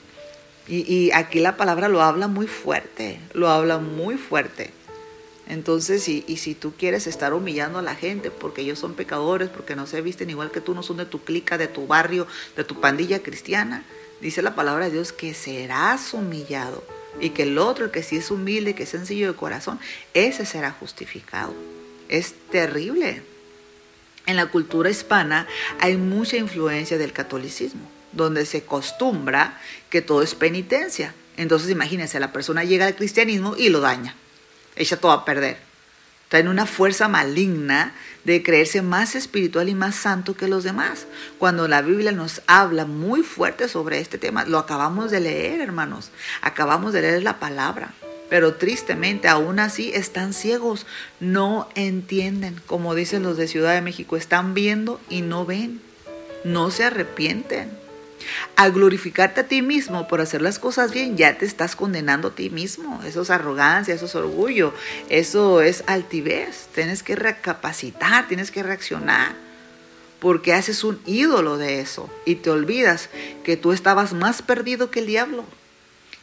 Y, 0.69 1.11
aquí 1.11 1.39
la 1.39 1.57
palabra 1.57 1.89
lo 1.89 2.01
habla 2.01 2.29
muy 2.29 2.47
fuerte, 2.47 3.19
lo 3.33 3.49
habla 3.49 3.79
muy 3.79 4.15
fuerte. 4.15 4.71
Entonces, 5.49 6.07
y, 6.07 6.23
y, 6.25 6.37
si 6.37 6.55
tú 6.55 6.73
quieres 6.77 7.05
estar 7.05 7.33
humillando 7.33 7.79
a 7.79 7.81
la 7.81 7.95
gente 7.95 8.31
porque 8.31 8.61
ellos 8.61 8.79
son 8.79 8.93
pecadores, 8.93 9.49
porque 9.49 9.75
no 9.75 9.87
se 9.87 9.99
visten 9.99 10.29
igual 10.29 10.51
que 10.51 10.61
tú, 10.61 10.73
no 10.73 10.83
son 10.83 10.95
de 10.95 11.05
tu 11.05 11.21
clica, 11.21 11.57
de 11.57 11.67
tu 11.67 11.85
barrio, 11.85 12.27
de 12.55 12.63
tu 12.63 12.79
pandilla 12.79 13.21
cristiana, 13.21 13.83
dice 14.21 14.41
la 14.41 14.55
palabra 14.55 14.85
de 14.85 14.91
Dios 14.91 15.11
que 15.11 15.33
serás 15.33 16.13
humillado 16.13 16.81
y 17.19 17.31
que 17.31 17.43
el 17.43 17.57
otro, 17.57 17.85
el 17.85 17.91
que 17.91 18.03
sí 18.03 18.17
es 18.17 18.31
humilde, 18.31 18.75
que 18.75 18.83
es 18.83 18.89
sencillo 18.89 19.31
de 19.31 19.37
corazón, 19.37 19.79
ese 20.13 20.45
será 20.45 20.71
justificado. 20.71 21.53
Es 22.09 22.33
terrible. 22.51 23.23
En 24.25 24.35
la 24.35 24.47
cultura 24.47 24.89
hispana 24.89 25.47
hay 25.79 25.97
mucha 25.97 26.37
influencia 26.37 26.97
del 26.97 27.13
catolicismo, 27.13 27.89
donde 28.11 28.45
se 28.45 28.59
acostumbra 28.59 29.59
que 29.89 30.01
todo 30.01 30.21
es 30.21 30.35
penitencia. 30.35 31.13
Entonces 31.37 31.69
imagínense, 31.69 32.19
la 32.19 32.33
persona 32.33 32.63
llega 32.63 32.87
al 32.87 32.95
cristianismo 32.95 33.55
y 33.57 33.69
lo 33.69 33.79
daña, 33.79 34.15
echa 34.75 34.97
todo 34.97 35.11
a 35.11 35.23
perder. 35.23 35.66
Traen 36.29 36.47
una 36.47 36.65
fuerza 36.65 37.07
maligna 37.07 37.93
de 38.25 38.43
creerse 38.43 38.81
más 38.81 39.15
espiritual 39.15 39.69
y 39.69 39.75
más 39.75 39.95
santo 39.95 40.35
que 40.35 40.49
los 40.49 40.63
demás. 40.65 41.07
Cuando 41.37 41.67
la 41.67 41.81
Biblia 41.81 42.11
nos 42.11 42.41
habla 42.47 42.85
muy 42.85 43.23
fuerte 43.23 43.69
sobre 43.69 43.99
este 43.99 44.17
tema, 44.17 44.43
lo 44.45 44.57
acabamos 44.57 45.11
de 45.11 45.21
leer, 45.21 45.61
hermanos. 45.61 46.11
Acabamos 46.41 46.91
de 46.91 47.01
leer 47.01 47.23
la 47.23 47.39
palabra. 47.39 47.93
Pero 48.29 48.55
tristemente, 48.55 49.29
aún 49.29 49.59
así, 49.59 49.91
están 49.93 50.33
ciegos, 50.33 50.85
no 51.21 51.69
entienden. 51.75 52.61
Como 52.65 52.93
dicen 52.93 53.23
los 53.23 53.37
de 53.37 53.47
Ciudad 53.47 53.73
de 53.73 53.81
México, 53.81 54.17
están 54.17 54.53
viendo 54.53 54.99
y 55.09 55.21
no 55.21 55.45
ven, 55.45 55.81
no 56.43 56.69
se 56.69 56.83
arrepienten. 56.83 57.86
Al 58.55 58.71
glorificarte 58.71 59.41
a 59.41 59.47
ti 59.47 59.61
mismo 59.61 60.07
por 60.07 60.21
hacer 60.21 60.41
las 60.41 60.59
cosas 60.59 60.91
bien, 60.91 61.17
ya 61.17 61.37
te 61.37 61.45
estás 61.45 61.75
condenando 61.75 62.29
a 62.29 62.35
ti 62.35 62.49
mismo. 62.49 63.01
Eso 63.03 63.21
es 63.21 63.29
arrogancia, 63.29 63.93
eso 63.93 64.05
es 64.05 64.15
orgullo, 64.15 64.73
eso 65.09 65.61
es 65.61 65.83
altivez. 65.87 66.67
Tienes 66.73 67.03
que 67.03 67.15
recapacitar, 67.15 68.27
tienes 68.27 68.51
que 68.51 68.63
reaccionar. 68.63 69.35
Porque 70.19 70.53
haces 70.53 70.83
un 70.83 70.99
ídolo 71.05 71.57
de 71.57 71.79
eso 71.79 72.09
y 72.25 72.35
te 72.35 72.49
olvidas 72.49 73.09
que 73.43 73.55
tú 73.55 73.71
estabas 73.71 74.13
más 74.13 74.41
perdido 74.41 74.89
que 74.89 75.01
el 75.01 75.07
diablo. 75.07 75.45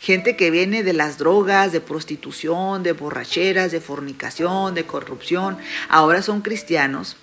Gente 0.00 0.36
que 0.36 0.50
viene 0.50 0.82
de 0.82 0.92
las 0.92 1.16
drogas, 1.16 1.72
de 1.72 1.80
prostitución, 1.80 2.82
de 2.82 2.92
borracheras, 2.92 3.70
de 3.70 3.80
fornicación, 3.80 4.74
de 4.74 4.84
corrupción, 4.84 5.56
ahora 5.88 6.20
son 6.22 6.42
cristianos 6.42 7.16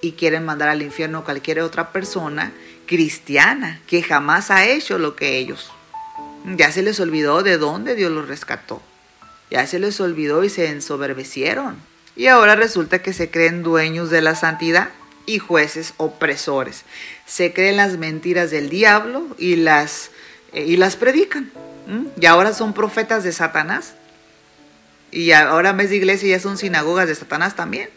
y 0.00 0.12
quieren 0.12 0.44
mandar 0.44 0.68
al 0.68 0.82
infierno 0.82 1.18
a 1.18 1.24
cualquier 1.24 1.60
otra 1.60 1.92
persona 1.92 2.52
cristiana 2.86 3.80
que 3.86 4.02
jamás 4.02 4.50
ha 4.50 4.66
hecho 4.66 4.98
lo 4.98 5.16
que 5.16 5.38
ellos. 5.38 5.70
Ya 6.56 6.72
se 6.72 6.82
les 6.82 7.00
olvidó 7.00 7.42
de 7.42 7.58
dónde 7.58 7.94
Dios 7.94 8.10
los 8.10 8.28
rescató. 8.28 8.82
Ya 9.50 9.66
se 9.66 9.78
les 9.78 10.00
olvidó 10.00 10.44
y 10.44 10.50
se 10.50 10.68
ensoberbecieron. 10.68 11.76
Y 12.16 12.26
ahora 12.26 12.56
resulta 12.56 13.00
que 13.00 13.12
se 13.12 13.30
creen 13.30 13.62
dueños 13.62 14.10
de 14.10 14.22
la 14.22 14.34
santidad 14.34 14.90
y 15.26 15.38
jueces 15.38 15.94
opresores. 15.98 16.84
Se 17.26 17.52
creen 17.52 17.76
las 17.76 17.98
mentiras 17.98 18.50
del 18.50 18.70
diablo 18.70 19.26
y 19.38 19.56
las, 19.56 20.10
eh, 20.52 20.64
y 20.64 20.76
las 20.76 20.96
predican. 20.96 21.50
Y 22.20 22.26
ahora 22.26 22.52
son 22.52 22.74
profetas 22.74 23.24
de 23.24 23.32
Satanás. 23.32 23.94
Y 25.10 25.32
ahora 25.32 25.70
en 25.70 25.76
vez 25.78 25.90
de 25.90 25.96
iglesia 25.96 26.28
ya 26.28 26.40
son 26.40 26.58
sinagogas 26.58 27.08
de 27.08 27.14
Satanás 27.14 27.56
también. 27.56 27.88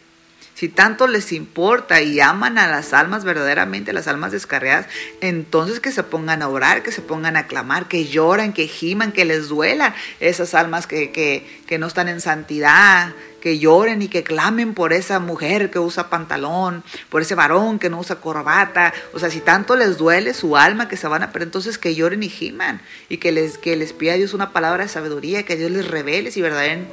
Si 0.54 0.68
tanto 0.68 1.06
les 1.06 1.32
importa 1.32 2.02
y 2.02 2.20
aman 2.20 2.58
a 2.58 2.68
las 2.68 2.92
almas 2.92 3.24
verdaderamente, 3.24 3.92
las 3.92 4.06
almas 4.06 4.32
descarriadas, 4.32 4.86
entonces 5.20 5.80
que 5.80 5.92
se 5.92 6.02
pongan 6.02 6.42
a 6.42 6.48
orar, 6.48 6.82
que 6.82 6.92
se 6.92 7.02
pongan 7.02 7.36
a 7.36 7.46
clamar, 7.46 7.88
que 7.88 8.06
lloran, 8.06 8.52
que 8.52 8.68
giman, 8.68 9.12
que 9.12 9.24
les 9.24 9.48
duelan 9.48 9.94
esas 10.20 10.54
almas 10.54 10.86
que, 10.86 11.10
que, 11.10 11.62
que 11.66 11.78
no 11.78 11.86
están 11.86 12.08
en 12.08 12.20
santidad, 12.20 13.12
que 13.40 13.58
lloren 13.58 14.02
y 14.02 14.08
que 14.08 14.22
clamen 14.22 14.72
por 14.72 14.92
esa 14.92 15.18
mujer 15.18 15.70
que 15.70 15.80
usa 15.80 16.08
pantalón, 16.08 16.84
por 17.10 17.22
ese 17.22 17.34
varón 17.34 17.78
que 17.78 17.90
no 17.90 17.98
usa 17.98 18.20
corbata. 18.20 18.94
O 19.12 19.18
sea, 19.18 19.30
si 19.30 19.40
tanto 19.40 19.74
les 19.74 19.98
duele 19.98 20.32
su 20.32 20.56
alma 20.56 20.88
que 20.88 20.96
se 20.96 21.08
van 21.08 21.24
a 21.24 21.32
perder, 21.32 21.48
entonces 21.48 21.76
que 21.76 21.94
lloren 21.94 22.22
y 22.22 22.28
giman 22.28 22.80
y 23.08 23.16
que 23.16 23.32
les, 23.32 23.58
que 23.58 23.74
les 23.74 23.92
pida 23.92 24.12
a 24.12 24.16
Dios 24.16 24.32
una 24.32 24.52
palabra 24.52 24.84
de 24.84 24.88
sabiduría, 24.88 25.44
que 25.44 25.56
Dios 25.56 25.72
les 25.72 25.88
revele 25.88 26.30
si, 26.30 26.42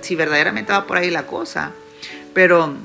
si 0.02 0.16
verdaderamente 0.16 0.74
va 0.74 0.88
por 0.88 0.98
ahí 0.98 1.12
la 1.12 1.28
cosa. 1.28 1.72
Pero 2.34 2.76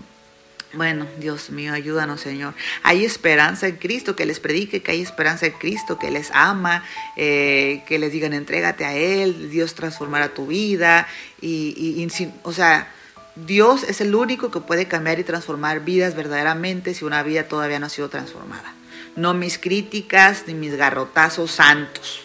bueno, 0.76 1.06
Dios 1.18 1.50
mío, 1.50 1.72
ayúdanos, 1.72 2.20
Señor. 2.20 2.54
Hay 2.82 3.04
esperanza 3.04 3.66
en 3.66 3.76
Cristo, 3.76 4.16
que 4.16 4.26
les 4.26 4.40
predique 4.40 4.82
que 4.82 4.92
hay 4.92 5.02
esperanza 5.02 5.46
en 5.46 5.52
Cristo, 5.52 5.98
que 5.98 6.10
les 6.10 6.30
ama, 6.32 6.84
eh, 7.16 7.82
que 7.86 7.98
les 7.98 8.12
digan 8.12 8.32
entrégate 8.32 8.84
a 8.84 8.94
Él, 8.94 9.50
Dios 9.50 9.74
transformará 9.74 10.34
tu 10.34 10.46
vida. 10.46 11.06
Y, 11.40 11.74
y, 11.76 12.32
o 12.42 12.52
sea, 12.52 12.88
Dios 13.36 13.82
es 13.84 14.00
el 14.00 14.14
único 14.14 14.50
que 14.50 14.60
puede 14.60 14.86
cambiar 14.86 15.18
y 15.18 15.24
transformar 15.24 15.84
vidas 15.84 16.14
verdaderamente 16.14 16.94
si 16.94 17.04
una 17.04 17.22
vida 17.22 17.48
todavía 17.48 17.78
no 17.78 17.86
ha 17.86 17.90
sido 17.90 18.08
transformada. 18.08 18.74
No 19.16 19.34
mis 19.34 19.58
críticas 19.58 20.44
ni 20.46 20.54
mis 20.54 20.76
garrotazos 20.76 21.52
santos. 21.52 22.20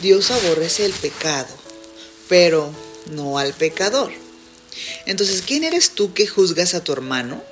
Dios 0.00 0.30
aborrece 0.30 0.84
el 0.84 0.92
pecado, 0.92 1.54
pero 2.28 2.70
no 3.12 3.38
al 3.38 3.52
pecador. 3.52 4.12
Entonces, 5.06 5.42
¿quién 5.42 5.64
eres 5.64 5.90
tú 5.90 6.12
que 6.14 6.26
juzgas 6.26 6.74
a 6.74 6.82
tu 6.82 6.92
hermano? 6.92 7.42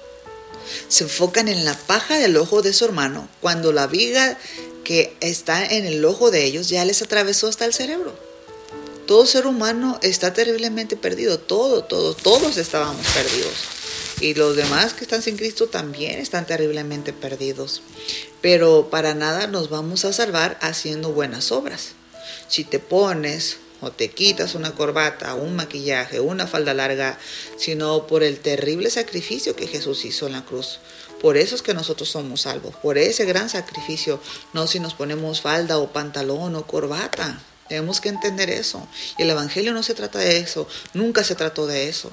Se 0.88 1.04
enfocan 1.04 1.48
en 1.48 1.64
la 1.64 1.74
paja 1.74 2.18
del 2.18 2.36
ojo 2.36 2.62
de 2.62 2.72
su 2.72 2.84
hermano 2.84 3.28
cuando 3.40 3.72
la 3.72 3.86
viga 3.86 4.38
que 4.84 5.16
está 5.20 5.64
en 5.64 5.86
el 5.86 6.04
ojo 6.04 6.30
de 6.30 6.44
ellos 6.44 6.68
ya 6.68 6.84
les 6.84 7.02
atravesó 7.02 7.48
hasta 7.48 7.64
el 7.64 7.72
cerebro. 7.72 8.14
Todo 9.06 9.26
ser 9.26 9.46
humano 9.46 9.98
está 10.02 10.32
terriblemente 10.32 10.96
perdido, 10.96 11.38
todo, 11.38 11.84
todo, 11.84 12.14
todos 12.14 12.56
estábamos 12.56 13.06
perdidos. 13.08 13.52
Y 14.20 14.34
los 14.34 14.54
demás 14.54 14.94
que 14.94 15.04
están 15.04 15.22
sin 15.22 15.36
Cristo 15.36 15.66
también 15.66 16.20
están 16.20 16.46
terriblemente 16.46 17.12
perdidos. 17.12 17.82
Pero 18.40 18.88
para 18.90 19.14
nada 19.14 19.48
nos 19.48 19.68
vamos 19.68 20.04
a 20.04 20.12
salvar 20.12 20.58
haciendo 20.60 21.10
buenas 21.10 21.50
obras. 21.50 21.90
Si 22.48 22.62
te 22.64 22.78
pones 22.78 23.56
o 23.82 23.90
te 23.90 24.10
quitas 24.10 24.54
una 24.54 24.72
corbata, 24.72 25.34
un 25.34 25.54
maquillaje, 25.56 26.20
una 26.20 26.46
falda 26.46 26.72
larga, 26.72 27.18
sino 27.58 28.06
por 28.06 28.22
el 28.22 28.38
terrible 28.38 28.88
sacrificio 28.90 29.54
que 29.56 29.66
Jesús 29.66 30.04
hizo 30.04 30.26
en 30.26 30.32
la 30.32 30.44
cruz. 30.44 30.78
Por 31.20 31.36
eso 31.36 31.54
es 31.54 31.62
que 31.62 31.74
nosotros 31.74 32.08
somos 32.08 32.42
salvos, 32.42 32.74
por 32.76 32.96
ese 32.96 33.24
gran 33.24 33.48
sacrificio, 33.48 34.20
no 34.52 34.66
si 34.66 34.80
nos 34.80 34.94
ponemos 34.94 35.40
falda 35.40 35.78
o 35.78 35.92
pantalón 35.92 36.54
o 36.56 36.66
corbata. 36.66 37.40
Tenemos 37.68 38.00
que 38.00 38.08
entender 38.08 38.50
eso. 38.50 38.86
Y 39.18 39.22
el 39.22 39.30
Evangelio 39.30 39.72
no 39.72 39.82
se 39.82 39.94
trata 39.94 40.18
de 40.18 40.38
eso, 40.38 40.68
nunca 40.94 41.24
se 41.24 41.34
trató 41.34 41.66
de 41.66 41.88
eso, 41.88 42.10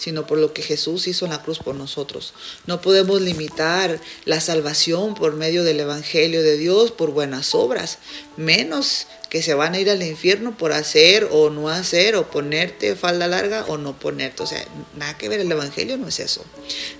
sino 0.00 0.26
por 0.26 0.38
lo 0.38 0.54
que 0.54 0.62
Jesús 0.62 1.06
hizo 1.06 1.26
en 1.26 1.32
la 1.32 1.42
cruz 1.42 1.58
por 1.58 1.74
nosotros. 1.74 2.32
No 2.66 2.80
podemos 2.80 3.20
limitar 3.20 4.00
la 4.24 4.40
salvación 4.40 5.14
por 5.14 5.34
medio 5.34 5.62
del 5.62 5.78
Evangelio 5.78 6.42
de 6.42 6.56
Dios 6.56 6.90
por 6.90 7.10
buenas 7.10 7.54
obras, 7.54 7.98
menos 8.38 9.06
que 9.28 9.42
se 9.42 9.52
van 9.52 9.74
a 9.74 9.78
ir 9.78 9.90
al 9.90 10.02
infierno 10.02 10.56
por 10.56 10.72
hacer 10.72 11.28
o 11.30 11.50
no 11.50 11.68
hacer, 11.68 12.16
o 12.16 12.30
ponerte 12.30 12.96
falda 12.96 13.28
larga 13.28 13.66
o 13.66 13.76
no 13.76 13.98
ponerte. 13.98 14.42
O 14.42 14.46
sea, 14.46 14.64
nada 14.96 15.18
que 15.18 15.28
ver, 15.28 15.40
el 15.40 15.52
Evangelio 15.52 15.98
no 15.98 16.08
es 16.08 16.18
eso. 16.18 16.42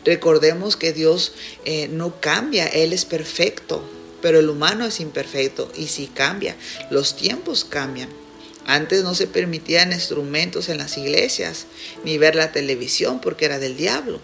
Recordemos 0.04 0.76
que 0.76 0.92
Dios 0.92 1.32
eh, 1.64 1.88
no 1.88 2.20
cambia, 2.20 2.66
Él 2.66 2.92
es 2.92 3.06
perfecto 3.06 3.82
pero 4.20 4.38
el 4.38 4.50
humano 4.50 4.84
es 4.84 5.00
imperfecto 5.00 5.72
y 5.74 5.86
si 5.86 6.06
cambia, 6.06 6.54
los 6.90 7.16
tiempos 7.16 7.64
cambian. 7.64 8.19
Antes 8.66 9.02
no 9.02 9.14
se 9.14 9.26
permitían 9.26 9.92
instrumentos 9.92 10.68
en 10.68 10.78
las 10.78 10.96
iglesias, 10.96 11.66
ni 12.04 12.18
ver 12.18 12.34
la 12.34 12.52
televisión 12.52 13.20
porque 13.20 13.46
era 13.46 13.58
del 13.58 13.76
diablo. 13.76 14.20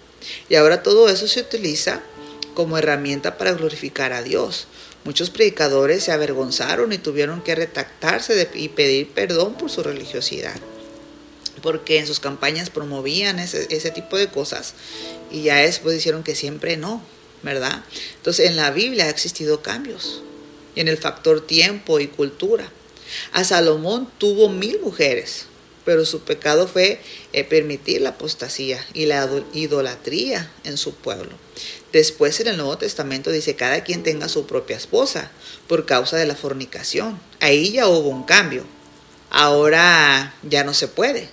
Y 0.49 0.57
ahora 0.57 0.83
todo 0.83 1.09
eso 1.09 1.27
se 1.27 1.41
utiliza 1.41 2.03
como 2.55 2.79
herramienta 2.79 3.39
para 3.39 3.53
glorificar 3.53 4.13
a 4.13 4.23
Dios. 4.23 4.67
Muchos 5.05 5.31
predicadores 5.31 6.03
se 6.03 6.13
avergonzaron 6.13 6.93
y 6.93 6.99
tuvieron 6.99 7.41
que 7.43 7.55
retractarse 7.55 8.49
y 8.55 8.69
pedir 8.71 9.11
perdón 9.11 9.55
por 9.55 9.71
su 9.71 9.85
religiosidad, 9.85 10.57
porque 11.63 11.99
en 11.99 12.09
sus 12.09 12.19
campañas 12.19 12.71
promovían 12.71 13.39
ese, 13.39 13.69
ese 13.71 13.93
tipo 13.93 14.17
de 14.17 14.29
cosas 14.29 14.75
y 15.31 15.43
ya 15.43 15.57
después 15.59 15.95
dijeron 15.95 16.25
que 16.25 16.35
siempre 16.35 16.77
no, 16.77 17.03
¿verdad? 17.43 17.85
Entonces 18.17 18.51
en 18.51 18.57
la 18.57 18.73
Biblia 18.73 19.05
ha 19.05 19.11
existido 19.11 19.63
cambios 19.63 20.23
y 20.75 20.81
en 20.81 20.89
el 20.89 20.99
factor 20.99 21.47
tiempo 21.47 22.01
y 22.01 22.09
cultura. 22.09 22.71
A 23.33 23.45
Salomón 23.45 24.09
tuvo 24.19 24.49
mil 24.49 24.81
mujeres, 24.81 25.47
pero 25.85 26.05
su 26.05 26.21
pecado 26.21 26.67
fue 26.67 27.01
eh, 27.33 27.45
permitir 27.45 28.01
la 28.01 28.11
apostasía 28.11 28.85
y 28.93 29.07
la 29.07 29.29
idolatría 29.53 30.51
en 30.65 30.77
su 30.77 30.95
pueblo. 30.95 31.31
Después 31.93 32.41
en 32.41 32.49
el 32.49 32.57
Nuevo 32.57 32.77
Testamento 32.77 33.31
dice 33.31 33.55
cada 33.55 33.85
quien 33.85 34.03
tenga 34.03 34.29
su 34.29 34.47
propia 34.47 34.77
esposa 34.77 35.31
por 35.69 35.87
causa 35.87 36.17
de 36.17 36.27
la 36.27 36.35
fornicación. 36.35 37.19
Ahí 37.41 37.73
ya 37.73 37.89
hubo 37.89 38.09
un 38.09 38.25
cambio. 38.25 38.65
Ahora 39.31 40.35
ya 40.43 40.65
no 40.65 40.75
se 40.75 40.89
puede. 40.89 41.29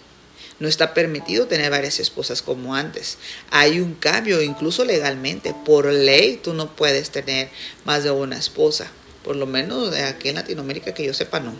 No 0.59 0.67
está 0.67 0.93
permitido 0.93 1.47
tener 1.47 1.71
varias 1.71 1.99
esposas 1.99 2.41
como 2.41 2.75
antes. 2.75 3.17
Hay 3.49 3.79
un 3.79 3.95
cambio, 3.95 4.41
incluso 4.41 4.85
legalmente. 4.85 5.53
Por 5.65 5.87
ley 5.87 6.39
tú 6.41 6.53
no 6.53 6.75
puedes 6.75 7.09
tener 7.09 7.49
más 7.85 8.03
de 8.03 8.11
una 8.11 8.37
esposa. 8.37 8.89
Por 9.23 9.37
lo 9.37 9.45
menos 9.45 9.95
aquí 9.95 10.29
en 10.29 10.35
Latinoamérica 10.35 10.93
que 10.93 11.05
yo 11.05 11.13
sepa 11.13 11.39
no. 11.39 11.53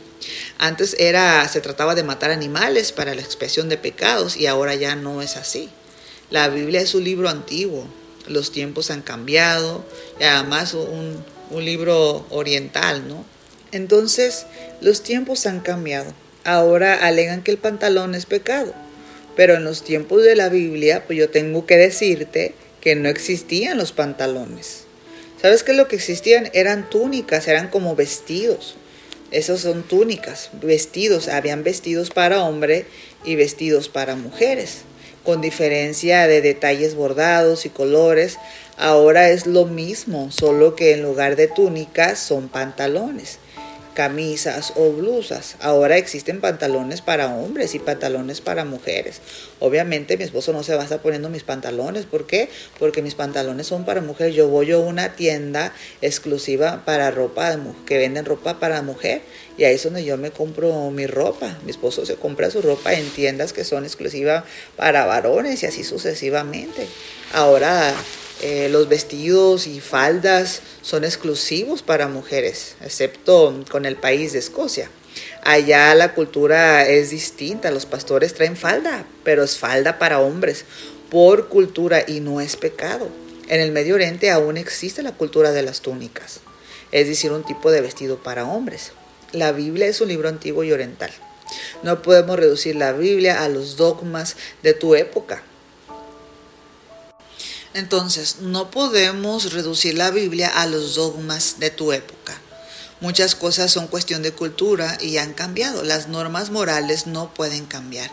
Antes 0.58 0.96
era, 1.00 1.48
se 1.48 1.62
trataba 1.62 1.96
de 1.96 2.04
matar 2.04 2.30
animales 2.32 2.92
para 2.92 3.16
la 3.16 3.22
expresión 3.22 3.70
de 3.70 3.78
pecados 3.78 4.36
y 4.36 4.48
ahora 4.48 4.76
ya 4.76 4.96
no 4.96 5.22
es 5.22 5.38
así. 5.38 5.70
La 6.30 6.50
Biblia 6.50 6.82
es 6.82 6.94
un 6.94 7.04
libro 7.04 7.30
antiguo. 7.30 7.88
Los 8.28 8.52
tiempos 8.52 8.92
han 8.92 9.02
cambiado. 9.02 9.86
Y 10.20 10.24
además 10.24 10.74
un, 10.74 11.24
un 11.52 11.66
libro 11.66 12.26
oriental, 12.30 13.08
¿no? 13.08 13.26
Entonces, 13.72 14.46
los 14.82 15.02
tiempos 15.02 15.46
han 15.46 15.62
cambiado. 15.62 16.14
Ahora 16.44 16.94
alegan 17.06 17.44
que 17.44 17.52
el 17.52 17.58
pantalón 17.58 18.14
es 18.16 18.26
pecado. 18.26 18.74
Pero 19.36 19.56
en 19.56 19.64
los 19.64 19.84
tiempos 19.84 20.24
de 20.24 20.36
la 20.36 20.50
Biblia, 20.50 21.06
pues 21.06 21.18
yo 21.18 21.30
tengo 21.30 21.66
que 21.66 21.78
decirte 21.78 22.56
que 22.82 22.96
no 22.96 23.10
existían 23.10 23.78
los 23.78 23.94
pantalones. 23.94 24.83
¿Sabes 25.44 25.64
qué? 25.64 25.74
Lo 25.74 25.90
que 25.90 25.98
existían 25.98 26.50
eran 26.54 26.90
túnicas, 26.90 27.50
eran 27.50 27.68
como 27.68 27.98
vestidos. 27.98 28.78
Esos 29.30 29.60
son 29.60 29.84
túnicas, 29.84 30.50
vestidos. 30.62 31.28
Habían 31.28 31.66
vestidos 31.66 32.12
para 32.12 32.44
hombre 32.44 32.86
y 33.26 33.36
vestidos 33.36 33.90
para 33.90 34.16
mujeres, 34.16 34.84
con 35.26 35.42
diferencia 35.42 36.28
de 36.28 36.40
detalles 36.40 36.96
bordados 36.96 37.66
y 37.66 37.70
colores. 37.70 38.38
Ahora 38.78 39.32
es 39.32 39.46
lo 39.46 39.66
mismo, 39.66 40.32
solo 40.32 40.78
que 40.78 40.94
en 40.94 41.04
lugar 41.04 41.36
de 41.36 41.50
túnicas 41.50 42.20
son 42.20 42.48
pantalones. 42.48 43.40
Camisas 43.94 44.74
o 44.76 44.92
blusas. 44.92 45.56
Ahora 45.60 45.98
existen 45.98 46.42
pantalones 46.42 47.02
para 47.02 47.34
hombres 47.34 47.76
y 47.76 47.80
pantalones 47.80 48.42
para 48.42 48.66
mujeres. 48.66 49.22
Obviamente 49.60 50.18
mi 50.18 50.24
esposo 50.24 50.52
no 50.54 50.64
se 50.64 50.76
va 50.76 50.82
a 50.82 50.84
estar 50.84 51.02
poniendo 51.02 51.30
mis 51.30 51.44
pantalones. 51.44 52.06
¿Por 52.06 52.26
qué? 52.26 52.50
Porque 52.80 53.02
mis 53.02 53.16
pantalones 53.16 53.68
son 53.68 53.86
para 53.86 54.02
mujeres. 54.02 54.36
Yo 54.36 54.48
voy 54.48 54.72
a 54.72 54.78
una 54.78 55.16
tienda 55.16 55.74
exclusiva 56.02 56.84
para 56.86 57.12
ropa, 57.12 57.58
que 57.86 57.98
venden 57.98 58.26
ropa 58.26 58.60
para 58.60 58.82
mujer. 58.82 59.22
Y 59.58 59.66
ahí 59.66 59.76
es 59.76 59.84
donde 59.84 60.04
yo 60.04 60.18
me 60.18 60.32
compro 60.32 60.90
mi 60.90 61.06
ropa. 61.06 61.58
Mi 61.64 61.72
esposo 61.72 62.06
se 62.06 62.16
compra 62.16 62.50
su 62.50 62.62
ropa 62.62 62.94
en 62.94 63.08
tiendas 63.10 63.54
que 63.54 63.64
son 63.64 63.84
exclusivas 63.84 64.44
para 64.76 65.06
varones 65.06 65.64
y 65.64 65.68
así 65.68 65.84
sucesivamente. 65.84 66.88
Ahora 67.34 67.94
eh, 68.46 68.68
los 68.68 68.90
vestidos 68.90 69.68
y 69.68 69.80
faldas 69.80 70.60
son 70.82 71.06
exclusivos 71.06 71.82
para 71.82 72.10
mujeres, 72.10 72.76
excepto 72.82 73.64
con 73.72 73.86
el 73.86 73.96
país 73.96 74.34
de 74.34 74.40
Escocia. 74.40 74.90
Allá 75.44 75.96
la 75.96 76.14
cultura 76.14 76.86
es 76.86 77.12
distinta, 77.12 77.72
los 77.72 77.86
pastores 77.86 78.34
traen 78.34 78.58
falda, 78.58 79.06
pero 79.24 79.46
es 79.46 79.58
falda 79.58 79.98
para 79.98 80.20
hombres, 80.20 80.66
por 81.10 81.48
cultura 81.48 82.04
y 82.06 82.20
no 82.20 82.42
es 82.42 82.58
pecado. 82.58 83.08
En 83.48 83.62
el 83.62 83.72
Medio 83.72 83.96
Oriente 83.96 84.30
aún 84.30 84.58
existe 84.58 85.04
la 85.04 85.14
cultura 85.14 85.54
de 85.54 85.62
las 85.62 85.80
túnicas, 85.80 86.42
es 86.92 87.08
decir, 87.08 87.32
un 87.32 87.46
tipo 87.46 87.72
de 87.72 87.80
vestido 87.80 88.22
para 88.22 88.44
hombres. 88.44 88.92
La 89.32 89.54
Biblia 89.54 89.88
es 89.88 90.02
un 90.02 90.10
libro 90.10 90.28
antiguo 90.28 90.66
y 90.66 90.74
oriental. 90.74 91.12
No 91.82 92.02
podemos 92.02 92.38
reducir 92.38 92.76
la 92.76 92.92
Biblia 92.92 93.42
a 93.42 93.48
los 93.48 93.78
dogmas 93.78 94.36
de 94.64 94.74
tu 94.74 94.96
época. 94.96 95.44
Entonces, 97.74 98.38
no 98.42 98.70
podemos 98.70 99.52
reducir 99.54 99.96
la 99.96 100.12
Biblia 100.12 100.50
a 100.50 100.68
los 100.68 100.96
dogmas 100.96 101.60
de 101.60 101.70
tu 101.72 101.92
época. 101.92 102.40
Muchas 103.04 103.36
cosas 103.36 103.70
son 103.70 103.88
cuestión 103.88 104.22
de 104.22 104.32
cultura 104.32 104.98
y 105.02 105.18
han 105.18 105.34
cambiado. 105.34 105.84
Las 105.84 106.08
normas 106.08 106.52
morales 106.52 107.06
no 107.06 107.34
pueden 107.34 107.66
cambiar. 107.66 108.10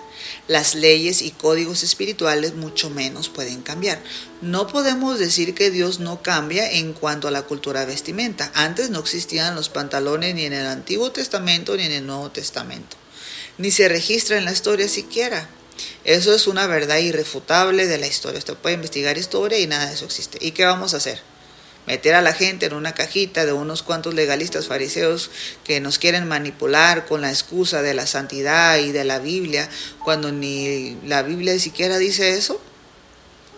Las 0.49 0.75
leyes 0.75 1.23
y 1.23 1.31
códigos 1.31 1.85
espirituales 1.85 2.55
mucho 2.55 2.91
menos 2.91 3.29
pueden 3.29 3.63
cambiar. 3.63 4.03
No 4.41 4.67
podemos 4.67 5.21
decir 5.21 5.55
que 5.55 5.71
Dios 5.71 6.01
no 6.01 6.23
cambia 6.23 6.73
en 6.73 6.93
cuanto 6.93 7.29
a 7.29 7.31
la 7.31 7.43
cultura 7.43 7.85
vestimenta. 7.85 8.51
Antes 8.53 8.91
no 8.91 8.99
existían 8.99 9.55
los 9.55 9.69
pantalones 9.69 10.35
ni 10.35 10.45
en 10.47 10.55
el 10.55 10.67
Antiguo 10.67 11.13
Testamento 11.13 11.77
ni 11.77 11.85
en 11.85 11.93
el 11.93 12.07
Nuevo 12.07 12.33
Testamento. 12.33 12.97
Ni 13.59 13.71
se 13.71 13.89
registra 13.89 14.39
en 14.39 14.45
la 14.45 14.53
historia 14.53 14.89
siquiera. 14.89 15.49
Eso 16.05 16.35
es 16.35 16.47
una 16.47 16.67
verdad 16.67 16.99
irrefutable 16.99 17.87
de 17.87 17.99
la 17.99 18.07
historia. 18.07 18.39
Usted 18.39 18.55
puede 18.55 18.75
investigar 18.75 19.19
historia 19.19 19.59
y 19.59 19.67
nada 19.67 19.87
de 19.87 19.95
eso 19.95 20.05
existe. 20.05 20.39
¿Y 20.41 20.53
qué 20.53 20.65
vamos 20.65 20.95
a 20.95 20.99
hacer? 20.99 21.21
Meter 21.87 22.15
a 22.15 22.23
la 22.23 22.35
gente 22.35 22.67
en 22.67 22.75
una 22.75 22.95
cajita 22.95 23.47
de 23.47 23.53
unos 23.53 23.83
cuantos 23.83 24.15
legalistas 24.15 24.67
fariseos 24.67 25.31
que 25.65 25.81
nos 25.81 25.99
quieren 25.99 26.29
manipular 26.29 27.07
con 27.07 27.23
la 27.23 27.31
excusa 27.31 27.83
de 27.83 27.95
la 27.95 28.07
santidad 28.07 28.79
y 28.79 28.93
de 28.93 29.05
la 29.05 29.19
Biblia, 29.19 29.69
cuando 30.05 30.31
ni 30.31 30.97
la 31.07 31.23
Biblia 31.23 31.59
siquiera 31.59 31.99
dice 31.99 32.37
eso. 32.37 32.61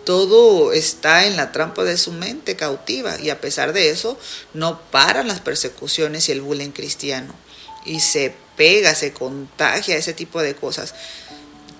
Todo 0.05 0.73
está 0.73 1.27
en 1.27 1.37
la 1.37 1.51
trampa 1.53 1.83
de 1.83 1.97
su 1.97 2.11
mente 2.11 2.55
cautiva 2.57 3.19
y 3.21 3.29
a 3.29 3.39
pesar 3.39 3.71
de 3.71 3.89
eso 3.89 4.19
no 4.53 4.81
paran 4.91 5.27
las 5.27 5.39
persecuciones 5.39 6.27
y 6.27 6.33
el 6.33 6.41
bullying 6.41 6.71
cristiano 6.71 7.33
y 7.85 7.99
se 7.99 8.35
pega, 8.55 8.95
se 8.95 9.13
contagia 9.13 9.97
ese 9.97 10.13
tipo 10.13 10.41
de 10.41 10.55
cosas 10.55 10.93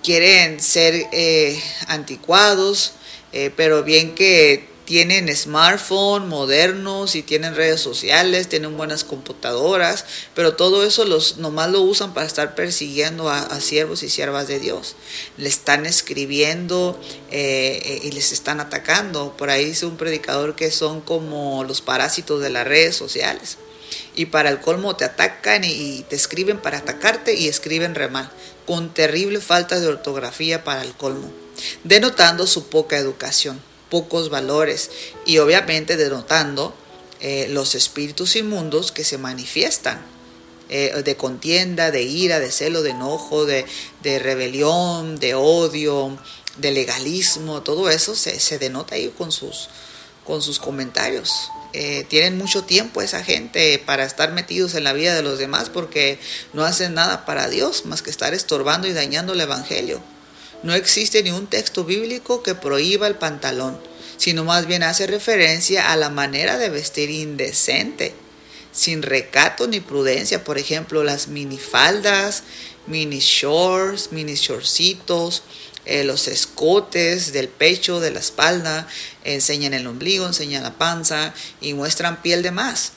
quieren 0.04 0.60
ser 0.60 1.08
eh, 1.12 1.60
anticuados, 1.88 2.92
eh, 3.32 3.50
pero 3.56 3.82
bien 3.82 4.14
que 4.14 4.68
tienen 4.84 5.34
smartphone 5.34 6.28
modernos 6.28 7.14
y 7.14 7.22
tienen 7.22 7.56
redes 7.56 7.80
sociales, 7.80 8.48
tienen 8.48 8.76
buenas 8.76 9.02
computadoras, 9.02 10.04
pero 10.34 10.56
todo 10.56 10.84
eso 10.84 11.06
los 11.06 11.38
nomás 11.38 11.70
lo 11.70 11.80
usan 11.80 12.12
para 12.12 12.26
estar 12.26 12.54
persiguiendo 12.54 13.30
a, 13.30 13.60
siervos 13.60 14.02
y 14.02 14.10
siervas 14.10 14.46
de 14.46 14.60
Dios. 14.60 14.94
Le 15.38 15.48
están 15.48 15.86
escribiendo 15.86 17.00
eh, 17.30 18.00
y 18.02 18.10
les 18.10 18.32
están 18.32 18.60
atacando. 18.60 19.34
Por 19.38 19.48
ahí 19.48 19.64
dice 19.64 19.86
un 19.86 19.96
predicador 19.96 20.54
que 20.54 20.70
son 20.70 21.00
como 21.00 21.64
los 21.64 21.80
parásitos 21.80 22.42
de 22.42 22.50
las 22.50 22.66
redes 22.66 22.94
sociales. 22.94 23.56
Y 24.14 24.26
para 24.26 24.50
el 24.50 24.60
colmo 24.60 24.96
te 24.96 25.04
atacan 25.04 25.64
y, 25.64 26.04
te 26.10 26.16
escriben 26.16 26.58
para 26.58 26.78
atacarte 26.78 27.34
y 27.34 27.48
escriben 27.48 27.94
re 27.94 28.08
mal 28.08 28.30
con 28.66 28.92
terrible 28.92 29.40
falta 29.40 29.80
de 29.80 29.86
ortografía 29.86 30.64
para 30.64 30.82
el 30.82 30.94
colmo, 30.94 31.30
denotando 31.84 32.46
su 32.46 32.68
poca 32.68 32.96
educación, 32.96 33.60
pocos 33.90 34.30
valores 34.30 34.90
y 35.26 35.38
obviamente 35.38 35.96
denotando 35.96 36.74
eh, 37.20 37.46
los 37.50 37.74
espíritus 37.74 38.36
inmundos 38.36 38.92
que 38.92 39.04
se 39.04 39.18
manifiestan 39.18 40.00
eh, 40.68 41.02
de 41.04 41.16
contienda, 41.16 41.90
de 41.90 42.02
ira, 42.02 42.40
de 42.40 42.50
celo, 42.50 42.82
de 42.82 42.90
enojo, 42.90 43.44
de, 43.44 43.66
rebelión, 44.02 45.18
de 45.18 45.34
odio, 45.34 46.18
de 46.56 46.72
legalismo, 46.72 47.62
todo 47.62 47.90
eso 47.90 48.14
se, 48.14 48.40
se 48.40 48.58
denota 48.58 48.94
ahí 48.94 49.12
con 49.16 49.30
sus, 49.30 49.68
con 50.26 50.40
sus 50.40 50.58
comentarios. 50.58 51.50
Eh, 51.76 52.06
tienen 52.08 52.38
mucho 52.38 52.62
tiempo 52.62 53.02
esa 53.02 53.24
gente 53.24 53.82
para 53.84 54.04
estar 54.04 54.30
metidos 54.30 54.76
en 54.76 54.84
la 54.84 54.92
vida 54.92 55.12
de 55.12 55.22
los 55.22 55.40
demás 55.40 55.70
porque 55.70 56.20
no 56.52 56.64
hacen 56.64 56.94
nada 56.94 57.24
para 57.24 57.48
Dios 57.48 57.84
más 57.84 58.00
que 58.00 58.10
estar 58.10 58.32
estorbando 58.32 58.86
y 58.86 58.92
dañando 58.92 59.32
el 59.32 59.40
Evangelio. 59.40 60.00
No 60.62 60.72
existe 60.72 61.24
ni 61.24 61.32
un 61.32 61.48
texto 61.48 61.82
bíblico 61.82 62.44
que 62.44 62.54
prohíba 62.54 63.08
el 63.08 63.16
pantalón, 63.16 63.76
sino 64.18 64.44
más 64.44 64.66
bien 64.68 64.84
hace 64.84 65.08
referencia 65.08 65.90
a 65.90 65.96
la 65.96 66.10
manera 66.10 66.58
de 66.58 66.70
vestir 66.70 67.10
indecente, 67.10 68.14
sin 68.70 69.02
recato 69.02 69.66
ni 69.66 69.80
prudencia. 69.80 70.44
Por 70.44 70.58
ejemplo, 70.58 71.02
las 71.02 71.26
minifaldas, 71.26 72.44
mini 72.86 73.18
shorts, 73.18 74.12
mini 74.12 74.36
shortcitos, 74.36 75.42
eh, 75.86 76.04
los 76.04 76.28
escotes 76.28 77.32
del 77.32 77.48
pecho, 77.48 78.00
de 78.00 78.10
la 78.10 78.20
espalda, 78.20 78.86
enseñan 79.22 79.74
el 79.74 79.86
ombligo, 79.86 80.26
enseñan 80.26 80.62
la 80.62 80.78
panza 80.78 81.34
y 81.60 81.74
muestran 81.74 82.22
piel 82.22 82.42
de 82.42 82.50
más. 82.50 82.92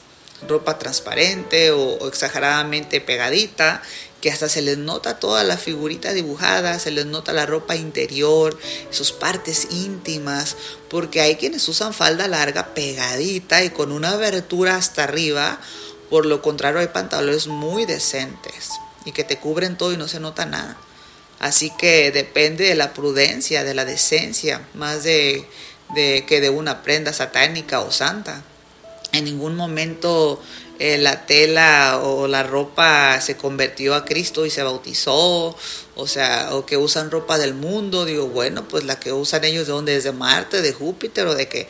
Ropa 0.48 0.78
transparente 0.78 1.70
o, 1.72 2.08
exageradamente 2.08 3.00
pegadita, 3.00 3.82
que 4.20 4.30
hasta 4.30 4.48
se 4.48 4.62
les 4.62 4.78
nota 4.78 5.18
toda 5.18 5.44
la 5.44 5.56
figurita 5.56 6.12
dibujada, 6.12 6.78
se 6.78 6.90
les 6.90 7.06
nota 7.06 7.32
la 7.32 7.46
ropa 7.46 7.76
interior, 7.76 8.58
sus 8.90 9.12
partes 9.12 9.68
íntimas, 9.70 10.56
porque 10.88 11.20
hay 11.20 11.36
quienes 11.36 11.68
usan 11.68 11.92
falda 11.92 12.26
larga 12.26 12.74
pegadita 12.74 13.62
y 13.62 13.70
con 13.70 13.92
una 13.92 14.12
abertura 14.12 14.76
hasta 14.76 15.04
arriba, 15.04 15.60
por 16.08 16.24
lo 16.24 16.40
contrario 16.40 16.80
hay 16.80 16.88
pantalones 16.88 17.48
muy 17.48 17.84
decentes 17.84 18.70
y 19.04 19.12
que 19.12 19.24
te 19.24 19.38
cubren 19.38 19.76
todo 19.76 19.92
y 19.92 19.96
no 19.96 20.08
se 20.08 20.20
nota 20.20 20.46
nada. 20.46 20.76
Así 21.38 21.70
que 21.78 22.10
depende 22.10 22.64
de 22.64 22.74
la 22.74 22.92
prudencia, 22.92 23.62
de 23.64 23.74
la 23.74 23.84
decencia, 23.84 24.66
más 24.74 25.04
de, 25.04 25.46
que 25.94 26.40
de 26.40 26.50
una 26.50 26.82
prenda 26.82 27.12
satánica 27.12 27.80
o 27.80 27.92
santa. 27.92 28.42
En 29.12 29.24
ningún 29.24 29.54
momento 29.54 30.42
eh, 30.80 30.98
la 30.98 31.26
tela 31.26 32.00
o 32.02 32.26
la 32.26 32.42
ropa 32.42 33.20
se 33.20 33.36
convirtió 33.36 33.94
a 33.94 34.04
Cristo 34.04 34.46
y 34.46 34.50
se 34.50 34.62
bautizó, 34.62 35.56
o 35.94 36.06
sea, 36.06 36.50
o 36.52 36.66
que 36.66 36.76
usan 36.76 37.10
ropa 37.10 37.38
del 37.38 37.54
mundo, 37.54 38.04
digo, 38.04 38.26
bueno, 38.26 38.66
pues 38.66 38.84
la 38.84 38.98
que 38.98 39.12
usan 39.12 39.44
ellos 39.44 39.66
de 39.66 39.72
donde 39.72 39.96
es 39.96 40.04
de 40.04 40.12
Marte, 40.12 40.60
de 40.60 40.72
Júpiter 40.72 41.26
o 41.26 41.34
de 41.34 41.48
que 41.48 41.68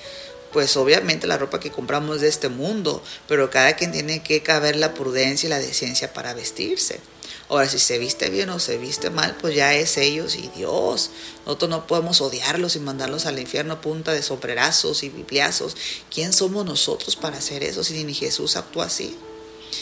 pues 0.52 0.76
obviamente 0.78 1.26
la 1.26 1.36
ropa 1.36 1.60
que 1.60 1.70
compramos 1.70 2.22
de 2.22 2.28
este 2.28 2.48
mundo, 2.48 3.02
pero 3.26 3.50
cada 3.50 3.76
quien 3.76 3.92
tiene 3.92 4.22
que 4.22 4.42
caber 4.42 4.76
la 4.76 4.94
prudencia 4.94 5.46
y 5.46 5.50
la 5.50 5.58
decencia 5.58 6.12
para 6.12 6.32
vestirse. 6.32 7.00
Ahora, 7.48 7.68
si 7.68 7.78
se 7.78 7.98
viste 7.98 8.28
bien 8.28 8.50
o 8.50 8.58
se 8.58 8.76
viste 8.76 9.08
mal, 9.08 9.36
pues 9.40 9.54
ya 9.54 9.74
es 9.74 9.96
ellos 9.96 10.36
y 10.36 10.48
Dios. 10.48 11.10
Nosotros 11.46 11.70
no 11.70 11.86
podemos 11.86 12.20
odiarlos 12.20 12.76
y 12.76 12.80
mandarlos 12.80 13.24
al 13.24 13.38
infierno 13.38 13.80
punta 13.80 14.12
de 14.12 14.22
sombrerazos 14.22 15.02
y 15.02 15.08
bibliazos. 15.08 15.76
¿Quién 16.12 16.32
somos 16.32 16.66
nosotros 16.66 17.16
para 17.16 17.38
hacer 17.38 17.64
eso 17.64 17.82
si 17.82 18.04
ni 18.04 18.12
Jesús 18.12 18.56
actúa 18.56 18.86
así? 18.86 19.16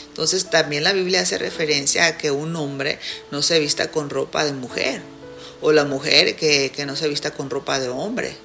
Entonces 0.09 0.49
también 0.49 0.85
la 0.85 0.93
Biblia 0.93 1.21
hace 1.23 1.39
referencia 1.39 2.07
a 2.07 2.19
que 2.19 2.31
un 2.31 2.55
hombre 2.57 2.99
no 3.31 3.43
se 3.43 3.59
vista 3.59 3.91
con 3.91 4.11
ropa 4.11 4.45
de 4.45 4.53
mujer 4.53 5.03
o 5.61 5.73
la 5.73 5.85
mujer 5.85 6.37
que, 6.37 6.71
que 6.75 6.87
no 6.87 6.97
se 6.97 7.09
vista 7.09 7.33
con 7.33 7.51
ropa 7.51 7.81
de 7.81 7.89
hombre. 7.89 8.37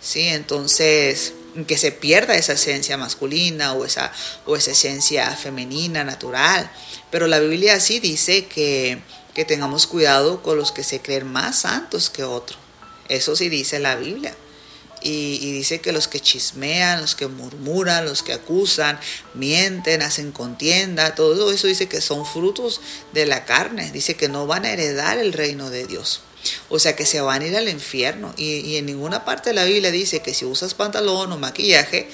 ¿sí? 0.00 0.28
Entonces 0.28 1.32
que 1.64 1.78
se 1.78 1.92
pierda 1.92 2.34
esa 2.34 2.54
esencia 2.54 2.96
masculina 2.96 3.72
o 3.72 3.84
esa, 3.84 4.12
o 4.46 4.56
esa 4.56 4.72
esencia 4.72 5.30
femenina, 5.32 6.04
natural. 6.04 6.70
Pero 7.10 7.26
la 7.26 7.38
Biblia 7.38 7.80
sí 7.80 8.00
dice 8.00 8.46
que, 8.46 9.00
que 9.34 9.44
tengamos 9.44 9.86
cuidado 9.86 10.42
con 10.42 10.56
los 10.56 10.72
que 10.72 10.82
se 10.82 11.00
creen 11.00 11.30
más 11.30 11.60
santos 11.60 12.10
que 12.10 12.24
otros. 12.24 12.58
Eso 13.08 13.36
sí 13.36 13.48
dice 13.48 13.78
la 13.78 13.96
Biblia. 13.96 14.34
Y, 15.00 15.52
dice 15.52 15.80
que 15.80 15.92
los 15.92 16.08
que 16.08 16.20
chismean, 16.20 17.00
los 17.00 17.14
que 17.14 17.28
murmuran, 17.28 18.04
los 18.04 18.22
que 18.22 18.32
acusan, 18.32 18.98
mienten, 19.34 20.02
hacen 20.02 20.32
contienda, 20.32 21.14
todo 21.14 21.52
eso 21.52 21.68
dice 21.68 21.88
que 21.88 22.00
son 22.00 22.26
frutos 22.26 22.80
de 23.12 23.26
la 23.26 23.44
carne. 23.44 23.90
Dice 23.92 24.16
que 24.16 24.28
no 24.28 24.46
van 24.46 24.64
a 24.64 24.72
heredar 24.72 25.18
el 25.18 25.32
reino 25.32 25.70
de 25.70 25.86
Dios. 25.86 26.22
O 26.68 26.78
sea 26.78 26.96
que 26.96 27.06
se 27.06 27.20
van 27.20 27.42
a 27.42 27.46
ir 27.46 27.56
al 27.56 27.68
infierno. 27.68 28.32
Y, 28.36 28.76
en 28.76 28.86
ninguna 28.86 29.24
parte 29.24 29.50
de 29.50 29.54
la 29.54 29.64
Biblia 29.64 29.90
dice 29.90 30.20
que 30.20 30.34
si 30.34 30.44
usas 30.44 30.74
pantalón 30.74 31.32
o 31.32 31.38
maquillaje 31.38 32.08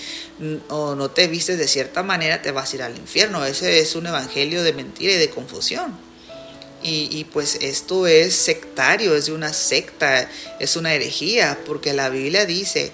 o 0.69 0.95
no 0.95 1.11
te 1.11 1.29
vistes 1.29 1.59
de 1.59 1.69
cierta 1.69 2.03
manera 2.03 2.43
te 2.43 2.51
vas 2.51 2.73
a 2.73 2.77
ir 2.77 2.83
al 2.83 2.97
infierno. 2.97 3.45
Ese 3.45 3.81
es 3.81 3.95
un 3.95 4.07
evangelio 4.07 4.63
de 4.63 4.73
mentira 4.73 5.13
y 5.13 5.17
de 5.17 5.31
confusión. 5.31 5.97
Y, 6.87 7.25
pues 7.33 7.57
esto 7.63 8.07
es 8.07 8.35
sectario, 8.35 9.17
es 9.17 9.27
de 9.27 9.33
una 9.33 9.55
secta, 9.55 10.29
es 10.61 10.77
una 10.77 10.93
herejía, 10.93 11.59
porque 11.65 11.95
la 11.95 12.11
Biblia 12.11 12.45
dice, 12.45 12.93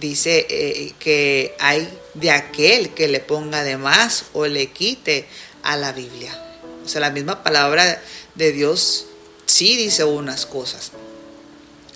dice 0.00 0.44
eh, 0.50 0.92
que 0.98 1.54
hay 1.60 1.88
de 2.14 2.32
aquel 2.32 2.90
que 2.94 3.06
le 3.06 3.20
ponga 3.20 3.62
de 3.62 3.76
más 3.76 4.24
o 4.32 4.48
le 4.48 4.72
quite 4.72 5.26
a 5.62 5.76
la 5.76 5.92
Biblia. 5.92 6.36
O 6.84 6.88
sea, 6.88 7.00
la 7.00 7.10
misma 7.10 7.44
palabra 7.44 8.02
de 8.34 8.50
Dios 8.50 9.07
sí 9.58 9.76
dice 9.76 10.04
unas 10.04 10.46
cosas, 10.46 10.92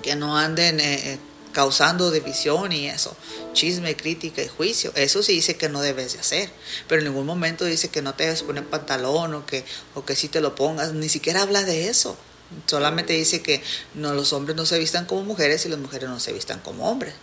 que 0.02 0.16
no 0.16 0.36
anden 0.36 0.80
eh, 0.80 1.12
eh, 1.12 1.18
causando 1.52 2.10
división 2.10 2.72
y 2.72 2.88
eso, 2.88 3.16
chisme, 3.52 3.94
crítica 3.96 4.42
y 4.42 4.48
juicio. 4.48 4.90
Eso 4.96 5.22
sí 5.22 5.34
dice 5.34 5.56
que 5.56 5.68
no 5.68 5.80
debes 5.80 6.14
de 6.14 6.18
hacer, 6.18 6.50
pero 6.88 7.00
en 7.00 7.06
ningún 7.06 7.24
momento 7.24 7.64
dice 7.64 7.88
que 7.88 8.02
no 8.02 8.14
te 8.14 8.24
debes 8.24 8.42
poner 8.42 8.66
pantalón 8.66 9.34
o 9.34 9.46
que, 9.46 9.64
o 9.94 10.04
que 10.04 10.16
sí 10.16 10.26
te 10.26 10.40
lo 10.40 10.56
pongas, 10.56 10.92
ni 10.92 11.08
siquiera 11.08 11.42
habla 11.42 11.62
de 11.62 11.88
eso. 11.88 12.16
Solamente 12.66 13.12
dice 13.12 13.42
que 13.42 13.62
no, 13.94 14.12
los 14.12 14.32
hombres 14.32 14.56
no 14.56 14.66
se 14.66 14.80
vistan 14.80 15.06
como 15.06 15.22
mujeres 15.22 15.64
y 15.64 15.68
las 15.68 15.78
mujeres 15.78 16.08
no 16.08 16.18
se 16.18 16.32
vistan 16.32 16.58
como 16.58 16.90
hombres. 16.90 17.14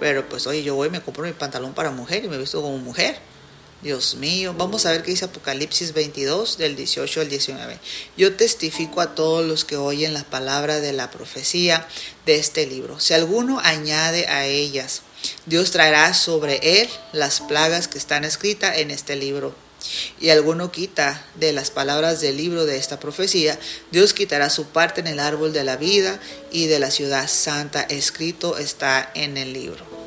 Pero 0.00 0.28
pues 0.28 0.46
oye, 0.46 0.62
yo 0.62 0.74
voy 0.74 0.88
y 0.88 0.90
me 0.90 1.00
compro 1.00 1.24
mi 1.24 1.32
pantalón 1.32 1.72
para 1.72 1.92
mujer 1.92 2.26
y 2.26 2.28
me 2.28 2.36
visto 2.36 2.60
como 2.60 2.76
mujer. 2.76 3.18
Dios 3.80 4.16
mío, 4.16 4.54
vamos 4.58 4.86
a 4.86 4.90
ver 4.90 5.04
qué 5.04 5.12
dice 5.12 5.26
Apocalipsis 5.26 5.92
22 5.92 6.58
del 6.58 6.74
18 6.74 7.20
al 7.20 7.28
19. 7.28 7.78
Yo 8.16 8.34
testifico 8.34 9.00
a 9.00 9.14
todos 9.14 9.46
los 9.46 9.64
que 9.64 9.76
oyen 9.76 10.14
la 10.14 10.24
palabra 10.24 10.80
de 10.80 10.92
la 10.92 11.12
profecía 11.12 11.86
de 12.26 12.40
este 12.40 12.66
libro. 12.66 12.98
Si 12.98 13.14
alguno 13.14 13.60
añade 13.60 14.26
a 14.26 14.46
ellas, 14.46 15.02
Dios 15.46 15.70
traerá 15.70 16.12
sobre 16.12 16.80
él 16.80 16.88
las 17.12 17.40
plagas 17.40 17.86
que 17.86 17.98
están 17.98 18.24
escritas 18.24 18.78
en 18.78 18.90
este 18.90 19.14
libro. 19.14 19.54
Y 20.20 20.30
alguno 20.30 20.72
quita 20.72 21.24
de 21.36 21.52
las 21.52 21.70
palabras 21.70 22.20
del 22.20 22.36
libro 22.36 22.66
de 22.66 22.78
esta 22.78 22.98
profecía, 22.98 23.60
Dios 23.92 24.12
quitará 24.12 24.50
su 24.50 24.64
parte 24.64 25.00
en 25.00 25.06
el 25.06 25.20
árbol 25.20 25.52
de 25.52 25.62
la 25.62 25.76
vida 25.76 26.18
y 26.50 26.66
de 26.66 26.80
la 26.80 26.90
ciudad 26.90 27.28
santa. 27.28 27.82
Escrito 27.82 28.58
está 28.58 29.12
en 29.14 29.36
el 29.36 29.52
libro. 29.52 29.97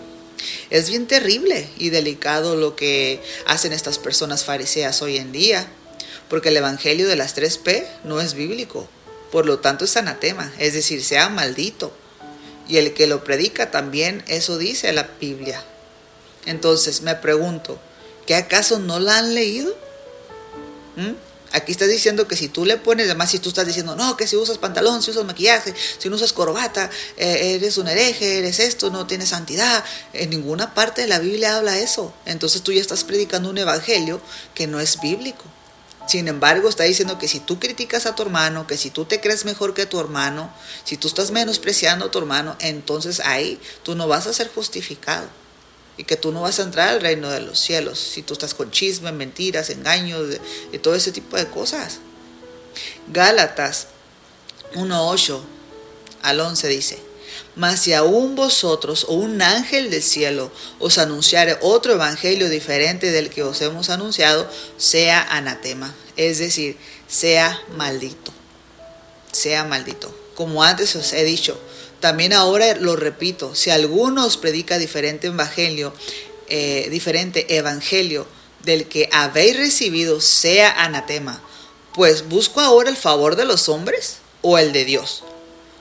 Es 0.69 0.89
bien 0.89 1.07
terrible 1.07 1.67
y 1.77 1.89
delicado 1.89 2.55
lo 2.55 2.75
que 2.75 3.21
hacen 3.45 3.73
estas 3.73 3.99
personas 3.99 4.43
fariseas 4.43 5.01
hoy 5.01 5.17
en 5.17 5.31
día, 5.31 5.67
porque 6.29 6.49
el 6.49 6.57
Evangelio 6.57 7.07
de 7.07 7.15
las 7.15 7.35
3P 7.35 7.85
no 8.03 8.21
es 8.21 8.33
bíblico, 8.33 8.87
por 9.31 9.45
lo 9.45 9.59
tanto 9.59 9.85
es 9.85 9.97
anatema, 9.97 10.51
es 10.57 10.73
decir, 10.73 11.03
sea 11.03 11.29
maldito. 11.29 11.93
Y 12.67 12.77
el 12.77 12.93
que 12.93 13.07
lo 13.07 13.23
predica 13.23 13.71
también 13.71 14.23
eso 14.27 14.57
dice 14.57 14.93
la 14.93 15.09
Biblia. 15.19 15.63
Entonces 16.45 17.01
me 17.01 17.15
pregunto, 17.15 17.79
¿qué 18.25 18.35
acaso 18.35 18.79
no 18.79 18.99
la 18.99 19.17
han 19.17 19.33
leído? 19.35 19.75
¿Mm? 20.95 21.30
Aquí 21.53 21.73
estás 21.73 21.89
diciendo 21.89 22.27
que 22.27 22.37
si 22.37 22.47
tú 22.47 22.65
le 22.65 22.77
pones, 22.77 23.07
además 23.07 23.31
si 23.31 23.39
tú 23.39 23.49
estás 23.49 23.67
diciendo, 23.67 23.95
no, 23.95 24.15
que 24.15 24.25
si 24.25 24.37
usas 24.37 24.57
pantalón, 24.57 25.03
si 25.03 25.11
usas 25.11 25.25
maquillaje, 25.25 25.73
si 25.97 26.09
no 26.09 26.15
usas 26.15 26.31
corbata, 26.31 26.89
eh, 27.17 27.55
eres 27.55 27.77
un 27.77 27.89
hereje, 27.89 28.39
eres 28.39 28.59
esto, 28.59 28.89
no 28.89 29.05
tienes 29.05 29.29
santidad. 29.29 29.83
En 30.13 30.29
ninguna 30.29 30.73
parte 30.73 31.01
de 31.01 31.07
la 31.07 31.19
Biblia 31.19 31.57
habla 31.57 31.77
eso. 31.77 32.13
Entonces 32.25 32.61
tú 32.61 32.71
ya 32.71 32.81
estás 32.81 33.03
predicando 33.03 33.49
un 33.49 33.57
evangelio 33.57 34.21
que 34.53 34.67
no 34.67 34.79
es 34.79 34.99
bíblico. 35.01 35.43
Sin 36.07 36.27
embargo, 36.27 36.67
está 36.67 36.83
diciendo 36.83 37.17
que 37.19 37.27
si 37.27 37.39
tú 37.39 37.59
criticas 37.59 38.05
a 38.05 38.15
tu 38.15 38.23
hermano, 38.23 38.65
que 38.65 38.77
si 38.77 38.89
tú 38.89 39.05
te 39.05 39.19
crees 39.19 39.45
mejor 39.45 39.73
que 39.73 39.85
tu 39.85 39.99
hermano, 39.99 40.51
si 40.83 40.97
tú 40.97 41.07
estás 41.07 41.31
menospreciando 41.31 42.05
a 42.05 42.11
tu 42.11 42.17
hermano, 42.17 42.55
entonces 42.59 43.19
ahí 43.19 43.59
tú 43.83 43.95
no 43.95 44.07
vas 44.07 44.25
a 44.27 44.33
ser 44.33 44.49
justificado 44.49 45.40
y 46.01 46.03
que 46.03 46.17
tú 46.17 46.31
no 46.31 46.41
vas 46.41 46.57
a 46.59 46.63
entrar 46.63 46.89
al 46.89 46.99
reino 46.99 47.29
de 47.29 47.41
los 47.41 47.59
cielos 47.59 47.99
si 47.99 48.23
tú 48.23 48.33
estás 48.33 48.55
con 48.55 48.71
chisme, 48.71 49.11
mentiras, 49.11 49.69
engaños 49.69 50.39
y 50.71 50.79
todo 50.79 50.95
ese 50.95 51.11
tipo 51.11 51.37
de 51.37 51.45
cosas. 51.45 51.99
Gálatas 53.13 53.85
1.8 54.73 55.39
al 56.23 56.39
11 56.39 56.67
dice, 56.69 56.99
mas 57.55 57.81
si 57.81 57.93
aún 57.93 58.33
vosotros 58.33 59.05
o 59.09 59.13
un 59.13 59.43
ángel 59.43 59.91
del 59.91 60.01
cielo 60.01 60.51
os 60.79 60.97
anunciare 60.97 61.59
otro 61.61 61.93
evangelio 61.93 62.49
diferente 62.49 63.11
del 63.11 63.29
que 63.29 63.43
os 63.43 63.61
hemos 63.61 63.91
anunciado, 63.91 64.49
sea 64.77 65.21
anatema, 65.21 65.93
es 66.17 66.39
decir, 66.39 66.77
sea 67.07 67.61
maldito, 67.77 68.31
sea 69.31 69.65
maldito. 69.65 70.11
Como 70.33 70.63
antes 70.63 70.95
os 70.95 71.13
he 71.13 71.23
dicho, 71.23 71.61
también 72.01 72.33
ahora 72.33 72.75
lo 72.75 72.95
repito, 72.95 73.53
si 73.55 73.69
alguno 73.69 74.25
os 74.25 74.35
predica 74.35 74.79
diferente 74.79 75.27
evangelio, 75.27 75.93
eh, 76.49 76.87
diferente 76.89 77.55
evangelio 77.55 78.27
del 78.63 78.87
que 78.87 79.07
habéis 79.11 79.55
recibido, 79.55 80.19
sea 80.19 80.83
anatema. 80.83 81.41
Pues 81.93 82.27
busco 82.27 82.59
ahora 82.59 82.89
el 82.89 82.97
favor 82.97 83.35
de 83.35 83.45
los 83.45 83.69
hombres 83.69 84.17
o 84.41 84.57
el 84.57 84.73
de 84.73 84.83
Dios. 84.83 85.23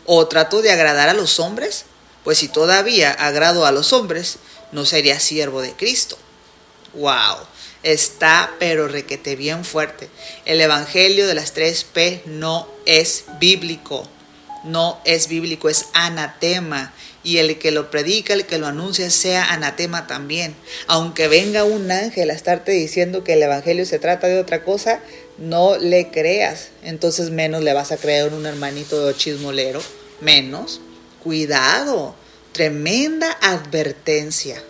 O 0.05 0.27
trato 0.29 0.61
de 0.61 0.71
agradar 0.71 1.09
a 1.09 1.15
los 1.15 1.41
hombres, 1.41 1.87
pues 2.23 2.39
si 2.39 2.49
todavía 2.49 3.11
agrado 3.11 3.65
a 3.65 3.73
los 3.73 3.93
hombres, 3.95 4.37
no 4.73 4.85
sería 4.85 5.21
siervo 5.21 5.63
de 5.63 5.73
Cristo. 5.73 6.19
Wow, 6.93 7.39
está 7.83 8.55
pero 8.59 8.89
requete 8.89 9.37
bien 9.37 9.65
fuerte. 9.65 10.11
El 10.45 10.61
evangelio 10.61 11.27
de 11.27 11.35
las 11.35 11.53
tres 11.53 11.85
P 11.85 12.23
no 12.27 12.69
es 12.85 13.25
bíblico 13.39 14.07
no 14.65 15.01
es 15.05 15.29
bíblico, 15.29 15.69
es 15.69 15.87
anatema. 15.93 16.93
Y 17.23 17.37
el 17.37 17.59
que 17.59 17.71
lo 17.71 17.91
predica, 17.91 18.33
el 18.33 18.47
que 18.47 18.59
lo 18.59 18.67
anuncia, 18.67 19.11
sea 19.11 19.53
anatema 19.53 20.07
también. 20.07 20.55
Aunque 20.87 21.29
venga 21.29 21.65
un 21.65 21.91
ángel 21.91 22.31
a 22.31 22.35
estarte 22.35 22.73
diciendo 22.73 23.25
que 23.25 23.35
el 23.35 23.43
Evangelio 23.43 23.85
se 23.85 23.99
trata 23.99 24.27
de 24.27 24.41
otra 24.41 24.65
cosa, 24.65 25.01
no 25.37 25.77
le 25.77 26.11
creas. 26.11 26.69
Entonces 26.83 27.31
menos 27.31 27.63
le 27.63 27.75
vas 27.75 27.93
a 27.93 27.99
creer 27.99 28.33
un 28.33 28.47
hermanito 28.47 29.13
chismolero. 29.13 29.83
Menos. 30.21 30.81
Cuidado. 31.23 32.15
Tremenda 32.53 33.31
advertencia. 33.43 34.63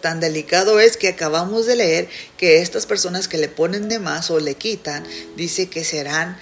Tan 0.00 0.20
delicado 0.20 0.78
es 0.78 0.96
que 0.96 1.08
acabamos 1.08 1.66
de 1.66 1.74
leer 1.74 2.08
que 2.36 2.60
estas 2.62 2.86
personas 2.86 3.26
que 3.26 3.38
le 3.38 3.48
ponen 3.48 3.88
de 3.88 3.98
más 3.98 4.30
o 4.30 4.38
le 4.38 4.54
quitan, 4.54 5.04
dice 5.36 5.68
que 5.68 5.84
serán 5.84 6.38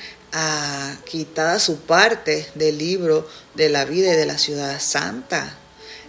quitada 1.05 1.59
su 1.59 1.81
parte 1.81 2.47
del 2.55 2.79
libro 2.79 3.29
de 3.55 3.69
la 3.69 3.85
vida 3.85 4.13
y 4.13 4.17
de 4.17 4.27
la 4.27 4.39
ciudad 4.39 4.81
santa. 4.81 5.59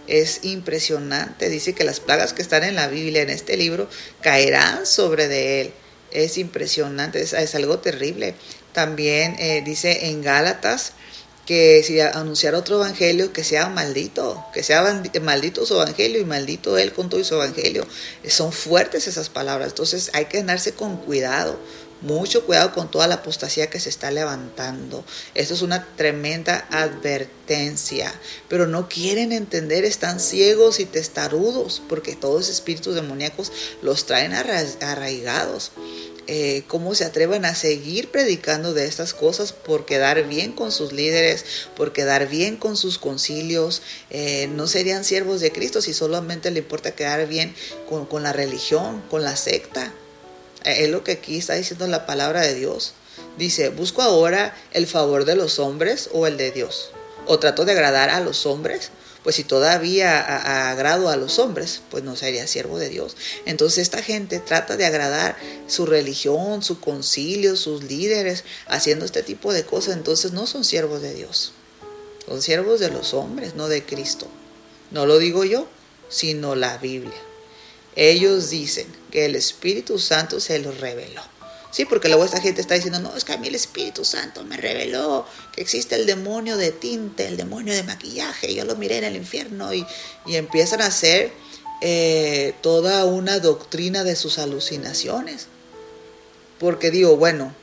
Es 0.06 0.40
impresionante. 0.42 1.48
Dice 1.48 1.74
que 1.74 1.84
las 1.84 2.00
plagas 2.00 2.32
que 2.32 2.42
están 2.42 2.64
en 2.64 2.74
la 2.74 2.88
Biblia, 2.88 3.22
en 3.22 3.30
este 3.30 3.56
libro, 3.56 3.88
caerán 4.22 4.86
sobre 4.86 5.28
de 5.28 5.60
él. 5.60 5.72
Es 6.10 6.38
impresionante, 6.38 7.20
es, 7.20 7.54
algo 7.54 7.78
terrible. 7.80 8.34
También 8.72 9.36
eh, 9.38 9.62
dice 9.64 10.06
en 10.06 10.22
Gálatas 10.22 10.92
que 11.48 11.82
si 11.82 11.98
anunciar 11.98 12.54
otro 12.54 12.76
evangelio, 12.76 13.32
que 13.32 13.42
sea 13.42 13.70
maldito, 13.70 14.44
que 14.52 14.62
sea 14.62 14.82
maldito 15.22 15.64
su 15.64 15.76
evangelio 15.76 16.20
y 16.20 16.26
maldito 16.26 16.76
él 16.76 16.92
con 16.92 17.08
todo 17.08 17.24
su 17.24 17.36
evangelio. 17.36 17.86
Son 18.28 18.52
fuertes 18.52 19.08
esas 19.08 19.30
palabras, 19.30 19.70
entonces 19.70 20.10
hay 20.12 20.26
que 20.26 20.40
andarse 20.40 20.72
con 20.72 20.98
cuidado, 20.98 21.58
mucho 22.00 22.44
cuidado 22.46 22.72
con 22.72 22.90
toda 22.90 23.06
la 23.06 23.16
apostasía 23.16 23.70
que 23.70 23.80
se 23.80 23.88
está 23.88 24.10
levantando. 24.10 25.04
Esto 25.34 25.54
es 25.54 25.62
una 25.62 25.86
tremenda 25.96 26.66
advertencia. 26.70 28.14
Pero 28.48 28.66
no 28.66 28.88
quieren 28.88 29.32
entender, 29.32 29.84
están 29.84 30.20
ciegos 30.20 30.80
y 30.80 30.84
testarudos, 30.84 31.82
porque 31.88 32.14
todos 32.14 32.48
espíritus 32.48 32.94
demoníacos 32.94 33.52
los 33.82 34.06
traen 34.06 34.32
arraigados. 34.34 35.72
Eh, 36.30 36.64
cómo 36.68 36.94
se 36.94 37.06
atreven 37.06 37.46
a 37.46 37.54
seguir 37.54 38.10
predicando 38.10 38.74
de 38.74 38.84
estas 38.84 39.14
cosas 39.14 39.54
por 39.54 39.86
quedar 39.86 40.28
bien 40.28 40.52
con 40.52 40.72
sus 40.72 40.92
líderes, 40.92 41.46
por 41.74 41.94
quedar 41.94 42.28
bien 42.28 42.58
con 42.58 42.76
sus 42.76 42.98
concilios. 42.98 43.80
Eh, 44.10 44.46
no 44.54 44.66
serían 44.66 45.04
siervos 45.04 45.40
de 45.40 45.52
Cristo 45.52 45.80
si 45.80 45.94
solamente 45.94 46.50
le 46.50 46.58
importa 46.58 46.94
quedar 46.94 47.26
bien 47.26 47.54
con 47.88 48.22
la 48.22 48.34
religión, 48.34 49.02
con 49.08 49.22
la 49.22 49.36
secta. 49.36 49.94
Eh, 50.68 50.84
es 50.84 50.90
lo 50.90 51.02
que 51.02 51.12
aquí 51.12 51.38
está 51.38 51.54
diciendo 51.54 51.86
la 51.86 52.04
palabra 52.04 52.42
de 52.42 52.54
Dios. 52.54 52.92
Dice, 53.38 53.70
busco 53.70 54.02
ahora 54.02 54.54
el 54.72 54.86
favor 54.86 55.24
de 55.24 55.34
los 55.34 55.58
hombres 55.58 56.10
o 56.12 56.26
el 56.26 56.36
de 56.36 56.50
Dios. 56.50 56.90
O 57.26 57.38
trato 57.38 57.64
de 57.64 57.72
agradar 57.72 58.10
a 58.10 58.20
los 58.20 58.44
hombres. 58.44 58.90
Pues 59.24 59.36
si 59.36 59.44
todavía 59.44 60.70
agrado 60.70 61.08
a 61.08 61.16
los 61.16 61.38
hombres, 61.38 61.80
pues 61.90 62.04
no 62.04 62.16
sería 62.16 62.46
siervo 62.46 62.78
de 62.78 62.88
Dios. 62.88 63.16
Entonces 63.46 63.78
esta 63.78 64.02
gente 64.02 64.38
trata 64.38 64.76
de 64.76 64.86
agradar 64.86 65.36
su 65.66 65.86
religión, 65.86 66.62
su 66.62 66.80
concilio, 66.80 67.56
sus 67.56 67.82
líderes, 67.82 68.44
haciendo 68.66 69.04
este 69.04 69.22
tipo 69.22 69.52
de 69.52 69.64
cosas. 69.64 69.96
Entonces 69.96 70.32
no 70.32 70.46
son 70.46 70.64
siervos 70.64 71.02
de 71.02 71.14
Dios. 71.14 71.52
Son 72.26 72.42
siervos 72.42 72.78
de 72.78 72.90
los 72.90 73.14
hombres, 73.14 73.54
no 73.54 73.68
de 73.68 73.84
Cristo. 73.84 74.28
No 74.90 75.06
lo 75.06 75.18
digo 75.18 75.44
yo, 75.44 75.66
sino 76.10 76.54
la 76.54 76.78
Biblia. 76.78 77.20
Ellos 77.96 78.50
dicen 78.50 78.86
que 79.10 79.24
el 79.24 79.36
Espíritu 79.36 79.98
Santo 79.98 80.40
se 80.40 80.58
los 80.58 80.78
reveló. 80.80 81.22
Sí, 81.70 81.84
porque 81.84 82.08
luego 82.08 82.24
esta 82.24 82.40
gente 82.40 82.60
está 82.60 82.74
diciendo, 82.74 82.98
no, 82.98 83.14
es 83.14 83.24
que 83.24 83.34
a 83.34 83.36
mí 83.36 83.48
el 83.48 83.54
Espíritu 83.54 84.04
Santo 84.04 84.42
me 84.42 84.56
reveló 84.56 85.26
que 85.52 85.60
existe 85.60 85.96
el 85.96 86.06
demonio 86.06 86.56
de 86.56 86.72
tinte, 86.72 87.26
el 87.26 87.36
demonio 87.36 87.74
de 87.74 87.82
maquillaje, 87.82 88.54
yo 88.54 88.64
lo 88.64 88.74
miré 88.76 88.98
en 88.98 89.04
el 89.04 89.16
infierno 89.16 89.74
y, 89.74 89.86
empiezan 90.26 90.80
a 90.80 90.86
hacer 90.86 91.30
eh, 91.82 92.54
toda 92.62 93.04
una 93.04 93.38
doctrina 93.38 94.02
de 94.02 94.16
sus 94.16 94.38
alucinaciones. 94.38 95.46
Porque 96.58 96.90
digo, 96.90 97.16
bueno, 97.16 97.54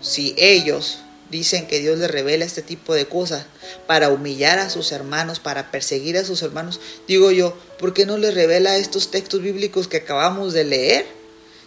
si 0.00 0.34
ellos 0.38 1.00
dicen 1.32 1.66
que 1.66 1.80
Dios 1.80 1.98
les 1.98 2.10
revela 2.10 2.44
este 2.44 2.62
tipo 2.62 2.94
de 2.94 3.06
cosas 3.06 3.46
para 3.88 4.10
humillar 4.10 4.58
a 4.58 4.70
sus 4.70 4.92
hermanos, 4.92 5.40
para 5.40 5.72
perseguir 5.72 6.16
a 6.18 6.24
sus 6.24 6.42
hermanos, 6.42 6.78
digo 7.08 7.32
yo, 7.32 7.56
¿por 7.78 7.94
qué 7.94 8.06
no 8.06 8.18
les 8.18 8.34
revela 8.34 8.76
estos 8.76 9.10
textos 9.10 9.42
bíblicos 9.42 9.88
que 9.88 9.96
acabamos 9.96 10.52
de 10.52 10.64
leer? 10.64 11.06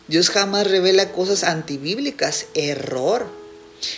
Dios 0.08 0.30
jamás 0.30 0.70
revela 0.70 1.12
cosas 1.12 1.44
antibíblicas, 1.44 2.46
error. 2.54 3.26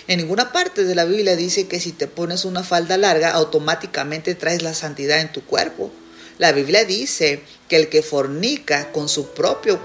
En 0.08 0.20
ninguna 0.20 0.54
parte 0.54 0.86
de 0.86 0.96
la 0.96 1.04
Biblia 1.04 1.36
dice 1.36 1.68
que 1.68 1.82
si 1.82 1.92
te 1.92 2.08
pones 2.08 2.46
una 2.46 2.64
falda 2.64 2.98
larga 2.98 3.32
automáticamente 3.32 4.36
traes 4.36 4.64
la 4.64 4.74
santidad 4.74 5.20
en 5.20 5.34
tu 5.34 5.44
cuerpo. 5.44 5.92
La 6.38 6.54
Biblia 6.54 6.86
dice 6.86 7.42
que 7.68 7.76
el 7.76 7.90
que 7.90 8.02
fornica 8.04 8.92
con 8.94 9.10
su 9.10 9.32
propio 9.32 9.80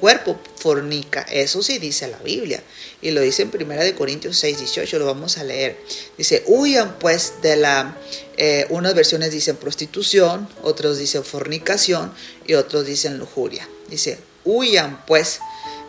cuerpo 0.00 0.40
fornica. 0.56 1.22
Eso 1.30 1.62
sí 1.62 1.78
dice 1.78 2.08
la 2.08 2.18
Biblia. 2.18 2.62
Y 3.00 3.10
lo 3.10 3.20
dice 3.20 3.42
en 3.42 3.50
1 3.54 3.96
Corintios 3.96 4.36
6, 4.38 4.58
18, 4.58 4.98
lo 4.98 5.06
vamos 5.06 5.38
a 5.38 5.44
leer. 5.44 5.78
Dice, 6.18 6.42
huyan 6.46 6.98
pues 6.98 7.34
de 7.42 7.56
la... 7.56 7.96
Eh, 8.36 8.66
unas 8.70 8.94
versiones 8.94 9.30
dicen 9.30 9.56
prostitución, 9.56 10.48
otros 10.62 10.98
dicen 10.98 11.24
fornicación 11.24 12.12
y 12.46 12.54
otros 12.54 12.86
dicen 12.86 13.18
lujuria. 13.18 13.68
Dice, 13.88 14.18
huyan 14.44 15.04
pues 15.06 15.40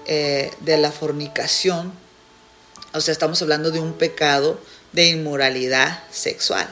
eh, 0.06 0.52
de 0.60 0.78
la 0.78 0.92
fornicación, 0.92 1.94
o 2.94 3.02
sea, 3.02 3.12
estamos 3.12 3.42
hablando 3.42 3.72
de 3.72 3.80
un 3.80 3.94
pecado 3.94 4.60
de 4.92 5.08
inmoralidad 5.08 6.04
sexual. 6.12 6.68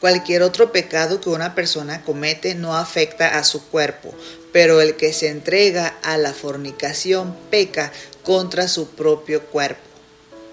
Cualquier 0.00 0.42
otro 0.42 0.72
pecado 0.72 1.20
que 1.20 1.30
una 1.30 1.54
persona 1.54 2.02
comete 2.02 2.54
no 2.54 2.76
afecta 2.76 3.38
a 3.38 3.44
su 3.44 3.66
cuerpo, 3.68 4.14
pero 4.54 4.80
el 4.80 4.94
que 4.94 5.12
se 5.12 5.30
entrega 5.30 5.98
a 6.04 6.16
la 6.16 6.32
fornicación 6.32 7.36
peca 7.50 7.90
contra 8.22 8.68
su 8.68 8.86
propio 8.86 9.42
cuerpo. 9.46 9.82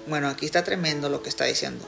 Bueno, 0.07 0.27
aquí 0.27 0.47
está 0.47 0.63
tremendo 0.63 1.07
lo 1.07 1.21
que 1.21 1.29
está 1.29 1.45
diciendo. 1.45 1.85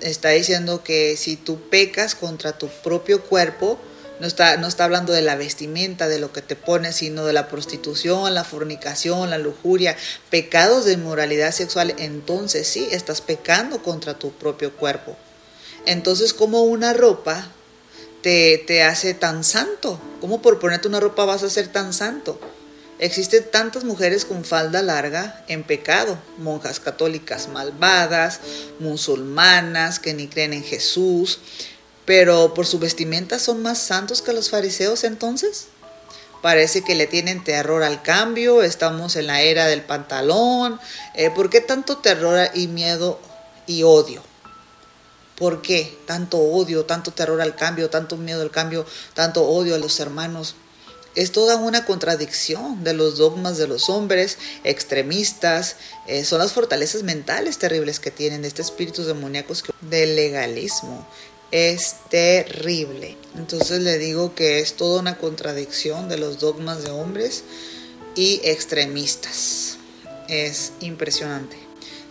Está 0.00 0.30
diciendo 0.30 0.82
que 0.82 1.18
si 1.18 1.36
tú 1.36 1.60
pecas 1.68 2.14
contra 2.14 2.56
tu 2.56 2.68
propio 2.82 3.20
cuerpo, 3.20 3.78
no 4.20 4.26
está, 4.26 4.56
no 4.56 4.66
está 4.66 4.84
hablando 4.84 5.12
de 5.12 5.20
la 5.20 5.36
vestimenta, 5.36 6.08
de 6.08 6.18
lo 6.18 6.32
que 6.32 6.40
te 6.40 6.56
pones, 6.56 6.96
sino 6.96 7.26
de 7.26 7.34
la 7.34 7.48
prostitución, 7.48 8.32
la 8.32 8.44
fornicación, 8.44 9.28
la 9.28 9.36
lujuria, 9.36 9.98
pecados 10.30 10.86
de 10.86 10.94
inmoralidad 10.94 11.52
sexual. 11.52 11.94
Entonces 11.98 12.66
sí, 12.66 12.88
estás 12.90 13.20
pecando 13.20 13.82
contra 13.82 14.14
tu 14.14 14.32
propio 14.32 14.72
cuerpo. 14.74 15.14
Entonces, 15.84 16.32
¿cómo 16.32 16.62
una 16.62 16.94
ropa 16.94 17.50
te, 18.24 18.56
te 18.66 18.82
hace 18.82 19.12
tan 19.12 19.44
santo? 19.44 20.00
¿Cómo 20.22 20.40
por 20.40 20.58
ponerte 20.58 20.88
una 20.88 20.98
ropa 20.98 21.26
vas 21.26 21.42
a 21.42 21.50
ser 21.50 21.68
tan 21.68 21.92
santo? 21.92 22.40
Existen 22.98 23.44
tantas 23.52 23.84
mujeres 23.84 24.24
con 24.24 24.46
falda 24.46 24.80
larga 24.80 25.44
en 25.46 25.62
pecado, 25.62 26.18
monjas 26.38 26.80
católicas 26.80 27.48
malvadas, 27.48 28.40
musulmanas 28.78 29.98
que 29.98 30.14
ni 30.14 30.26
creen 30.26 30.54
en 30.54 30.64
Jesús, 30.64 31.38
pero 32.06 32.54
por 32.54 32.64
su 32.64 32.78
vestimenta 32.78 33.38
son 33.38 33.60
más 33.60 33.76
santos 33.76 34.22
que 34.22 34.32
los 34.32 34.48
fariseos 34.48 35.04
entonces. 35.04 35.66
Parece 36.40 36.82
que 36.82 36.94
le 36.94 37.06
tienen 37.06 37.44
terror 37.44 37.82
al 37.82 38.00
cambio, 38.00 38.62
estamos 38.62 39.16
en 39.16 39.26
la 39.26 39.42
era 39.42 39.66
del 39.66 39.82
pantalón. 39.82 40.80
Eh, 41.14 41.28
¿Por 41.28 41.50
qué 41.50 41.60
tanto 41.60 41.98
terror 41.98 42.48
y 42.54 42.68
miedo 42.68 43.20
y 43.66 43.82
odio? 43.82 44.22
¿Por 45.36 45.62
qué 45.62 45.96
tanto 46.06 46.38
odio, 46.38 46.84
tanto 46.84 47.10
terror 47.10 47.40
al 47.40 47.56
cambio, 47.56 47.90
tanto 47.90 48.16
miedo 48.16 48.42
al 48.42 48.50
cambio, 48.50 48.86
tanto 49.14 49.44
odio 49.44 49.74
a 49.74 49.78
los 49.78 49.98
hermanos? 50.00 50.54
Es 51.14 51.30
toda 51.30 51.56
una 51.56 51.84
contradicción 51.84 52.82
de 52.82 52.92
los 52.92 53.18
dogmas 53.18 53.56
de 53.56 53.68
los 53.68 53.88
hombres 53.88 54.38
extremistas. 54.64 55.76
Eh, 56.06 56.24
son 56.24 56.40
las 56.40 56.52
fortalezas 56.52 57.04
mentales 57.04 57.58
terribles 57.58 58.00
que 58.00 58.10
tienen 58.10 58.44
estos 58.44 58.66
espíritus 58.66 59.06
demoníacos 59.06 59.64
del 59.80 60.16
legalismo 60.16 61.06
es 61.54 61.94
terrible. 62.10 63.16
Entonces 63.36 63.80
le 63.80 63.96
digo 63.96 64.34
que 64.34 64.58
es 64.58 64.74
toda 64.74 65.00
una 65.00 65.18
contradicción 65.18 66.08
de 66.08 66.18
los 66.18 66.40
dogmas 66.40 66.82
de 66.82 66.90
hombres 66.90 67.44
y 68.16 68.40
extremistas. 68.42 69.76
Es 70.28 70.72
impresionante. 70.80 71.56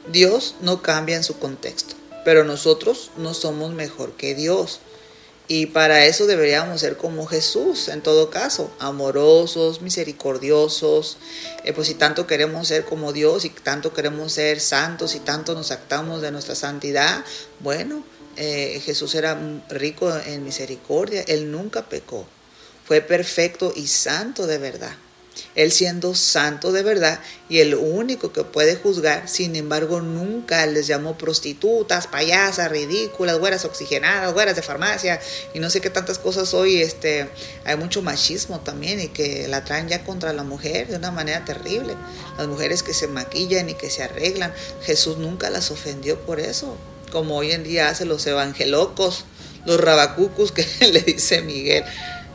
Dios 0.10 0.56
no 0.62 0.82
cambia 0.82 1.18
en 1.18 1.26
su 1.26 1.40
contexto, 1.40 1.96
pero 2.24 2.44
nosotros 2.44 3.12
no 3.18 3.34
somos 3.34 3.74
mejor 3.74 4.14
que 4.14 4.36
Dios. 4.36 4.80
Y 5.50 5.66
para 5.68 6.06
eso 6.06 6.26
deberíamos 6.26 6.80
ser 6.80 6.96
como 6.96 7.26
Jesús, 7.26 7.90
en 7.90 8.02
todo 8.02 8.30
caso, 8.30 8.72
amorosos, 8.80 9.82
misericordiosos. 9.82 11.18
Eh, 11.66 11.74
pues 11.74 11.88
si 11.88 11.96
tanto 11.96 12.26
queremos 12.26 12.70
ser 12.70 12.86
como 12.86 13.12
Dios 13.12 13.44
y 13.44 13.50
tanto 13.50 13.94
queremos 13.94 14.32
ser 14.32 14.62
santos 14.62 15.16
y 15.16 15.20
tanto 15.20 15.54
nos 15.54 15.72
actamos 15.72 16.22
de 16.22 16.32
nuestra 16.32 16.56
santidad, 16.56 17.26
bueno, 17.60 18.06
eh, 18.38 18.82
Jesús 18.84 19.14
era 19.16 19.38
rico 19.70 20.12
en 20.26 20.44
misericordia, 20.44 21.24
él 21.28 21.52
nunca 21.52 21.88
pecó, 21.88 22.26
fue 22.86 23.02
perfecto 23.02 23.74
y 23.76 23.88
santo 23.88 24.48
de 24.48 24.58
verdad. 24.58 24.96
Él 25.56 25.72
siendo 25.72 26.16
santo 26.16 26.72
de 26.72 26.84
verdad 26.84 27.20
y 27.50 27.60
el 27.60 27.76
único 27.76 28.32
que 28.34 28.44
puede 28.44 28.76
juzgar, 28.76 29.28
sin 29.28 29.56
embargo, 29.56 30.02
nunca 30.02 30.66
les 30.66 30.88
llamó 30.88 31.18
prostitutas, 31.18 32.08
payasas, 32.08 32.72
ridículas, 32.72 33.38
güeras 33.40 33.66
oxigenadas, 33.66 34.34
güeras 34.34 34.56
de 34.56 34.62
farmacia 34.62 35.20
y 35.54 35.60
no 35.60 35.70
sé 35.70 35.82
qué 35.82 35.90
tantas 35.90 36.20
cosas 36.20 36.54
hoy. 36.54 36.82
Este, 36.82 37.30
hay 37.66 37.78
mucho 37.78 38.02
machismo 38.02 38.60
también 38.60 39.00
y 39.00 39.08
que 39.10 39.48
la 39.48 39.64
traen 39.64 39.88
ya 39.88 40.04
contra 40.04 40.34
la 40.34 40.44
mujer 40.44 40.88
de 40.88 40.98
una 40.98 41.12
manera 41.12 41.46
terrible. 41.46 41.96
Las 42.38 42.48
mujeres 42.48 42.84
que 42.84 42.94
se 42.94 43.08
maquillan 43.08 43.70
y 43.70 43.74
que 43.76 43.90
se 43.90 44.04
arreglan, 44.04 44.54
Jesús 44.84 45.18
nunca 45.18 45.50
las 45.50 45.72
ofendió 45.72 46.20
por 46.20 46.40
eso 46.40 46.78
como 47.14 47.38
hoy 47.38 47.52
en 47.52 47.64
día 47.64 47.90
hacen 47.90 48.10
los 48.10 48.26
evangelocos, 48.26 49.26
los 49.66 49.80
rabacucus 49.80 50.52
que 50.52 50.66
le 50.92 51.02
dice 51.02 51.42
Miguel 51.44 51.86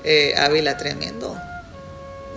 eh, 0.04 0.34
Ávila 0.38 0.78
tremendo. 0.78 1.36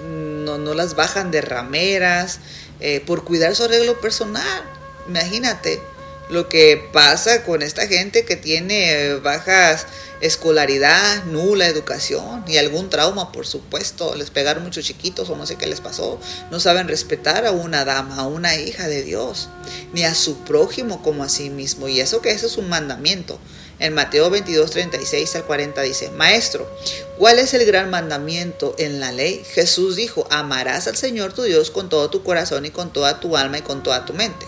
No, 0.01 0.57
no 0.57 0.73
las 0.73 0.95
bajan 0.95 1.31
de 1.31 1.41
rameras 1.41 2.39
eh, 2.79 3.01
por 3.05 3.23
cuidar 3.23 3.55
su 3.55 3.63
arreglo 3.63 3.99
personal. 3.99 4.63
Imagínate 5.07 5.81
lo 6.29 6.47
que 6.47 6.89
pasa 6.93 7.43
con 7.43 7.61
esta 7.61 7.87
gente 7.87 8.25
que 8.25 8.35
tiene 8.35 9.15
bajas 9.15 9.85
escolaridad, 10.21 11.25
nula 11.25 11.67
educación 11.67 12.45
y 12.47 12.57
algún 12.57 12.89
trauma, 12.89 13.31
por 13.31 13.45
supuesto. 13.45 14.15
Les 14.15 14.29
pegaron 14.29 14.63
muchos 14.63 14.85
chiquitos 14.85 15.29
o 15.29 15.35
no 15.35 15.45
sé 15.45 15.55
qué 15.55 15.67
les 15.67 15.81
pasó. 15.81 16.19
No 16.51 16.59
saben 16.59 16.87
respetar 16.87 17.45
a 17.45 17.51
una 17.51 17.83
dama, 17.85 18.17
a 18.17 18.27
una 18.27 18.55
hija 18.55 18.87
de 18.87 19.03
Dios, 19.03 19.49
ni 19.93 20.03
a 20.03 20.15
su 20.15 20.37
prójimo 20.39 21.01
como 21.01 21.23
a 21.23 21.29
sí 21.29 21.49
mismo. 21.49 21.87
Y 21.87 21.99
eso 21.99 22.21
que 22.21 22.31
eso 22.31 22.45
es 22.45 22.57
un 22.57 22.69
mandamiento. 22.69 23.39
En 23.81 23.95
Mateo 23.95 24.29
22, 24.29 24.69
36 24.69 25.35
al 25.37 25.43
40 25.43 25.81
dice, 25.81 26.11
Maestro, 26.11 26.69
¿cuál 27.17 27.39
es 27.39 27.55
el 27.55 27.65
gran 27.65 27.89
mandamiento 27.89 28.75
en 28.77 28.99
la 28.99 29.11
ley? 29.11 29.43
Jesús 29.43 29.95
dijo, 29.95 30.27
amarás 30.29 30.85
al 30.85 30.95
Señor 30.95 31.33
tu 31.33 31.41
Dios 31.41 31.71
con 31.71 31.89
todo 31.89 32.11
tu 32.11 32.21
corazón 32.21 32.63
y 32.67 32.69
con 32.69 32.93
toda 32.93 33.19
tu 33.19 33.35
alma 33.35 33.57
y 33.57 33.63
con 33.63 33.81
toda 33.81 34.05
tu 34.05 34.13
mente. 34.13 34.45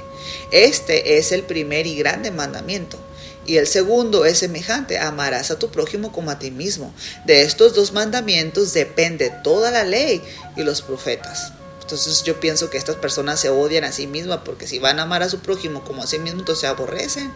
Este 0.51 1.17
es 1.17 1.31
el 1.31 1.41
primer 1.41 1.87
y 1.87 1.95
grande 1.95 2.29
mandamiento. 2.29 2.99
Y 3.47 3.57
el 3.57 3.65
segundo 3.65 4.23
es 4.23 4.37
semejante, 4.37 4.99
amarás 4.99 5.49
a 5.49 5.57
tu 5.57 5.71
prójimo 5.71 6.11
como 6.11 6.29
a 6.29 6.37
ti 6.37 6.51
mismo. 6.51 6.93
De 7.25 7.41
estos 7.41 7.73
dos 7.73 7.91
mandamientos 7.91 8.71
depende 8.73 9.33
toda 9.43 9.71
la 9.71 9.83
ley 9.83 10.21
y 10.55 10.61
los 10.61 10.83
profetas. 10.83 11.53
Entonces 11.81 12.23
yo 12.23 12.39
pienso 12.39 12.69
que 12.69 12.77
estas 12.77 12.97
personas 12.97 13.39
se 13.39 13.49
odian 13.49 13.83
a 13.83 13.91
sí 13.91 14.05
mismas 14.05 14.41
porque 14.45 14.67
si 14.67 14.77
van 14.77 14.99
a 14.99 15.03
amar 15.03 15.23
a 15.23 15.29
su 15.29 15.39
prójimo 15.39 15.83
como 15.83 16.03
a 16.03 16.07
sí 16.07 16.19
mismo, 16.19 16.41
entonces 16.41 16.61
se 16.61 16.67
aborrecen. 16.67 17.33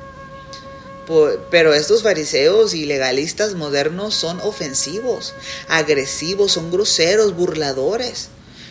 Pero 1.49 1.73
estos 1.73 2.03
fariseos 2.03 2.73
y 2.73 2.85
legalistas 2.85 3.53
modernos 3.55 4.13
son 4.13 4.41
ofensivos, 4.41 5.33
agresivos, 5.69 6.51
son 6.51 6.69
groseros, 6.69 7.35
burladores 7.35 8.29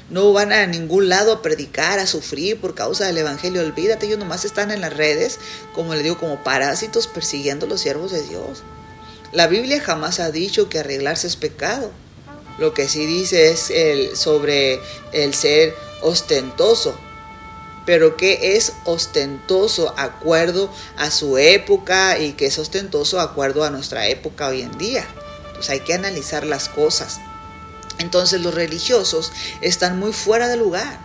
no 0.08 0.32
van 0.32 0.52
a 0.52 0.66
ningún 0.66 1.08
lado 1.08 1.32
a 1.32 1.42
predicar, 1.42 1.98
a 1.98 2.06
sufrir 2.06 2.60
por 2.60 2.74
causa 2.74 3.06
del 3.06 3.18
Evangelio. 3.18 3.60
Olvídate, 3.62 4.06
ellos 4.06 4.18
nomás 4.18 4.44
están 4.44 4.70
en 4.70 4.80
las 4.80 4.96
redes, 4.96 5.38
como 5.74 5.94
le 5.94 6.02
digo, 6.02 6.18
como 6.18 6.44
parásitos 6.44 7.06
persiguiendo 7.06 7.66
a 7.66 7.68
los 7.68 7.80
siervos 7.80 8.12
de 8.12 8.22
Dios. 8.22 8.62
La 9.32 9.48
Biblia 9.48 9.80
jamás 9.80 10.20
ha 10.20 10.30
dicho 10.30 10.68
que 10.68 10.78
arreglarse 10.78 11.26
es 11.26 11.36
pecado. 11.36 11.90
Lo 12.58 12.72
que 12.72 12.88
sí 12.88 13.04
dice 13.04 13.50
es 13.50 13.70
el, 13.70 14.16
sobre 14.16 14.80
el 15.12 15.34
ser 15.34 15.74
ostentoso. 16.02 16.96
Pero 17.86 18.16
que 18.16 18.56
es 18.56 18.72
ostentoso 18.84 19.94
acuerdo 19.96 20.70
a 20.96 21.10
su 21.10 21.38
época 21.38 22.18
y 22.18 22.32
que 22.32 22.46
es 22.46 22.58
ostentoso 22.58 23.20
acuerdo 23.20 23.64
a 23.64 23.70
nuestra 23.70 24.08
época 24.08 24.48
hoy 24.48 24.62
en 24.62 24.76
día. 24.76 25.06
Pues 25.54 25.70
hay 25.70 25.80
que 25.80 25.94
analizar 25.94 26.44
las 26.44 26.68
cosas. 26.68 27.20
Entonces 27.98 28.42
los 28.42 28.54
religiosos 28.54 29.32
están 29.60 29.98
muy 29.98 30.12
fuera 30.12 30.48
de 30.48 30.56
lugar. 30.56 30.98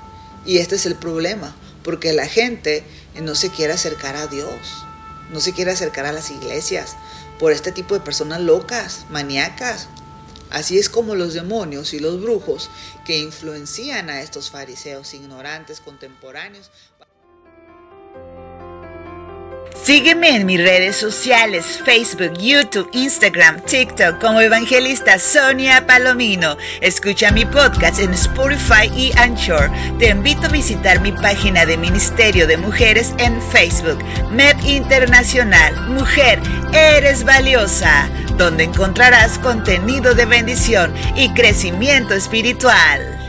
Y 0.45 0.57
este 0.57 0.75
es 0.75 0.86
el 0.86 0.95
problema, 0.95 1.55
porque 1.84 2.13
la 2.13 2.27
gente 2.27 2.84
no 3.21 3.36
se 3.36 3.51
quiere 3.51 3.73
acercar 3.73 4.15
a 4.15 4.27
Dios, 4.27 4.49
no 5.32 5.39
se 5.39 5.53
quiere 5.53 5.71
acercar 5.71 6.05
a 6.05 6.11
las 6.11 6.32
iglesias 6.32 6.95
por 7.39 7.51
este 7.51 7.71
tipo 7.71 7.93
de 7.93 8.01
personas 8.01 8.41
locas, 8.41 9.05
maníacas. 9.09 9.88
Así 10.51 10.77
es 10.77 10.89
como 10.89 11.15
los 11.15 11.33
demonios 11.33 11.93
y 11.93 11.99
los 11.99 12.21
brujos 12.21 12.69
que 13.05 13.19
influencian 13.19 14.09
a 14.09 14.21
estos 14.21 14.51
fariseos 14.51 15.13
ignorantes 15.13 15.79
contemporáneos 15.79 16.69
Sígueme 19.84 20.36
en 20.36 20.45
mis 20.45 20.61
redes 20.61 20.95
sociales, 20.95 21.82
Facebook, 21.84 22.38
YouTube, 22.38 22.88
Instagram, 22.93 23.61
TikTok 23.61 24.21
como 24.21 24.39
evangelista 24.39 25.17
Sonia 25.17 25.88
Palomino. 25.88 26.55
Escucha 26.82 27.32
mi 27.32 27.45
podcast 27.45 27.99
en 27.99 28.13
Spotify 28.13 28.91
y 28.95 29.11
Anchor. 29.17 29.71
Te 29.97 30.09
invito 30.09 30.45
a 30.45 30.49
visitar 30.49 31.01
mi 31.01 31.11
página 31.11 31.65
de 31.65 31.77
Ministerio 31.77 32.45
de 32.45 32.57
Mujeres 32.57 33.15
en 33.17 33.41
Facebook, 33.41 33.97
MEP 34.32 34.63
Internacional. 34.65 35.75
Mujer, 35.89 36.39
eres 36.73 37.23
valiosa, 37.23 38.07
donde 38.38 38.65
encontrarás 38.65 39.39
contenido 39.39 40.13
de 40.13 40.27
bendición 40.27 40.93
y 41.15 41.34
crecimiento 41.34 42.13
espiritual. 42.13 43.20